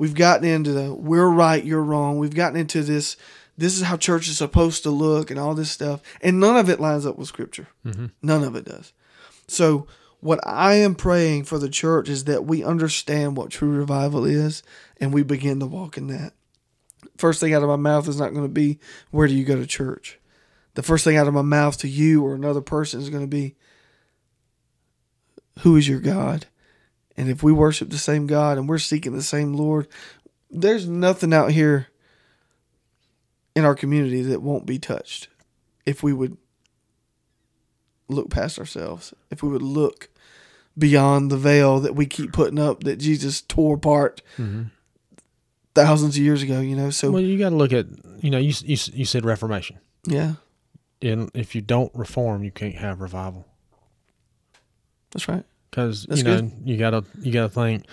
We've 0.00 0.14
gotten 0.14 0.48
into 0.48 0.72
the 0.72 0.94
we're 0.94 1.28
right, 1.28 1.62
you're 1.62 1.82
wrong. 1.82 2.18
We've 2.18 2.34
gotten 2.34 2.58
into 2.58 2.82
this 2.82 3.18
this 3.58 3.76
is 3.76 3.82
how 3.82 3.98
church 3.98 4.28
is 4.28 4.38
supposed 4.38 4.82
to 4.84 4.90
look 4.90 5.30
and 5.30 5.38
all 5.38 5.54
this 5.54 5.70
stuff. 5.70 6.00
And 6.22 6.40
none 6.40 6.56
of 6.56 6.70
it 6.70 6.80
lines 6.80 7.04
up 7.04 7.18
with 7.18 7.28
scripture. 7.28 7.68
Mm-hmm. 7.84 8.06
None 8.22 8.42
of 8.42 8.56
it 8.56 8.64
does. 8.64 8.94
So 9.46 9.86
what 10.20 10.40
I 10.46 10.76
am 10.76 10.94
praying 10.94 11.44
for 11.44 11.58
the 11.58 11.68
church 11.68 12.08
is 12.08 12.24
that 12.24 12.46
we 12.46 12.64
understand 12.64 13.36
what 13.36 13.50
true 13.50 13.68
revival 13.68 14.24
is 14.24 14.62
and 14.98 15.12
we 15.12 15.22
begin 15.22 15.60
to 15.60 15.66
walk 15.66 15.98
in 15.98 16.06
that. 16.06 16.32
First 17.18 17.38
thing 17.38 17.52
out 17.52 17.62
of 17.62 17.68
my 17.68 17.76
mouth 17.76 18.08
is 18.08 18.18
not 18.18 18.32
going 18.32 18.46
to 18.46 18.48
be 18.48 18.78
where 19.10 19.28
do 19.28 19.34
you 19.34 19.44
go 19.44 19.56
to 19.56 19.66
church? 19.66 20.18
The 20.76 20.82
first 20.82 21.04
thing 21.04 21.18
out 21.18 21.28
of 21.28 21.34
my 21.34 21.42
mouth 21.42 21.76
to 21.80 21.88
you 21.88 22.24
or 22.24 22.34
another 22.34 22.62
person 22.62 23.02
is 23.02 23.10
going 23.10 23.24
to 23.24 23.28
be 23.28 23.54
who 25.58 25.76
is 25.76 25.86
your 25.86 26.00
God? 26.00 26.46
And 27.16 27.28
if 27.28 27.42
we 27.42 27.52
worship 27.52 27.90
the 27.90 27.98
same 27.98 28.26
God 28.26 28.56
and 28.56 28.68
we're 28.68 28.78
seeking 28.78 29.12
the 29.12 29.22
same 29.22 29.52
Lord, 29.52 29.88
there's 30.50 30.88
nothing 30.88 31.32
out 31.32 31.50
here 31.50 31.88
in 33.54 33.64
our 33.64 33.74
community 33.74 34.22
that 34.22 34.42
won't 34.42 34.66
be 34.66 34.78
touched 34.78 35.28
if 35.86 36.02
we 36.02 36.12
would 36.12 36.36
look 38.08 38.30
past 38.30 38.58
ourselves, 38.58 39.14
if 39.30 39.42
we 39.42 39.48
would 39.48 39.62
look 39.62 40.08
beyond 40.78 41.30
the 41.30 41.36
veil 41.36 41.80
that 41.80 41.94
we 41.94 42.06
keep 42.06 42.32
putting 42.32 42.58
up 42.58 42.84
that 42.84 42.96
Jesus 42.96 43.40
tore 43.42 43.76
apart 43.76 44.22
mm-hmm. 44.38 44.64
thousands 45.74 46.16
of 46.16 46.22
years 46.22 46.42
ago, 46.42 46.60
you 46.60 46.76
know. 46.76 46.90
So, 46.90 47.10
well, 47.10 47.22
you 47.22 47.38
got 47.38 47.50
to 47.50 47.56
look 47.56 47.72
at 47.72 47.86
you 48.22 48.30
know 48.30 48.38
you, 48.38 48.54
you 48.64 48.76
you 48.92 49.04
said 49.04 49.24
Reformation, 49.24 49.78
yeah, 50.04 50.34
and 51.02 51.30
if 51.34 51.54
you 51.54 51.60
don't 51.60 51.94
reform, 51.94 52.44
you 52.44 52.50
can't 52.50 52.76
have 52.76 53.00
revival. 53.00 53.46
that's 55.10 55.28
right. 55.28 55.44
Because 55.70 56.06
you 56.10 56.22
know 56.22 56.40
good. 56.42 56.52
you 56.64 56.76
gotta 56.76 57.04
you 57.20 57.32
gotta 57.32 57.48
think 57.48 57.84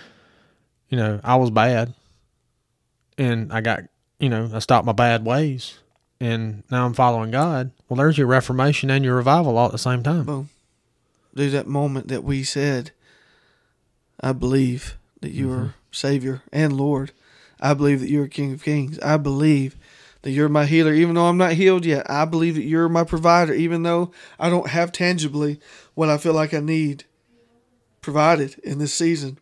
you 0.88 0.96
know 0.96 1.20
i 1.22 1.36
was 1.36 1.50
bad 1.50 1.94
and 3.16 3.52
i 3.52 3.60
got 3.60 3.80
you 4.18 4.28
know 4.28 4.50
i 4.52 4.58
stopped 4.58 4.86
my 4.86 4.92
bad 4.92 5.24
ways 5.24 5.78
and 6.20 6.64
now 6.70 6.84
i'm 6.84 6.94
following 6.94 7.30
god 7.30 7.70
well 7.88 7.96
there's 7.96 8.18
your 8.18 8.26
reformation 8.26 8.90
and 8.90 9.04
your 9.04 9.16
revival 9.16 9.56
all 9.56 9.66
at 9.66 9.72
the 9.72 9.78
same 9.78 10.02
time 10.02 10.24
Boom. 10.24 10.48
There's 11.38 11.52
that 11.52 11.68
moment 11.68 12.08
that 12.08 12.24
we 12.24 12.42
said, 12.42 12.90
I 14.20 14.32
believe 14.32 14.98
that 15.20 15.30
you 15.30 15.52
are 15.52 15.56
mm-hmm. 15.56 15.68
Savior 15.92 16.42
and 16.52 16.76
Lord. 16.76 17.12
I 17.60 17.74
believe 17.74 18.00
that 18.00 18.10
you're 18.10 18.26
King 18.26 18.54
of 18.54 18.64
Kings. 18.64 18.98
I 18.98 19.18
believe 19.18 19.76
that 20.22 20.32
you're 20.32 20.48
my 20.48 20.66
healer, 20.66 20.92
even 20.92 21.14
though 21.14 21.26
I'm 21.26 21.36
not 21.36 21.52
healed 21.52 21.86
yet. 21.86 22.10
I 22.10 22.24
believe 22.24 22.56
that 22.56 22.64
you're 22.64 22.88
my 22.88 23.04
provider, 23.04 23.52
even 23.54 23.84
though 23.84 24.10
I 24.36 24.50
don't 24.50 24.70
have 24.70 24.90
tangibly 24.90 25.60
what 25.94 26.08
I 26.08 26.18
feel 26.18 26.32
like 26.32 26.52
I 26.52 26.58
need 26.58 27.04
provided 28.08 28.58
in 28.60 28.78
this 28.78 28.94
season. 28.94 29.36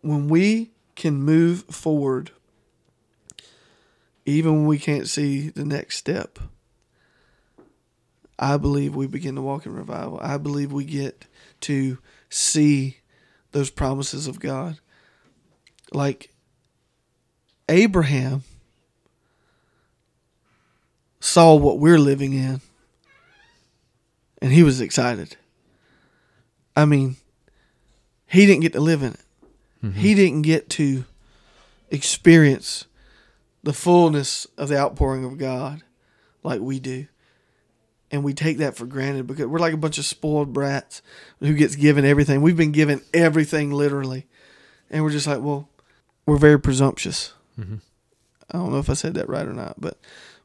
When 0.00 0.26
we 0.26 0.72
can 0.96 1.22
move 1.22 1.62
forward, 1.66 2.32
even 4.24 4.56
when 4.56 4.66
we 4.66 4.80
can't 4.80 5.06
see 5.06 5.50
the 5.50 5.64
next 5.64 5.96
step, 5.96 6.40
I 8.36 8.56
believe 8.56 8.96
we 8.96 9.06
begin 9.06 9.36
to 9.36 9.42
walk 9.42 9.64
in 9.64 9.76
revival. 9.76 10.18
I 10.20 10.38
believe 10.38 10.72
we 10.72 10.84
get 10.84 11.26
to 11.60 11.98
see 12.28 12.96
those 13.52 13.70
promises 13.70 14.26
of 14.26 14.40
God. 14.40 14.80
Like 15.92 16.30
Abraham 17.68 18.42
saw 21.20 21.54
what 21.54 21.78
we're 21.78 22.00
living 22.00 22.32
in 22.32 22.60
and 24.42 24.50
he 24.50 24.64
was 24.64 24.80
excited. 24.80 25.36
I 26.74 26.86
mean, 26.86 27.14
he 28.26 28.46
didn't 28.46 28.62
get 28.62 28.72
to 28.74 28.80
live 28.80 29.02
in 29.02 29.12
it. 29.12 29.24
Mm-hmm. 29.84 30.00
He 30.00 30.14
didn't 30.14 30.42
get 30.42 30.68
to 30.70 31.04
experience 31.90 32.86
the 33.62 33.72
fullness 33.72 34.46
of 34.56 34.68
the 34.68 34.78
outpouring 34.78 35.24
of 35.24 35.38
God 35.38 35.82
like 36.42 36.60
we 36.60 36.80
do 36.80 37.06
and 38.10 38.22
we 38.24 38.34
take 38.34 38.58
that 38.58 38.76
for 38.76 38.86
granted 38.86 39.26
because 39.26 39.46
we're 39.46 39.58
like 39.58 39.74
a 39.74 39.78
bunch 39.78 39.98
of 39.98 40.04
spoiled 40.04 40.52
brats 40.52 41.02
who 41.40 41.54
gets 41.54 41.76
given 41.76 42.04
everything. 42.04 42.40
We've 42.40 42.56
been 42.56 42.72
given 42.72 43.02
everything 43.12 43.70
literally, 43.70 44.26
and 44.90 45.02
we're 45.02 45.10
just 45.10 45.26
like, 45.26 45.40
well, 45.40 45.68
we're 46.24 46.38
very 46.38 46.58
presumptuous. 46.58 47.32
Mm-hmm. 47.58 47.76
I 48.50 48.58
don't 48.58 48.72
know 48.72 48.78
if 48.78 48.90
I 48.90 48.94
said 48.94 49.14
that 49.14 49.28
right 49.28 49.46
or 49.46 49.52
not, 49.52 49.80
but 49.80 49.98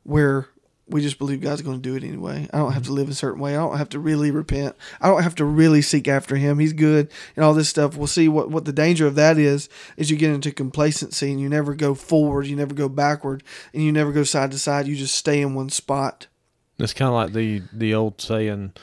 we're 0.03 0.47
we 0.91 1.01
just 1.01 1.17
believe 1.17 1.41
God's 1.41 1.61
going 1.61 1.81
to 1.81 1.89
do 1.89 1.95
it 1.95 2.03
anyway. 2.07 2.47
I 2.53 2.57
don't 2.59 2.73
have 2.73 2.83
to 2.83 2.91
live 2.93 3.09
a 3.09 3.13
certain 3.13 3.39
way. 3.41 3.55
I 3.55 3.59
don't 3.59 3.77
have 3.77 3.89
to 3.89 3.99
really 3.99 4.29
repent. 4.29 4.75
I 4.99 5.07
don't 5.07 5.23
have 5.23 5.35
to 5.35 5.45
really 5.45 5.81
seek 5.81 6.07
after 6.07 6.35
Him. 6.35 6.59
He's 6.59 6.73
good 6.73 7.11
and 7.35 7.43
all 7.43 7.53
this 7.53 7.69
stuff. 7.69 7.97
We'll 7.97 8.07
see 8.07 8.27
what 8.27 8.49
what 8.51 8.65
the 8.65 8.73
danger 8.73 9.07
of 9.07 9.15
that 9.15 9.37
is. 9.37 9.69
Is 9.97 10.11
you 10.11 10.17
get 10.17 10.31
into 10.31 10.51
complacency 10.51 11.31
and 11.31 11.39
you 11.41 11.49
never 11.49 11.73
go 11.73 11.95
forward, 11.95 12.45
you 12.47 12.55
never 12.55 12.73
go 12.75 12.87
backward, 12.89 13.43
and 13.73 13.83
you 13.83 13.91
never 13.91 14.11
go 14.11 14.23
side 14.23 14.51
to 14.51 14.59
side. 14.59 14.87
You 14.87 14.95
just 14.95 15.15
stay 15.15 15.41
in 15.41 15.55
one 15.55 15.69
spot. 15.69 16.27
it's 16.77 16.93
kind 16.93 17.09
of 17.09 17.15
like 17.15 17.33
the 17.33 17.61
the 17.73 17.93
old 17.95 18.19
saying 18.21 18.73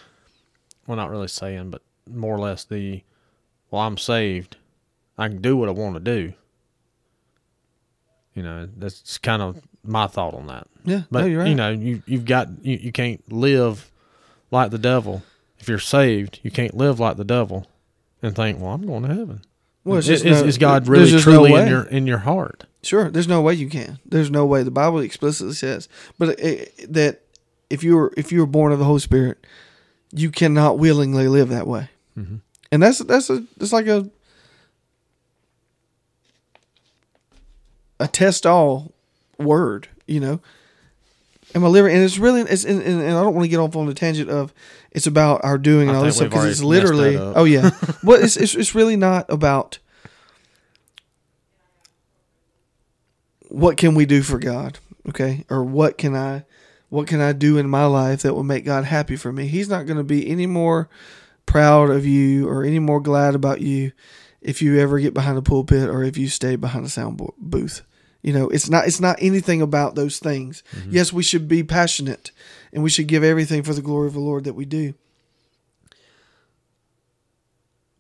well 0.87 0.97
not 0.97 1.11
really 1.11 1.29
saying 1.29 1.71
but 1.71 1.83
more 2.09 2.35
or 2.35 2.39
less 2.41 2.65
the 2.65 3.03
well 3.71 3.83
i'm 3.83 3.99
saved 3.99 4.57
i 5.19 5.29
can 5.29 5.43
do 5.43 5.57
what 5.57 5.69
i 5.69 5.73
want 5.73 5.95
to 5.95 6.01
do 6.01 6.33
you 8.35 8.43
know 8.43 8.69
that's 8.77 9.19
kind 9.19 9.43
of 9.43 9.61
my 9.89 10.07
thought 10.07 10.35
on 10.35 10.47
that 10.47 10.67
Yeah, 10.85 11.03
But 11.11 11.21
no, 11.21 11.27
you're 11.27 11.41
right. 11.41 11.49
you 11.49 11.55
know, 11.55 11.71
you 11.71 12.03
you've 12.07 12.25
got 12.25 12.49
you, 12.65 12.77
you 12.77 12.93
can't 12.93 13.23
live 13.33 13.91
like 14.51 14.71
the 14.71 14.79
devil. 14.79 15.23
If 15.59 15.69
you're 15.69 15.79
saved, 15.79 16.41
you 16.43 16.51
can't 16.51 16.75
live 16.77 17.01
like 17.01 17.17
the 17.17 17.25
devil 17.25 17.67
and 18.23 18.35
think, 18.37 18.61
"Well, 18.61 18.71
I'm 18.73 18.87
going 18.87 19.03
to 19.03 19.09
heaven." 19.15 19.43
Well, 19.85 19.99
it's 19.99 20.09
is, 20.09 20.25
no- 20.25 20.45
is 20.45 20.59
God 20.59 20.87
really 20.87 21.11
just 21.11 21.27
no 21.27 21.33
truly 21.33 21.55
in 21.55 21.69
your 21.69 21.83
in 21.83 22.07
your 22.07 22.19
heart? 22.19 22.65
Sure, 22.83 23.11
there's 23.11 23.27
no 23.29 23.41
way 23.41 23.55
you 23.55 23.69
can. 23.69 23.99
There's 24.07 24.31
no 24.31 24.47
way. 24.47 24.63
The 24.63 24.71
Bible 24.71 25.01
explicitly 25.01 25.55
says, 25.55 25.89
but 26.17 26.39
it, 26.39 26.93
that 26.93 27.23
if 27.71 27.83
you 27.83 27.97
were 27.97 28.13
if 28.17 28.31
you 28.31 28.39
were 28.41 28.47
born 28.47 28.71
of 28.73 28.79
the 28.79 28.85
Holy 28.85 29.01
Spirit, 29.01 29.45
you 30.13 30.31
cannot 30.31 30.79
willingly 30.79 31.27
live 31.27 31.49
that 31.49 31.67
way. 31.67 31.91
Mm-hmm. 32.17 32.37
And 32.71 32.83
that's 32.83 32.99
that's 33.01 33.31
a 33.31 33.45
it's 33.61 33.73
like 33.73 33.89
a 33.89 34.09
a 38.01 38.07
test 38.09 38.47
all 38.47 38.93
word, 39.39 39.89
you 40.07 40.21
know. 40.21 40.41
Am 41.55 41.65
I 41.65 41.69
living? 41.69 41.95
And 41.95 42.05
it's 42.05 42.19
really 42.19 42.43
it's 42.43 42.65
and, 42.65 42.83
and, 42.83 43.01
and 43.01 43.17
I 43.17 43.23
don't 43.23 43.35
want 43.35 43.45
to 43.45 43.49
get 43.49 43.59
off 43.59 43.75
on 43.75 43.87
the 43.87 43.95
tangent 43.95 44.29
of 44.29 44.53
it's 44.91 45.07
about 45.07 45.45
our 45.45 45.57
doing 45.57 45.89
and 45.89 45.97
I 45.97 46.01
all 46.01 46.05
this 46.05 46.17
stuff 46.17 46.29
because 46.29 46.47
it's 46.47 46.63
literally 46.63 47.17
oh 47.17 47.45
yeah. 47.45 47.71
well, 48.05 48.23
it's, 48.23 48.37
it's 48.37 48.55
it's 48.55 48.75
really 48.75 48.97
not 48.97 49.25
about 49.31 49.79
what 53.49 53.79
can 53.79 53.95
we 53.95 54.05
do 54.05 54.23
for 54.23 54.39
God, 54.39 54.79
okay, 55.09 55.47
or 55.49 55.65
what 55.65 55.97
can 55.97 56.15
I 56.15 56.45
what 56.91 57.07
can 57.07 57.21
I 57.21 57.33
do 57.33 57.59
in 57.59 57.69
my 57.69 57.87
life 57.87 58.23
that 58.23 58.35
will 58.35 58.45
make 58.45 58.65
God 58.65 58.85
happy 58.85 59.17
for 59.17 59.33
me. 59.33 59.47
He's 59.47 59.69
not 59.69 59.87
going 59.87 59.99
to 59.99 60.05
be 60.05 60.29
any 60.29 60.47
more 60.47 60.89
proud 61.47 61.91
of 61.91 62.07
you 62.07 62.49
or 62.49 62.65
any 62.65 62.79
more 62.79 63.01
glad 63.01 63.35
about 63.35 63.61
you 63.61 63.93
if 64.41 64.63
you 64.63 64.79
ever 64.79 64.99
get 64.99 65.15
behind 65.15 65.37
a 65.37 65.43
pulpit 65.43 65.89
or 65.89 66.03
if 66.03 66.17
you 66.17 66.29
stay 66.29 66.57
behind 66.57 66.85
a 66.85 66.89
sound 66.89 67.21
booth. 67.39 67.83
You 68.29 68.35
know, 68.35 68.51
it's 68.51 68.69
not 68.69 68.87
it's 68.87 69.01
not 69.01 69.17
anything 69.23 69.63
about 69.63 69.95
those 69.95 70.19
things. 70.19 70.63
Mm-hmm. 70.77 70.91
Yes, 70.91 71.15
we 71.15 71.23
should 71.23 71.49
be 71.49 71.63
passionate 71.63 72.31
and 72.75 72.83
we 72.83 72.91
should 72.91 73.07
give 73.07 73.25
everything 73.25 73.63
for 73.63 73.73
the 73.73 73.81
glory 73.81 74.07
of 74.07 74.13
the 74.13 74.21
Lord 74.21 74.45
that 74.45 74.53
we 74.53 74.67
do. 74.67 74.93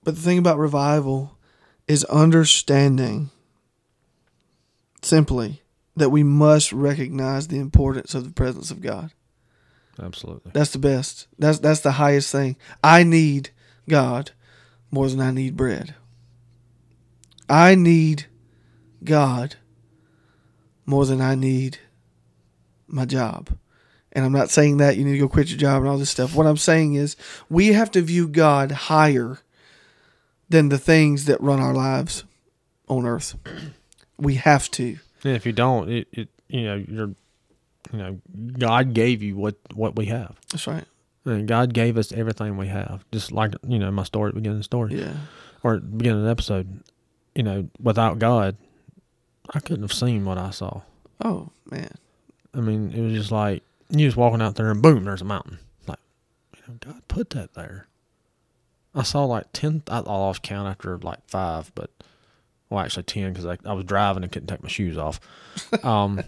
But 0.05 0.16
the 0.16 0.20
thing 0.20 0.37
about 0.37 0.59
revival, 0.59 1.39
is 1.87 2.05
understanding 2.05 3.31
simply 5.01 5.62
that 5.97 6.11
we 6.11 6.22
must 6.22 6.74
recognize 6.74 7.49
the 7.49 7.59
importance 7.59 8.14
of 8.14 8.24
the 8.24 8.35
presence 8.35 8.70
of 8.70 8.83
God. 8.83 9.12
Absolutely. 9.99 10.51
That's 10.53 10.72
the 10.72 10.79
best. 10.79 11.26
That's 11.39 11.59
that's 11.59 11.81
the 11.81 11.93
highest 11.93 12.31
thing. 12.31 12.57
I 12.85 13.03
need 13.03 13.49
God 13.89 14.33
more 14.91 15.09
than 15.09 15.22
I 15.22 15.31
need 15.31 15.57
bread. 15.57 15.95
I 17.49 17.74
need 17.74 18.26
God 19.03 19.57
more 20.89 21.05
than 21.05 21.20
I 21.20 21.34
need 21.34 21.76
my 22.86 23.05
job. 23.05 23.51
And 24.12 24.24
I'm 24.24 24.32
not 24.32 24.49
saying 24.49 24.78
that 24.78 24.97
you 24.97 25.05
need 25.05 25.12
to 25.12 25.18
go 25.18 25.28
quit 25.28 25.51
your 25.51 25.59
job 25.59 25.82
and 25.82 25.89
all 25.91 25.99
this 25.99 26.09
stuff. 26.09 26.34
What 26.34 26.47
I'm 26.47 26.57
saying 26.57 26.95
is 26.95 27.14
we 27.51 27.74
have 27.74 27.91
to 27.91 28.01
view 28.01 28.26
God 28.26 28.72
higher 28.72 29.39
than 30.49 30.70
the 30.70 30.78
things 30.78 31.26
that 31.26 31.39
run 31.43 31.61
our 31.61 31.74
lives 31.74 32.24
on 32.89 33.05
earth. 33.07 33.36
We 34.20 34.34
have 34.34 34.68
to. 34.72 34.99
And 35.22 35.36
if 35.36 35.47
you 35.47 35.53
don't, 35.53 35.89
it, 35.89 36.09
it 36.11 36.28
you 36.49 36.64
know 36.64 36.74
you're 36.74 37.14
you 37.93 37.99
know 37.99 38.20
God 38.59 38.93
gave 38.93 39.22
you 39.22 39.36
what 39.36 39.55
what 39.74 39.95
we 39.95 40.07
have. 40.07 40.34
That's 40.51 40.66
right. 40.66 40.82
And 41.24 41.47
God 41.47 41.72
gave 41.72 41.97
us 41.97 42.11
everything 42.11 42.57
we 42.57 42.66
have. 42.66 43.05
Just 43.12 43.30
like 43.30 43.55
you 43.68 43.78
know 43.78 43.93
my 43.93 44.03
story 44.03 44.30
at 44.30 44.34
the 44.34 44.41
beginning 44.41 44.57
of 44.57 44.61
the 44.61 44.64
story 44.64 44.99
Yeah. 45.01 45.12
or 45.62 45.78
beginning 45.78 46.18
of 46.18 46.24
the 46.24 46.30
episode. 46.32 46.82
You 47.36 47.45
know, 47.45 47.68
without 47.80 48.18
God, 48.18 48.57
I 49.55 49.61
couldn't 49.61 49.82
have 49.82 49.92
seen 49.92 50.24
what 50.24 50.38
I 50.38 50.51
saw. 50.51 50.82
Oh 51.24 51.51
man. 51.70 51.94
I 52.55 52.61
mean, 52.61 52.92
it 52.92 53.01
was 53.01 53.12
just 53.12 53.32
like 53.32 53.62
you 53.90 54.07
just 54.07 54.16
walking 54.16 54.42
out 54.42 54.57
there 54.57 54.70
and 54.70 54.82
boom, 54.82 55.05
there's 55.05 55.22
a 55.22 55.24
mountain. 55.26 55.59
Like, 55.86 55.99
you 56.55 56.62
know, 56.66 56.78
God 56.80 57.03
put 57.09 57.30
that 57.30 57.55
there. 57.55 57.88
I 58.94 59.03
saw 59.03 59.24
like 59.24 59.46
ten. 59.53 59.82
I 59.88 60.01
lost 60.01 60.42
count 60.42 60.68
after 60.68 60.99
like 60.99 61.20
five, 61.28 61.72
but 61.74 61.90
well, 62.68 62.80
actually 62.80 63.05
ten 63.05 63.32
because 63.32 63.46
I, 63.46 63.59
I 63.64 63.72
was 63.72 63.84
driving 63.84 64.22
and 64.22 64.32
couldn't 64.32 64.49
take 64.49 64.62
my 64.62 64.68
shoes 64.68 64.99
off. 64.99 65.20
Um, 65.82 66.22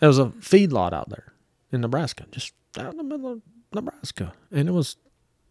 there 0.00 0.08
was 0.08 0.18
a 0.18 0.26
feedlot 0.26 0.92
out 0.92 1.10
there 1.10 1.32
in 1.70 1.80
Nebraska, 1.80 2.24
just 2.32 2.52
out 2.76 2.90
in 2.90 2.96
the 2.96 3.04
middle 3.04 3.30
of 3.30 3.42
Nebraska, 3.72 4.32
and 4.50 4.68
it 4.68 4.72
was 4.72 4.96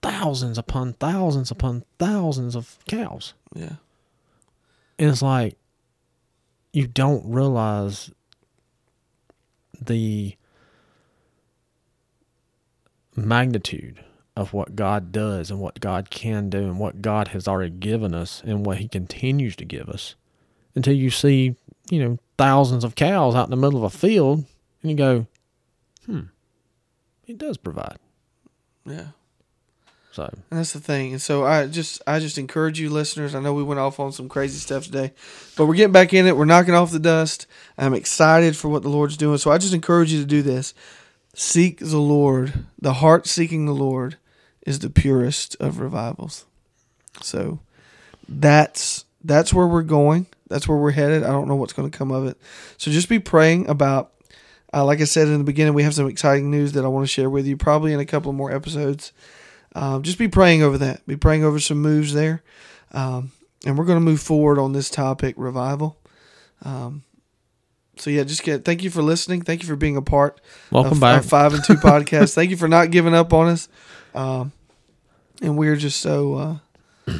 thousands 0.02 0.58
upon 0.58 0.94
thousands 0.94 1.52
upon 1.52 1.86
thousands 2.00 2.56
of 2.56 2.78
cows. 2.88 3.34
Yeah. 3.56 3.76
And 5.00 5.10
it's 5.10 5.22
like 5.22 5.56
you 6.74 6.88
don't 6.88 7.24
realize 7.26 8.12
the 9.80 10.36
magnitude 13.16 14.04
of 14.36 14.54
what 14.54 14.76
God 14.76 15.12
does 15.12 15.52
and 15.52 15.60
what 15.60 15.80
God 15.80 16.10
can 16.10 16.50
do 16.50 16.60
and 16.60 16.80
what 16.80 17.02
God 17.02 17.30
has 17.30 17.48
already 17.48 17.72
given 17.72 18.14
us 18.14 18.42
and 18.46 18.66
what 18.66 18.78
He 18.78 18.88
continues 18.88 19.56
to 19.58 19.66
give 19.66 19.90
us 19.90 20.16
until 20.76 20.94
you 20.94 21.10
see, 21.10 21.56
you 21.90 22.04
know, 22.04 22.18
thousands 22.38 22.84
of 22.84 22.96
cows 22.96 23.36
out 23.36 23.46
in 23.46 23.52
the 23.52 23.58
middle 23.58 23.84
of 23.84 23.94
a 23.94 23.98
field 23.98 24.46
and 24.82 24.92
you 24.92 24.98
go, 24.98 25.28
hmm, 26.06 26.22
He 27.24 27.34
does 27.34 27.58
provide. 27.58 27.98
Yeah. 28.86 29.08
So, 30.12 30.24
And 30.24 30.60
that's 30.60 30.74
the 30.74 30.80
thing. 30.82 31.14
And 31.14 31.22
so 31.22 31.46
I 31.46 31.68
just 31.68 32.02
I 32.06 32.20
just 32.20 32.38
encourage 32.38 32.80
you 32.80 32.90
listeners. 32.90 33.34
I 33.34 33.40
know 33.40 33.54
we 33.54 33.64
went 33.64 33.80
off 33.80 34.00
on 34.00 34.12
some 34.12 34.28
crazy 34.28 34.58
stuff 34.58 34.86
today, 34.86 35.14
but 35.56 35.66
we're 35.66 35.76
getting 35.76 35.94
back 35.94 36.14
in 36.14 36.28
it. 36.28 36.36
We're 36.36 36.46
knocking 36.46 36.74
off 36.74 36.92
the 36.92 37.00
dust. 37.00 37.48
I'm 37.78 37.94
excited 37.94 38.58
for 38.58 38.68
what 38.68 38.84
the 38.84 38.90
Lord's 38.90 39.16
doing. 39.16 39.38
So 39.38 39.52
I 39.52 39.58
just 39.58 39.74
encourage 39.74 40.12
you 40.12 40.20
to 40.20 40.26
do 40.26 40.42
this. 40.42 40.74
Seek 41.34 41.80
the 41.80 41.98
Lord. 41.98 42.66
The 42.80 42.96
heart 42.96 43.26
seeking 43.26 43.66
the 43.66 43.72
Lord 43.72 44.18
is 44.66 44.80
the 44.80 44.90
purest 44.90 45.56
of 45.62 45.80
revivals. 45.80 46.46
So 47.22 47.60
that's 48.28 49.06
that's 49.24 49.54
where 49.54 49.68
we're 49.68 49.82
going. 49.82 50.28
That's 50.50 50.68
where 50.68 50.78
we're 50.78 50.92
headed. 50.92 51.24
I 51.24 51.28
don't 51.28 51.48
know 51.48 51.56
what's 51.56 51.74
going 51.74 51.90
to 51.90 51.98
come 51.98 52.12
of 52.12 52.28
it. 52.28 52.38
So 52.78 52.92
just 52.92 53.08
be 53.08 53.20
praying 53.20 53.70
about 53.70 54.12
uh, 54.74 54.86
like 54.86 55.02
I 55.02 55.06
said 55.06 55.28
in 55.28 55.38
the 55.38 55.44
beginning, 55.44 55.74
we 55.74 55.84
have 55.84 55.94
some 55.94 56.08
exciting 56.08 56.50
news 56.50 56.74
that 56.74 56.86
I 56.86 56.88
want 56.88 57.04
to 57.04 57.12
share 57.12 57.30
with 57.30 57.46
you, 57.46 57.58
probably 57.58 57.94
in 57.94 58.00
a 58.00 58.06
couple 58.06 58.32
more 58.34 58.52
episodes. 58.52 59.12
Um, 59.74 60.04
just 60.04 60.18
be 60.18 60.28
praying 60.28 60.64
over 60.64 60.78
that. 60.80 61.06
Be 61.08 61.16
praying 61.16 61.44
over 61.44 61.60
some 61.60 61.82
moves 61.82 62.14
there. 62.14 62.44
Um, 62.92 63.32
and 63.66 63.78
we're 63.78 63.86
going 63.86 63.98
to 63.98 64.04
move 64.04 64.20
forward 64.22 64.60
on 64.60 64.74
this 64.74 64.90
topic, 64.90 65.36
revival. 65.38 65.98
Um, 66.64 67.04
so 67.98 68.10
yeah, 68.10 68.24
just 68.24 68.44
get 68.44 68.66
thank 68.66 68.84
you 68.84 68.90
for 68.90 69.02
listening. 69.02 69.42
Thank 69.44 69.62
you 69.62 69.68
for 69.70 69.76
being 69.76 69.96
a 69.98 70.02
part 70.02 70.42
welcome 70.72 70.94
of 70.94 71.00
back. 71.00 71.16
our 71.18 71.22
five 71.24 71.54
and 71.54 71.64
two 71.64 71.76
podcast. 71.76 72.34
Thank 72.34 72.50
you 72.50 72.58
for 72.58 72.68
not 72.68 72.92
giving 72.92 73.14
up 73.14 73.32
on 73.34 73.48
us. 73.50 73.70
Um, 74.16 74.52
and 75.42 75.58
we're 75.58 75.76
just 75.76 76.00
so 76.02 76.34
uh, 77.08 77.14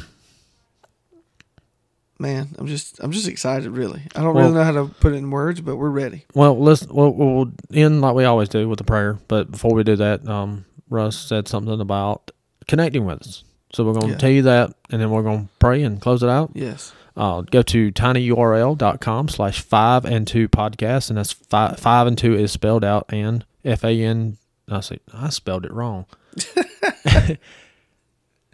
man. 2.18 2.48
I'm 2.58 2.66
just 2.66 2.98
I'm 3.00 3.12
just 3.12 3.28
excited. 3.28 3.70
Really, 3.70 4.02
I 4.14 4.20
don't 4.22 4.34
Well- 4.34 4.44
really 4.44 4.54
know 4.54 4.64
how 4.64 4.72
to 4.72 4.86
put 5.00 5.12
it 5.12 5.16
in 5.16 5.30
words, 5.30 5.60
but 5.60 5.76
we're 5.76 5.90
ready. 5.90 6.24
Well, 6.34 6.58
let's 6.58 6.86
we'll, 6.86 7.12
we'll 7.12 7.52
end 7.72 8.00
like 8.00 8.14
we 8.14 8.24
always 8.24 8.48
do 8.48 8.68
with 8.68 8.80
a 8.80 8.84
prayer. 8.84 9.18
But 9.28 9.50
before 9.50 9.74
we 9.74 9.84
do 9.84 9.96
that, 9.96 10.26
um, 10.28 10.64
Russ 10.88 11.16
said 11.18 11.48
something 11.48 11.80
about 11.80 12.30
connecting 12.68 13.04
with 13.04 13.22
us. 13.22 13.44
So 13.72 13.84
we're 13.84 13.92
going 13.94 14.06
to 14.08 14.12
Yeah. 14.12 14.18
tell 14.18 14.30
you 14.30 14.42
that, 14.42 14.74
and 14.90 15.00
then 15.00 15.10
we're 15.10 15.22
going 15.22 15.44
to 15.46 15.50
pray 15.58 15.82
and 15.82 16.00
close 16.00 16.22
it 16.22 16.28
out. 16.28 16.50
Yes. 16.54 16.92
Uh, 17.16 17.40
go 17.42 17.62
to 17.62 17.90
tinyurl.com 17.92 19.28
slash 19.28 19.60
five 19.60 20.04
and 20.04 20.26
two 20.26 20.48
podcast, 20.48 21.08
and 21.10 21.18
that's 21.18 21.32
five, 21.32 21.78
five 21.78 22.06
and 22.06 22.16
two 22.18 22.34
is 22.34 22.52
spelled 22.52 22.84
out 22.84 23.06
and 23.10 23.44
F 23.64 23.84
A 23.84 24.02
N. 24.02 24.38
I 24.68 24.80
see, 24.80 25.00
I 25.12 25.28
spelled 25.30 25.64
it 25.66 25.72
wrong. 25.72 26.06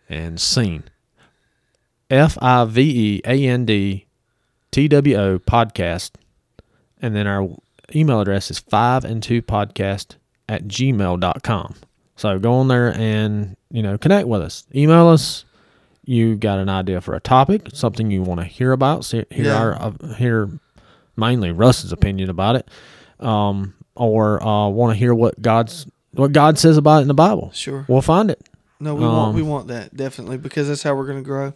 and 0.09 0.41
scene. 0.41 0.85
F 2.11 2.39
I 2.41 2.65
V 2.65 2.81
E 2.83 3.21
A 3.25 3.47
N 3.47 3.65
D 3.65 4.07
T 4.71 4.89
W 4.89 5.17
O 5.17 5.39
podcast. 5.39 6.13
And 7.01 7.15
then 7.15 7.27
our 7.27 7.49
email 7.95 8.21
address 8.21 8.51
is 8.51 8.59
five 8.59 9.05
and 9.05 9.23
two 9.23 9.43
podcast 9.43 10.17
at 10.49 10.65
gmail.com. 10.65 11.75
So 12.19 12.39
go 12.39 12.55
on 12.55 12.69
there 12.69 12.93
and, 12.99 13.57
you 13.71 13.83
know, 13.83 13.97
connect 13.97 14.27
with 14.29 14.43
us. 14.43 14.67
Email 14.75 15.09
us. 15.09 15.45
You 16.05 16.37
got 16.37 16.59
an 16.59 16.69
idea 16.69 17.01
for 17.01 17.15
a 17.15 17.21
topic, 17.21 17.69
something 17.75 18.11
you 18.11 18.23
want 18.23 18.41
to 18.41 18.47
hear 18.47 18.73
about, 18.73 19.05
see, 19.05 19.25
hear 19.31 19.47
Yeah. 19.47 19.57
our, 19.59 19.75
uh, 19.75 20.15
hear 20.15 20.49
mainly 21.17 21.53
Russ's 21.53 21.93
opinion 21.93 22.29
about 22.31 22.57
it, 22.57 22.69
um, 23.21 23.75
or 23.95 24.43
uh, 24.43 24.69
want 24.69 24.93
to 24.93 24.99
hear 24.99 25.15
what 25.15 25.41
God's 25.41 25.87
what 26.15 26.33
God 26.33 26.59
says 26.59 26.77
about 26.77 26.99
it 26.99 27.03
in 27.03 27.09
the 27.09 27.15
Bible. 27.15 27.51
Sure. 27.55 27.85
We'll 27.87 28.01
find 28.03 28.31
it 28.31 28.41
No, 28.81 28.95
we 28.95 29.03
want 29.05 29.29
Um, 29.29 29.35
we 29.35 29.43
want 29.43 29.69
that 29.69 29.95
definitely 29.97 30.39
because 30.39 30.67
that's 30.69 30.83
how 30.83 30.95
we're 30.95 31.07
going 31.07 31.19
to 31.19 31.25
grow. 31.25 31.53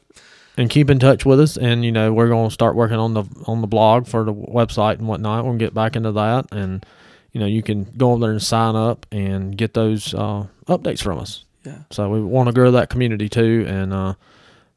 and 0.59 0.69
keep 0.69 0.91
in 0.91 0.99
touch 0.99 1.25
with 1.25 1.41
us. 1.41 1.57
And 1.57 1.85
you 1.85 1.91
know, 1.91 2.13
we're 2.13 2.29
going 2.29 2.49
to 2.49 2.53
start 2.53 2.77
working 2.77 2.99
on 2.99 3.15
the 3.15 3.25
on 3.47 3.63
the 3.63 3.67
blog 3.67 4.07
for 4.07 4.23
the 4.25 4.35
website 4.35 4.99
and 4.99 5.09
whatnot. 5.09 5.45
We'll 5.45 5.55
get 5.57 5.73
back 5.75 5.97
into 5.97 6.13
that, 6.13 6.47
and 6.53 6.85
you 7.33 7.41
know, 7.41 7.47
you 7.47 7.63
can 7.63 7.85
go 7.97 8.13
over 8.13 8.21
there 8.21 8.31
and 8.33 8.43
sign 8.43 8.77
up 8.77 9.07
and 9.11 9.57
get 9.57 9.75
those 9.75 10.13
uh, 10.15 10.47
updates 10.69 11.03
from 11.03 11.19
us. 11.19 11.45
Yeah. 11.65 11.79
So 11.91 12.09
we 12.11 12.21
want 12.23 12.49
to 12.49 12.53
grow 12.53 12.71
that 12.73 12.91
community 12.91 13.29
too, 13.29 13.65
and 13.69 13.93
uh, 13.93 14.15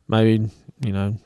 maybe 0.07 0.49
you 0.81 0.91
know, 0.91 1.17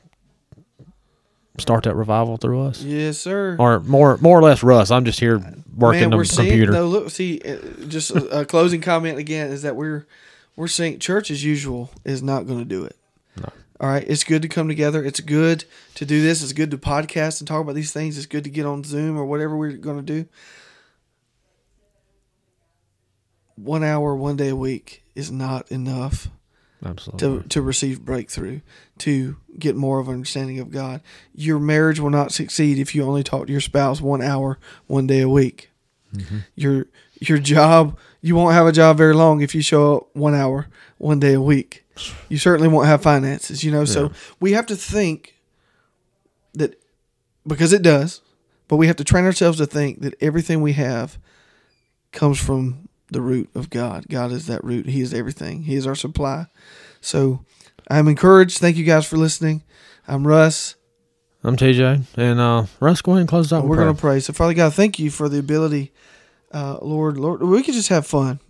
start 1.58 1.84
that 1.84 1.94
revival 1.94 2.36
through 2.36 2.62
us, 2.62 2.82
Yes, 2.82 3.18
sir. 3.18 3.56
or 3.58 3.80
more 3.80 4.16
more 4.18 4.38
or 4.38 4.42
less 4.42 4.62
Russ. 4.62 4.90
I'm 4.90 5.04
just 5.04 5.20
here 5.20 5.38
working 5.76 6.10
Man, 6.10 6.18
the 6.18 6.24
seeing, 6.24 6.48
computer. 6.48 6.72
no, 6.72 6.86
look, 6.86 7.10
see, 7.10 7.40
uh, 7.44 7.56
just 7.88 8.10
a, 8.10 8.40
a 8.40 8.44
closing 8.44 8.80
comment 8.80 9.18
again 9.18 9.50
is 9.50 9.62
that 9.62 9.76
we're 9.76 10.06
we're 10.56 10.68
saying 10.68 10.98
church 10.98 11.30
as 11.30 11.44
usual 11.44 11.90
is 12.04 12.22
not 12.22 12.46
going 12.46 12.58
to 12.58 12.64
do 12.64 12.84
it. 12.84 12.96
No. 13.36 13.48
All 13.80 13.88
right, 13.88 14.04
it's 14.06 14.24
good 14.24 14.42
to 14.42 14.48
come 14.48 14.68
together. 14.68 15.04
It's 15.04 15.20
good 15.20 15.64
to 15.94 16.04
do 16.04 16.22
this. 16.22 16.42
It's 16.42 16.52
good 16.52 16.70
to 16.70 16.78
podcast 16.78 17.40
and 17.40 17.48
talk 17.48 17.62
about 17.62 17.74
these 17.74 17.92
things. 17.92 18.16
It's 18.18 18.26
good 18.26 18.44
to 18.44 18.50
get 18.50 18.66
on 18.66 18.84
Zoom 18.84 19.18
or 19.18 19.24
whatever 19.24 19.56
we're 19.56 19.72
going 19.72 19.96
to 19.98 20.02
do. 20.02 20.28
One 23.62 23.84
hour, 23.84 24.14
one 24.14 24.36
day 24.36 24.48
a 24.48 24.56
week 24.56 25.02
is 25.14 25.30
not 25.30 25.70
enough 25.70 26.28
Absolutely. 26.84 27.42
to, 27.42 27.48
to 27.48 27.62
receive 27.62 28.04
breakthrough, 28.04 28.60
to 28.98 29.36
get 29.58 29.76
more 29.76 29.98
of 29.98 30.08
an 30.08 30.14
understanding 30.14 30.58
of 30.60 30.70
God. 30.70 31.02
Your 31.34 31.58
marriage 31.58 32.00
will 32.00 32.10
not 32.10 32.32
succeed 32.32 32.78
if 32.78 32.94
you 32.94 33.04
only 33.04 33.22
talk 33.22 33.46
to 33.46 33.52
your 33.52 33.60
spouse 33.60 34.00
one 34.00 34.22
hour, 34.22 34.58
one 34.86 35.06
day 35.06 35.20
a 35.20 35.28
week. 35.28 35.70
Mm-hmm. 36.14 36.38
Your 36.56 36.86
your 37.20 37.38
job, 37.38 37.98
you 38.22 38.34
won't 38.34 38.54
have 38.54 38.66
a 38.66 38.72
job 38.72 38.96
very 38.96 39.14
long 39.14 39.42
if 39.42 39.54
you 39.54 39.62
show 39.62 39.96
up 39.96 40.16
one 40.16 40.34
hour, 40.34 40.68
one 40.98 41.20
day 41.20 41.34
a 41.34 41.40
week. 41.40 41.84
You 42.28 42.38
certainly 42.38 42.68
won't 42.68 42.86
have 42.86 43.02
finances, 43.02 43.62
you 43.62 43.70
know. 43.70 43.84
So 43.84 44.10
we 44.40 44.52
have 44.52 44.66
to 44.66 44.76
think 44.76 45.36
that 46.54 46.82
because 47.46 47.72
it 47.72 47.82
does, 47.82 48.22
but 48.68 48.76
we 48.76 48.86
have 48.86 48.96
to 48.96 49.04
train 49.04 49.24
ourselves 49.24 49.58
to 49.58 49.66
think 49.66 50.00
that 50.00 50.14
everything 50.20 50.62
we 50.62 50.72
have 50.72 51.18
comes 52.10 52.40
from 52.40 52.88
the 53.10 53.20
root 53.20 53.50
of 53.54 53.70
God. 53.70 54.06
God 54.08 54.32
is 54.32 54.46
that 54.46 54.62
root. 54.64 54.86
He 54.86 55.00
is 55.00 55.12
everything. 55.14 55.62
He 55.64 55.74
is 55.74 55.86
our 55.86 55.94
supply. 55.94 56.46
So 57.00 57.44
I'm 57.90 58.08
encouraged. 58.08 58.58
Thank 58.58 58.76
you 58.76 58.84
guys 58.84 59.06
for 59.06 59.16
listening. 59.16 59.62
I'm 60.06 60.26
Russ. 60.26 60.76
I'm 61.42 61.56
TJ, 61.56 62.02
and 62.16 62.38
uh, 62.38 62.66
Russ, 62.80 63.00
go 63.00 63.12
ahead 63.12 63.20
and 63.20 63.28
close 63.28 63.50
out. 63.50 63.64
We're 63.64 63.76
going 63.76 63.94
to 63.94 63.98
pray. 63.98 64.20
So, 64.20 64.34
Father 64.34 64.52
God, 64.52 64.74
thank 64.74 64.98
you 64.98 65.10
for 65.10 65.26
the 65.26 65.38
ability, 65.38 65.90
uh, 66.52 66.76
Lord, 66.82 67.16
Lord, 67.16 67.42
we 67.42 67.62
could 67.62 67.72
just 67.72 67.88
have 67.88 68.06
fun 68.06 68.40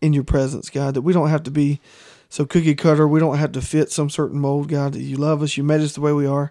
in 0.00 0.12
your 0.12 0.24
presence, 0.24 0.68
God, 0.68 0.94
that 0.94 1.02
we 1.02 1.12
don't 1.12 1.28
have 1.28 1.44
to 1.44 1.52
be 1.52 1.80
so 2.28 2.44
cookie 2.44 2.74
cutter. 2.74 3.06
We 3.06 3.20
don't 3.20 3.38
have 3.38 3.52
to 3.52 3.62
fit 3.62 3.92
some 3.92 4.10
certain 4.10 4.40
mold, 4.40 4.68
God. 4.68 4.94
That 4.94 5.02
you 5.02 5.16
love 5.16 5.40
us, 5.40 5.56
you 5.56 5.62
made 5.62 5.82
us 5.82 5.92
the 5.92 6.00
way 6.00 6.12
we 6.12 6.26
are, 6.26 6.50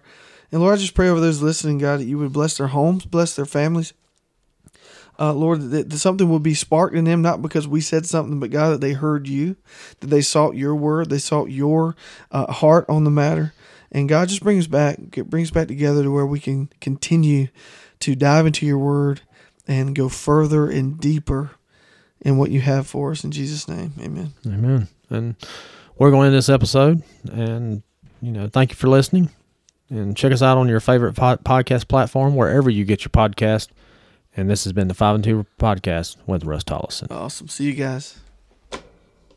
and 0.50 0.62
Lord, 0.62 0.74
I 0.74 0.76
just 0.78 0.94
pray 0.94 1.10
over 1.10 1.20
those 1.20 1.42
listening, 1.42 1.76
God, 1.76 2.00
that 2.00 2.06
you 2.06 2.18
would 2.18 2.32
bless 2.32 2.56
their 2.56 2.68
homes, 2.68 3.04
bless 3.04 3.36
their 3.36 3.44
families. 3.44 3.92
Uh, 5.18 5.32
Lord, 5.32 5.70
that, 5.70 5.90
that 5.90 5.98
something 5.98 6.28
will 6.28 6.40
be 6.40 6.54
sparked 6.54 6.94
in 6.94 7.04
them, 7.04 7.22
not 7.22 7.40
because 7.40 7.66
we 7.66 7.80
said 7.80 8.04
something, 8.04 8.38
but 8.38 8.50
God, 8.50 8.70
that 8.70 8.80
they 8.80 8.92
heard 8.92 9.26
you, 9.28 9.56
that 10.00 10.08
they 10.08 10.20
sought 10.20 10.56
your 10.56 10.74
word, 10.74 11.08
they 11.08 11.18
sought 11.18 11.50
your 11.50 11.96
uh, 12.30 12.52
heart 12.52 12.84
on 12.88 13.04
the 13.04 13.10
matter. 13.10 13.54
And 13.90 14.08
God 14.08 14.28
just 14.28 14.42
brings 14.42 14.66
back, 14.66 14.98
brings 15.26 15.50
back 15.50 15.68
together 15.68 16.02
to 16.02 16.10
where 16.10 16.26
we 16.26 16.40
can 16.40 16.68
continue 16.80 17.48
to 18.00 18.14
dive 18.14 18.44
into 18.46 18.66
your 18.66 18.78
word 18.78 19.22
and 19.66 19.94
go 19.94 20.08
further 20.08 20.68
and 20.68 21.00
deeper 21.00 21.52
in 22.20 22.36
what 22.36 22.50
you 22.50 22.60
have 22.60 22.86
for 22.86 23.12
us. 23.12 23.24
In 23.24 23.30
Jesus' 23.30 23.68
name, 23.68 23.92
amen. 24.00 24.32
Amen. 24.46 24.88
And 25.08 25.36
we're 25.96 26.10
going 26.10 26.24
to 26.24 26.26
end 26.26 26.36
this 26.36 26.48
episode. 26.48 27.02
And, 27.32 27.82
you 28.20 28.32
know, 28.32 28.48
thank 28.48 28.70
you 28.70 28.76
for 28.76 28.88
listening. 28.88 29.30
And 29.88 30.16
check 30.16 30.32
us 30.32 30.42
out 30.42 30.58
on 30.58 30.68
your 30.68 30.80
favorite 30.80 31.14
pod- 31.14 31.44
podcast 31.44 31.88
platform, 31.88 32.34
wherever 32.34 32.68
you 32.68 32.84
get 32.84 33.02
your 33.04 33.10
podcast. 33.10 33.68
And 34.36 34.50
this 34.50 34.64
has 34.64 34.72
been 34.72 34.88
the 34.88 34.94
5 34.94 35.14
and 35.14 35.24
2 35.24 35.46
podcast 35.58 36.16
with 36.26 36.44
Russ 36.44 36.62
Tollison. 36.64 37.10
Awesome. 37.10 37.48
See 37.48 37.64
you 37.64 37.72
guys. 37.72 38.18